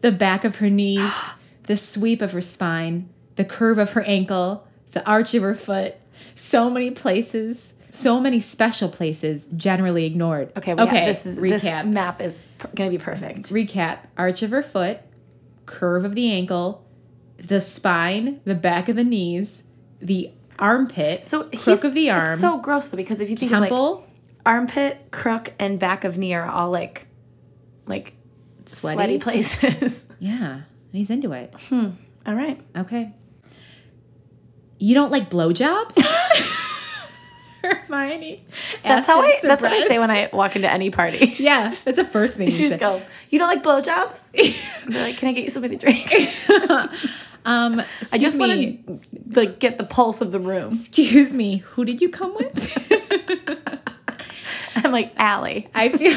the 0.00 0.12
back 0.12 0.44
of 0.44 0.56
her 0.56 0.70
knees, 0.70 1.12
the 1.64 1.76
sweep 1.76 2.22
of 2.22 2.32
her 2.32 2.40
spine, 2.40 3.08
the 3.36 3.44
curve 3.44 3.78
of 3.78 3.90
her 3.90 4.02
ankle, 4.02 4.66
the 4.92 5.04
arch 5.04 5.34
of 5.34 5.42
her 5.42 5.54
foot. 5.54 5.96
So 6.34 6.70
many 6.70 6.90
places, 6.90 7.74
so 7.92 8.20
many 8.20 8.40
special 8.40 8.88
places 8.88 9.46
generally 9.56 10.04
ignored. 10.04 10.52
Okay, 10.56 10.74
we 10.74 10.82
okay. 10.82 11.06
this 11.06 11.26
is 11.26 11.38
recap. 11.38 11.60
this 11.60 11.84
map 11.86 12.20
is 12.20 12.48
pr- 12.58 12.68
gonna 12.74 12.90
be 12.90 12.98
perfect. 12.98 13.50
recap: 13.50 13.98
arch 14.16 14.42
of 14.42 14.50
her 14.50 14.62
foot, 14.62 15.00
curve 15.66 16.04
of 16.04 16.14
the 16.14 16.30
ankle, 16.32 16.86
the 17.36 17.60
spine, 17.60 18.40
the 18.44 18.54
back 18.54 18.88
of 18.88 18.96
the 18.96 19.04
knees, 19.04 19.62
the 20.00 20.30
armpit, 20.58 21.24
So 21.24 21.44
crook 21.44 21.84
of 21.84 21.94
the 21.94 22.08
it's 22.08 22.18
arm, 22.18 22.38
so 22.38 22.58
gross 22.58 22.88
though 22.88 22.96
because 22.96 23.20
if 23.20 23.30
you 23.30 23.36
think 23.36 23.52
of 23.52 23.60
like 23.60 23.68
temple, 23.70 24.06
armpit, 24.44 25.10
crook, 25.10 25.52
and 25.58 25.78
back 25.78 26.04
of 26.04 26.18
knee 26.18 26.34
are 26.34 26.48
all 26.48 26.70
like 26.70 27.06
like 27.86 28.14
Sweaty? 28.66 28.94
sweaty 28.94 29.18
places. 29.18 30.06
yeah, 30.20 30.62
he's 30.92 31.10
into 31.10 31.32
it. 31.32 31.52
Hmm, 31.68 31.90
all 32.26 32.34
right. 32.34 32.60
Okay. 32.76 33.14
You 34.78 34.94
don't 34.94 35.10
like 35.10 35.28
blowjobs? 35.28 35.96
Hermione. 37.62 38.44
That's 38.82 39.06
how 39.06 39.20
I. 39.20 39.38
That's 39.42 39.62
what 39.62 39.72
I 39.72 39.86
say 39.86 39.98
when 39.98 40.10
I 40.10 40.28
walk 40.32 40.56
into 40.56 40.70
any 40.70 40.90
party. 40.90 41.34
Yeah, 41.40 41.64
that's 41.64 41.84
the 41.84 42.04
first 42.04 42.34
thing 42.34 42.48
You 42.48 42.52
you 42.54 42.58
just 42.68 42.74
say. 42.74 42.78
go. 42.78 43.02
You 43.30 43.38
don't 43.38 43.48
like 43.48 43.62
blowjobs? 43.62 44.30
They're 44.86 45.02
like, 45.02 45.16
can 45.16 45.28
I 45.28 45.32
get 45.32 45.44
you 45.44 45.50
something 45.50 45.70
to 45.70 45.76
drink? 45.76 46.10
Um, 47.44 47.82
I 48.12 48.18
just 48.18 48.38
want 48.38 48.52
to 48.52 49.00
like 49.40 49.58
get 49.58 49.78
the 49.78 49.84
pulse 49.84 50.20
of 50.20 50.30
the 50.32 50.38
room. 50.40 50.68
Excuse 50.68 51.32
me, 51.32 51.58
who 51.58 51.84
did 51.84 52.00
you 52.02 52.10
come 52.10 52.34
with? 52.34 53.56
I'm 54.76 54.92
like 54.92 55.12
Allie. 55.16 55.68
I 55.74 55.88
feel, 55.88 56.12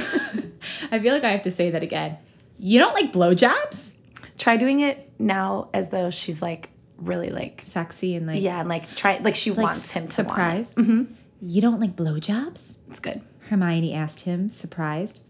I 0.91 0.99
feel 0.99 1.13
like 1.13 1.23
I 1.23 1.31
have 1.31 1.43
to 1.43 1.51
say 1.51 1.69
that 1.71 1.83
again. 1.83 2.17
You 2.59 2.79
don't 2.79 2.93
like 2.93 3.11
blowjobs? 3.13 3.93
Try 4.37 4.57
doing 4.57 4.79
it 4.81 5.11
now 5.19 5.69
as 5.73 5.89
though 5.89 6.09
she's 6.09 6.41
like 6.41 6.69
really 6.97 7.29
like 7.29 7.61
Sexy 7.61 8.15
and 8.15 8.27
like 8.27 8.41
yeah, 8.41 8.59
and 8.59 8.69
like 8.69 8.93
try 8.95 9.17
like 9.19 9.35
she 9.35 9.51
like 9.51 9.63
wants 9.63 9.93
him 9.93 10.07
to 10.07 10.13
surprised. 10.13 10.77
Want 10.77 11.09
it. 11.09 11.15
You 11.45 11.59
don't 11.59 11.81
like 11.81 11.97
blowjobs? 11.97 12.77
It's 12.89 13.01
good. 13.01 13.21
Hermione 13.49 13.93
asked 13.93 14.21
him, 14.21 14.49
surprised. 14.49 15.21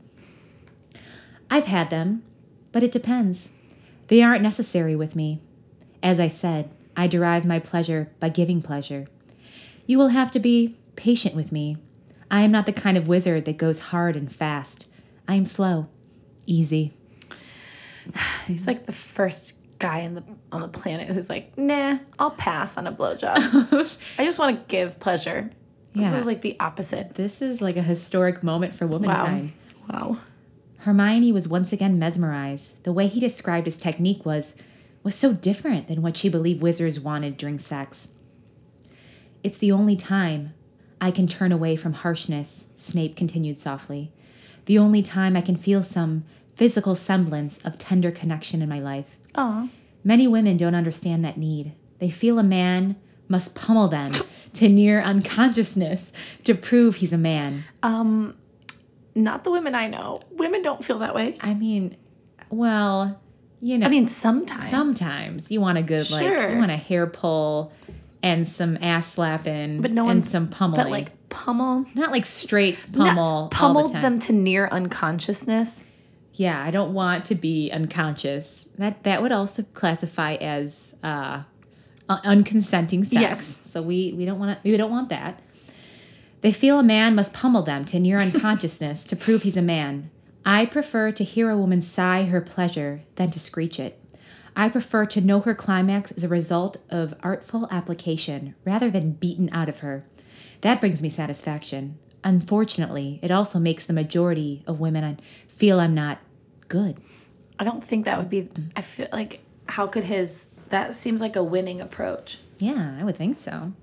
I've 1.49 1.65
had 1.65 1.89
them, 1.89 2.21
but 2.71 2.84
it 2.84 2.91
depends. 2.91 3.52
They 4.10 4.21
aren't 4.21 4.43
necessary 4.43 4.95
with 4.95 5.15
me. 5.15 5.41
As 6.04 6.19
I 6.19 6.28
said, 6.28 6.69
I 6.95 7.08
derive 7.08 7.45
my 7.45 7.58
pleasure 7.58 8.12
by 8.19 8.30
giving 8.30 8.62
pleasure. 8.62 9.08
You 9.88 9.97
will 9.97 10.10
have 10.10 10.30
to 10.32 10.39
be 10.39 10.78
patient 10.95 11.34
with 11.34 11.52
me. 11.52 11.78
I 12.30 12.41
am 12.41 12.52
not 12.52 12.67
the 12.67 12.73
kind 12.73 12.95
of 12.95 13.08
wizard 13.08 13.45
that 13.45 13.58
goes 13.58 13.80
hard 13.80 14.15
and 14.15 14.32
fast. 14.32 14.86
I 15.28 15.34
am 15.34 15.47
slow, 15.47 15.88
easy. 16.45 16.93
He's 18.45 18.67
like 18.67 18.86
the 18.86 18.91
first 18.91 19.58
guy 19.80 20.02
in 20.02 20.13
the 20.13 20.23
on 20.52 20.62
the 20.62 20.67
planet 20.67 21.08
who's 21.08 21.28
like, 21.28 21.58
nah, 21.58 21.97
I'll 22.19 22.32
pass 22.32 22.78
on 22.78 22.86
a 22.86 22.91
blowjob. 22.91 23.97
I 24.19 24.26
just 24.26 24.38
want 24.38 24.62
to 24.62 24.67
give 24.67 24.99
pleasure. 24.99 25.49
This 25.95 26.13
is 26.13 26.25
like 26.25 26.41
the 26.41 26.56
opposite. 26.60 27.15
This 27.15 27.41
is 27.41 27.62
like 27.62 27.77
a 27.77 27.82
historic 27.84 28.41
moment 28.43 28.73
for 28.73 28.86
Wow. 28.88 28.93
womankind. 28.93 29.51
Wow. 29.89 30.17
Hermione 30.79 31.32
was 31.32 31.47
once 31.47 31.71
again 31.71 31.97
mesmerized. 31.99 32.84
The 32.84 32.91
way 32.91 33.08
he 33.08 33.19
described 33.19 33.65
his 33.67 33.77
technique 33.77 34.25
was 34.25 34.56
was 35.04 35.15
so 35.15 35.33
different 35.33 35.87
than 35.87 36.02
what 36.02 36.15
she 36.17 36.29
believed 36.29 36.62
wizards 36.62 37.00
wanted 37.00 37.35
during 37.37 37.60
sex. 37.60 38.08
It's 39.44 39.58
the 39.58 39.71
only 39.71 39.96
time 39.98 40.54
I 41.02 41.12
can 41.12 41.27
turn 41.27 41.52
away 41.52 41.75
from 41.75 41.94
harshness, 41.94 42.65
Snape 42.75 43.15
continued 43.15 43.58
softly. 43.58 44.12
The 44.65 44.77
only 44.77 45.02
time 45.02 45.35
I 45.35 45.41
can 45.41 45.58
feel 45.58 45.83
some 45.83 46.23
physical 46.56 46.96
semblance 46.96 47.58
of 47.65 47.77
tender 47.77 48.12
connection 48.12 48.62
in 48.62 48.69
my 48.69 48.79
life. 48.79 49.17
Aw. 49.35 49.67
Many 50.06 50.27
women 50.27 50.56
don't 50.56 50.75
understand 50.75 51.25
that 51.25 51.37
need. 51.37 51.73
They 52.00 52.10
feel 52.10 52.39
a 52.39 52.44
man 52.44 52.96
must 53.28 53.56
pummel 53.56 53.88
them 53.88 54.12
to 54.54 54.69
near 54.69 55.02
unconsciousness 55.02 56.12
to 56.44 56.54
prove 56.54 56.96
he's 56.96 57.13
a 57.13 57.17
man. 57.17 57.65
Um, 57.82 58.36
not 59.15 59.44
the 59.44 59.52
women 59.52 59.76
I 59.76 59.88
know. 59.88 60.21
Women 60.32 60.62
don't 60.62 60.84
feel 60.84 61.00
that 61.00 61.15
way. 61.15 61.38
I 61.42 61.54
mean, 61.54 61.98
well, 62.50 63.19
you 63.62 63.78
know, 63.78 63.86
I 63.86 63.90
mean, 63.90 64.08
sometimes. 64.08 64.69
sometimes 64.69 65.52
you 65.52 65.62
want 65.62 65.78
a 65.78 65.82
good 65.82 66.10
like 66.12 66.24
you 66.24 66.58
want 66.58 66.71
a 66.71 66.78
hair 66.78 67.08
pull 67.08 67.71
and 68.21 68.48
some 68.48 68.78
ass 68.82 69.08
slapping, 69.08 69.82
but 69.82 69.92
no 69.92 70.10
and 70.10 70.26
some 70.26 70.48
pummeling. 70.48 70.84
But 70.84 70.92
like 70.92 71.30
pummel, 71.30 71.86
not 71.94 72.12
like 72.12 72.26
straight 72.26 72.78
pummel, 72.92 73.24
all 73.24 73.50
pummeled 73.50 73.90
the 73.90 73.94
time. 73.94 74.02
them 74.02 74.19
to 74.19 74.34
near 74.34 74.67
unconsciousness. 74.67 75.84
Yeah, 76.34 76.62
I 76.62 76.71
don't 76.71 76.94
want 76.94 77.26
to 77.26 77.36
be 77.36 77.71
unconscious. 77.71 78.67
That 78.78 79.04
that 79.04 79.21
would 79.21 79.32
also 79.32 79.63
classify 79.74 80.34
as 80.36 80.96
uh, 81.04 81.44
Uh, 82.10 82.19
unconsenting 82.21 83.04
sex. 83.04 83.21
Yes. 83.21 83.60
So 83.63 83.81
we 83.81 84.13
we 84.13 84.25
don't 84.25 84.39
want 84.39 84.62
to 84.62 84.69
we 84.69 84.75
don't 84.75 84.91
want 84.91 85.10
that. 85.10 85.39
They 86.41 86.51
feel 86.51 86.77
a 86.77 86.83
man 86.83 87.15
must 87.15 87.33
pummel 87.33 87.62
them 87.62 87.85
to 87.85 87.99
near 87.99 88.19
unconsciousness 88.19 89.06
to 89.06 89.15
prove 89.15 89.43
he's 89.43 89.56
a 89.56 89.62
man. 89.62 90.12
I 90.45 90.65
prefer 90.65 91.13
to 91.13 91.23
hear 91.23 91.49
a 91.49 91.58
woman 91.58 91.81
sigh 91.81 92.23
her 92.23 92.41
pleasure 92.41 93.04
than 93.15 93.31
to 93.31 93.39
screech 93.39 93.79
it. 93.79 93.97
I 94.56 94.69
prefer 94.69 95.06
to 95.08 95.21
know 95.21 95.39
her 95.39 95.56
climax 95.56 96.12
is 96.12 96.23
a 96.23 96.27
result 96.27 96.77
of 96.89 97.13
artful 97.23 97.67
application 97.71 98.56
rather 98.65 98.91
than 98.91 99.13
beaten 99.13 99.49
out 99.51 99.69
of 99.69 99.79
her. 99.79 100.06
That 100.62 100.79
brings 100.79 101.01
me 101.01 101.10
satisfaction. 101.10 101.97
Unfortunately, 102.23 103.19
it 103.23 103.31
also 103.31 103.60
makes 103.60 103.85
the 103.85 103.93
majority 103.93 104.63
of 104.67 104.79
women 104.79 105.19
feel 105.47 105.79
I'm 105.79 105.95
not 105.95 106.19
good. 106.67 107.01
I 107.58 107.63
don't 107.63 107.83
think 107.83 108.06
that 108.06 108.17
would 108.17 108.29
be. 108.29 108.49
I 108.75 108.81
feel 108.81 109.08
like 109.12 109.41
how 109.67 109.87
could 109.87 110.04
his? 110.04 110.49
That 110.69 110.95
seems 110.95 111.21
like 111.21 111.35
a 111.35 111.43
winning 111.43 111.79
approach. 111.81 112.39
Yeah, 112.59 112.97
I 112.99 113.03
would 113.03 113.15
think 113.17 113.35
so. 113.35 113.73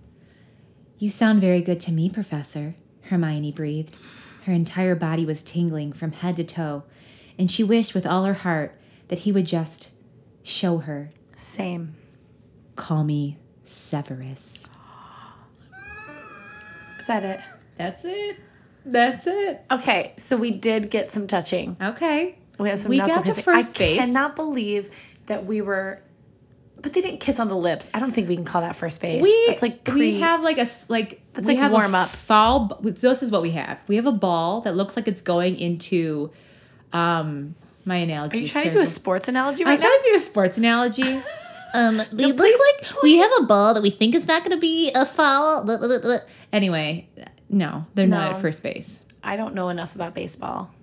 You 0.99 1.09
sound 1.11 1.41
very 1.41 1.63
good 1.63 1.81
to 1.81 1.93
me, 1.93 2.11
Professor, 2.11 2.75
Hermione 3.05 3.53
breathed. 3.53 3.97
Her 4.45 4.53
entire 4.53 4.95
body 4.95 5.25
was 5.25 5.43
tingling 5.43 5.93
from 5.93 6.13
head 6.13 6.37
to 6.37 6.45
toe, 6.45 6.85
and 7.39 7.51
she 7.51 7.63
wished 7.65 7.95
with 7.95 8.07
all 8.07 8.25
her 8.25 8.35
heart 8.35 8.79
that 9.09 9.21
he 9.21 9.33
would 9.33 9.47
just 9.47 9.91
show 10.43 10.79
her. 10.79 11.11
Same. 11.37 11.95
Call 12.77 13.05
me 13.05 13.39
Severus. 13.65 14.69
Is 16.99 17.07
that 17.07 17.23
it? 17.25 17.41
That's 17.77 18.05
it. 18.05 18.39
That's 18.85 19.27
it. 19.27 19.63
Okay, 19.71 20.15
so 20.17 20.37
we 20.37 20.51
did 20.51 20.91
get 20.91 21.11
some 21.13 21.27
touching. 21.27 21.77
Okay. 21.81 22.37
We 22.59 22.69
have 22.69 22.79
some 22.81 22.91
We 22.91 22.99
got 22.99 23.25
to 23.25 23.35
first 23.35 23.77
I 23.77 23.79
base. 23.79 23.99
cannot 24.01 24.37
believe 24.37 24.91
that 25.27 25.47
we 25.47 25.61
were, 25.63 26.03
but 26.83 26.93
they 26.93 27.01
didn't 27.01 27.21
kiss 27.21 27.39
on 27.39 27.49
the 27.49 27.57
lips. 27.57 27.91
I 27.95 28.01
don't 28.01 28.11
think 28.11 28.29
we 28.29 28.37
can 28.37 28.45
call 28.45 28.61
that 28.63 28.77
first 28.77 29.01
base. 29.01 29.23
We 29.23 29.45
That's 29.49 29.63
like 29.63 29.85
pre. 29.85 30.01
we 30.15 30.21
have 30.21 30.43
like 30.43 30.59
a 30.59 30.67
like 30.89 31.21
That's 31.33 31.47
we 31.49 31.55
like 31.55 31.63
have 31.63 31.73
warm 31.73 31.95
a 31.95 31.99
up. 31.99 32.83
b- 32.83 32.93
So 32.97 33.09
this 33.09 33.23
is 33.23 33.31
what 33.31 33.43
we 33.43 33.51
have. 33.53 33.81
We 33.89 33.97
have 33.97 34.07
a 34.07 34.13
ball 34.13 34.61
that 34.63 34.77
looks 34.77 34.97
like 34.97 35.07
it's 35.09 35.23
going 35.23 35.59
into. 35.59 36.31
Um, 36.93 37.55
my 37.85 37.97
analogy. 37.97 38.39
Are 38.39 38.41
you 38.43 38.49
trying 38.49 38.65
to 38.65 38.71
do 38.71 38.81
a 38.81 38.87
sports 38.87 39.27
analogy 39.29 39.65
I 39.65 39.69
right 39.69 39.73
was 39.73 39.81
now? 39.81 39.87
trying 39.87 39.99
to 40.03 40.09
do 40.11 40.15
a 40.17 40.19
sports 40.21 40.59
analogy. 40.59 41.23
Um, 41.73 42.03
we 42.13 42.27
look 42.27 42.39
like 42.41 43.03
we 43.05 43.19
have 43.19 43.31
a 43.39 43.45
ball 43.45 43.75
that 43.75 43.83
we 43.85 43.91
think 43.91 44.17
is 44.17 44.27
not 44.27 44.43
going 44.43 44.51
to 44.57 44.61
be 44.61 44.91
a 44.93 45.07
foul. 45.07 45.65
Anyway, 46.53 47.09
no, 47.49 47.87
they're 47.95 48.09
not 48.09 48.33
at 48.33 48.41
first 48.41 48.65
base. 48.65 49.05
I 49.23 49.37
don't 49.37 49.55
know 49.55 49.69
enough 49.69 49.95
about 49.95 50.13
baseball 50.13 50.75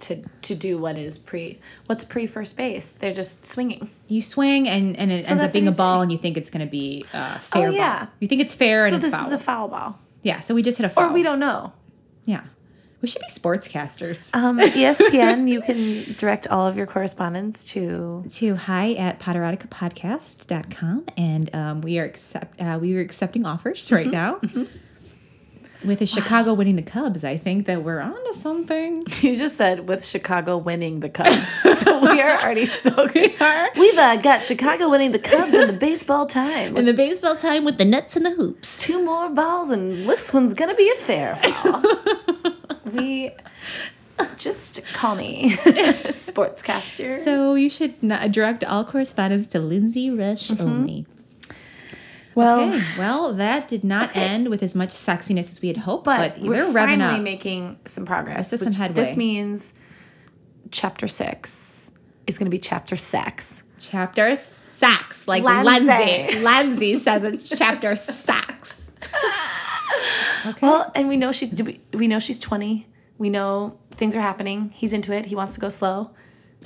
to 0.00 0.22
to 0.42 0.54
do 0.54 0.78
what 0.78 0.96
is 0.98 1.18
pre. 1.18 1.58
What's 1.86 2.04
pre 2.04 2.26
first 2.26 2.56
base? 2.56 2.90
They're 2.90 3.14
just 3.14 3.44
swinging. 3.46 3.90
You 4.08 4.22
swing 4.22 4.68
and 4.68 4.96
and 4.96 5.10
it 5.12 5.24
So 5.24 5.32
ends 5.32 5.44
up 5.44 5.52
being 5.52 5.68
a 5.68 5.72
ball, 5.72 5.94
saying. 5.96 6.02
and 6.04 6.12
you 6.12 6.18
think 6.18 6.36
it's 6.36 6.50
going 6.50 6.64
to 6.66 6.70
be 6.70 7.04
uh, 7.12 7.38
fair. 7.38 7.68
Oh, 7.68 7.70
yeah. 7.70 7.98
ball. 8.04 8.08
You 8.20 8.28
think 8.28 8.40
it's 8.40 8.54
fair 8.54 8.84
and 8.84 8.90
So 8.92 8.96
it's 8.96 9.06
this 9.06 9.14
foul. 9.14 9.26
is 9.26 9.32
a 9.32 9.38
foul 9.38 9.68
ball, 9.68 9.98
yeah, 10.22 10.40
so 10.40 10.54
we 10.54 10.62
just 10.62 10.78
hit 10.78 10.84
a 10.86 10.88
foul. 10.88 11.10
or 11.10 11.12
we 11.12 11.22
don't 11.22 11.38
know. 11.40 11.72
Yeah, 12.24 12.42
we 13.00 13.08
should 13.08 13.22
be 13.22 13.28
sportscasters. 13.28 14.34
Um, 14.34 14.58
ESPN, 14.60 15.48
you 15.48 15.60
can 15.60 16.14
direct 16.18 16.48
all 16.48 16.66
of 16.66 16.76
your 16.76 16.86
correspondence 16.86 17.64
to. 17.72 18.24
to 18.30 18.56
hi 18.56 18.92
at 18.94 19.20
potteroticapodcast.com 19.20 21.04
and 21.16 21.54
um, 21.54 21.80
we 21.80 21.98
are 21.98 22.04
accept 22.04 22.60
uh, 22.60 22.78
we 22.80 22.96
are 22.96 23.00
accepting 23.00 23.46
offers 23.46 23.90
right 23.92 24.06
now 24.10 24.40
with 25.84 25.98
the 25.98 26.06
chicago 26.06 26.52
winning 26.54 26.76
the 26.76 26.82
cubs 26.82 27.24
i 27.24 27.36
think 27.36 27.66
that 27.66 27.82
we're 27.82 28.00
on 28.00 28.14
to 28.26 28.34
something 28.34 29.04
You 29.22 29.36
just 29.36 29.56
said 29.56 29.88
with 29.88 30.04
Chicago 30.04 30.56
winning 30.58 31.00
the 31.00 31.08
Cubs, 31.08 31.48
so 31.78 31.98
we 32.00 32.20
are 32.20 32.38
already 32.42 32.66
so 32.66 32.90
good. 33.08 33.32
We've 33.76 33.98
uh, 33.98 34.16
got 34.16 34.42
Chicago 34.42 34.90
winning 34.90 35.12
the 35.12 35.18
Cubs 35.18 35.52
in 35.54 35.66
the 35.68 35.78
baseball 35.78 36.26
time. 36.26 36.76
In 36.76 36.84
the 36.84 36.92
baseball 36.92 37.34
time 37.36 37.64
with 37.64 37.78
the 37.78 37.84
nuts 37.84 38.14
and 38.16 38.24
the 38.26 38.30
hoops. 38.32 38.82
two 38.82 39.04
more 39.04 39.28
balls, 39.30 39.70
and 39.70 40.08
this 40.08 40.32
one's 40.34 40.54
gonna 40.54 40.74
be 40.74 40.90
a 40.90 41.00
fair 41.00 41.36
foul. 41.36 41.82
we 42.92 43.30
just 44.36 44.84
call 44.92 45.14
me 45.14 45.50
sportscaster. 46.12 47.24
so 47.24 47.54
you 47.54 47.70
should 47.70 48.00
not 48.02 48.30
direct 48.32 48.62
all 48.64 48.84
correspondence 48.84 49.46
to 49.48 49.58
lindsay 49.58 50.10
rush 50.10 50.50
only 50.58 51.06
well, 52.36 52.60
okay 52.60 52.84
well 52.96 53.32
that 53.34 53.66
did 53.66 53.82
not 53.82 54.14
end 54.16 54.48
with 54.48 54.62
as 54.62 54.74
much 54.74 54.90
sexiness 54.90 55.50
as 55.50 55.60
we 55.60 55.68
had 55.68 55.78
hoped 55.78 56.04
but, 56.04 56.34
but, 56.34 56.42
we're 56.42 56.72
finally 56.72 57.16
up 57.16 57.22
making 57.22 57.78
some 57.86 58.06
progress. 58.06 58.50
This 58.50 58.60
is 58.60 58.66
some 58.66 58.74
headway. 58.74 59.02
This 59.02 59.16
means 59.16 59.74
chapter 60.70 61.08
six 61.08 61.90
is 62.28 62.38
gonna 62.38 62.50
be 62.50 62.58
chapter 62.58 62.96
sex. 62.96 63.62
chapter 63.80 64.36
sex 64.36 65.26
like 65.26 65.42
Lindsay. 65.42 66.38
lindsay 66.40 66.98
says 66.98 67.22
it's 67.24 67.48
chapter 67.58 67.96
sex 67.96 68.90
Well, 70.62 70.92
and 70.94 71.08
we 71.08 71.16
know 71.16 71.32
she's 71.32 71.48
do 71.48 71.64
we, 71.64 71.80
we 71.92 72.06
know 72.08 72.18
she's 72.18 72.38
twenty. 72.38 72.86
We 73.18 73.30
know 73.30 73.78
things 73.92 74.14
are 74.14 74.20
happening. 74.20 74.70
He's 74.70 74.92
into 74.92 75.12
it. 75.12 75.26
He 75.26 75.34
wants 75.34 75.54
to 75.54 75.60
go 75.60 75.68
slow. 75.68 76.10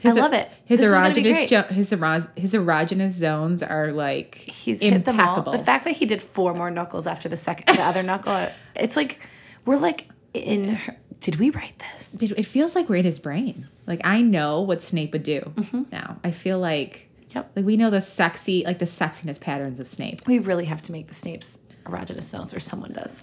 I 0.05 0.13
love 0.13 0.33
it. 0.33 0.49
His 0.65 0.81
This 0.81 0.87
is 0.89 0.93
gonna 0.95 1.15
be 1.15 1.23
erogenous 1.23 1.49
jo- 1.49 1.63
his 1.75 1.93
eros- 1.93 2.29
his 2.37 2.53
erogenous 2.55 3.11
zones 3.11 3.63
are 3.63 3.93
like 3.93 4.35
He's 4.37 4.81
hit 4.81 5.05
them 5.05 5.21
all. 5.21 5.29
impeccable. 5.29 5.53
The 5.53 5.65
fact 5.65 5.85
that 5.85 5.97
he 5.97 6.07
did 6.07 6.23
four 6.23 6.55
more 6.55 6.71
knuckles 6.71 7.07
after 7.07 7.29
the 7.29 7.37
second, 7.37 7.77
the 7.77 7.83
other 7.83 8.03
knuckle, 8.11 8.49
it's 8.75 8.97
like 8.97 9.21
we're 9.65 9.77
like 9.79 10.09
in. 10.35 10.75
Her, 10.77 10.97
did 11.21 11.37
we 11.37 11.51
write 11.51 11.79
this? 11.79 12.11
Dude, 12.13 12.33
it 12.33 12.45
feels 12.47 12.75
like 12.75 12.89
we're 12.89 12.97
in 12.97 13.05
his 13.05 13.19
brain. 13.19 13.69
Like 13.87 14.01
I 14.05 14.23
know 14.23 14.61
what 14.63 14.81
Snape 14.83 15.13
would 15.13 15.23
do 15.23 15.41
mm-hmm. 15.55 15.83
now. 15.93 16.19
I 16.25 16.31
feel 16.31 16.59
like 16.59 17.09
Yep. 17.35 17.53
like 17.57 17.65
we 17.65 17.77
know 17.77 17.91
the 17.91 18.01
sexy 18.01 18.65
like 18.65 18.79
the 18.79 18.87
sexiness 18.87 19.39
patterns 19.41 19.81
of 19.81 19.87
Snape. 19.89 20.27
We 20.27 20.39
really 20.39 20.65
have 20.65 20.83
to 20.83 20.93
make 20.93 21.09
the 21.09 21.15
Snape's 21.15 21.59
erogenous 21.85 22.23
zones, 22.25 22.55
or 22.55 22.61
someone 22.61 22.93
does. 22.93 23.23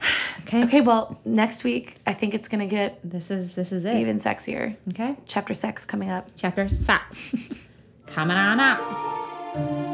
Okay. 0.46 0.62
Okay, 0.64 0.80
well, 0.82 1.18
next 1.24 1.64
week 1.64 1.96
I 2.06 2.12
think 2.12 2.34
it's 2.34 2.48
gonna 2.48 2.66
get 2.66 3.00
This 3.02 3.30
is 3.30 3.54
this 3.54 3.72
is 3.72 3.86
it. 3.86 3.96
even 3.96 4.20
sexier. 4.20 4.76
okay. 4.90 5.16
Chapter 5.26 5.54
sex 5.54 5.86
coming 5.86 6.10
up. 6.10 6.28
Chapter 6.36 6.68
sex 6.68 7.34
Coming 8.06 8.36
on 8.36 8.60
up. 8.60 9.84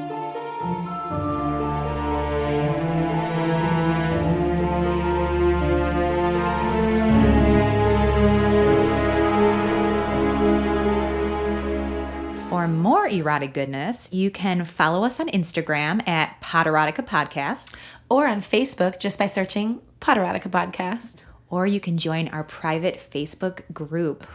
For 12.49 12.67
more 12.67 13.07
erotic 13.07 13.55
goodness, 13.55 14.09
you 14.13 14.29
can 14.31 14.65
follow 14.65 15.05
us 15.05 15.21
on 15.21 15.29
Instagram 15.29 16.07
at 16.09 16.41
Potterotica 16.41 17.07
Podcast, 17.07 17.77
Or 18.09 18.27
on 18.27 18.41
Facebook 18.41 18.99
just 18.99 19.21
by 19.21 19.27
searching 19.27 19.81
Potterotica 20.01 20.49
Podcast. 20.51 21.19
or 21.49 21.67
you 21.67 21.81
can 21.81 21.99
join 21.99 22.29
our 22.29 22.45
private 22.45 22.97
Facebook 22.99 23.71
group, 23.73 24.27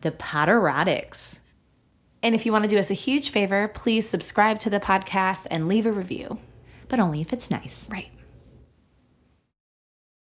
the 0.00 0.10
Potterotics. 0.10 1.38
And 2.22 2.34
if 2.34 2.44
you 2.44 2.50
want 2.50 2.64
to 2.64 2.68
do 2.68 2.78
us 2.78 2.90
a 2.90 2.94
huge 2.94 3.30
favor, 3.30 3.68
please 3.68 4.08
subscribe 4.08 4.58
to 4.60 4.70
the 4.70 4.80
podcast 4.80 5.46
and 5.48 5.68
leave 5.68 5.86
a 5.86 5.92
review. 5.92 6.38
But 6.88 6.98
only 6.98 7.20
if 7.20 7.32
it's 7.32 7.50
nice. 7.50 7.88
Right. 7.90 8.10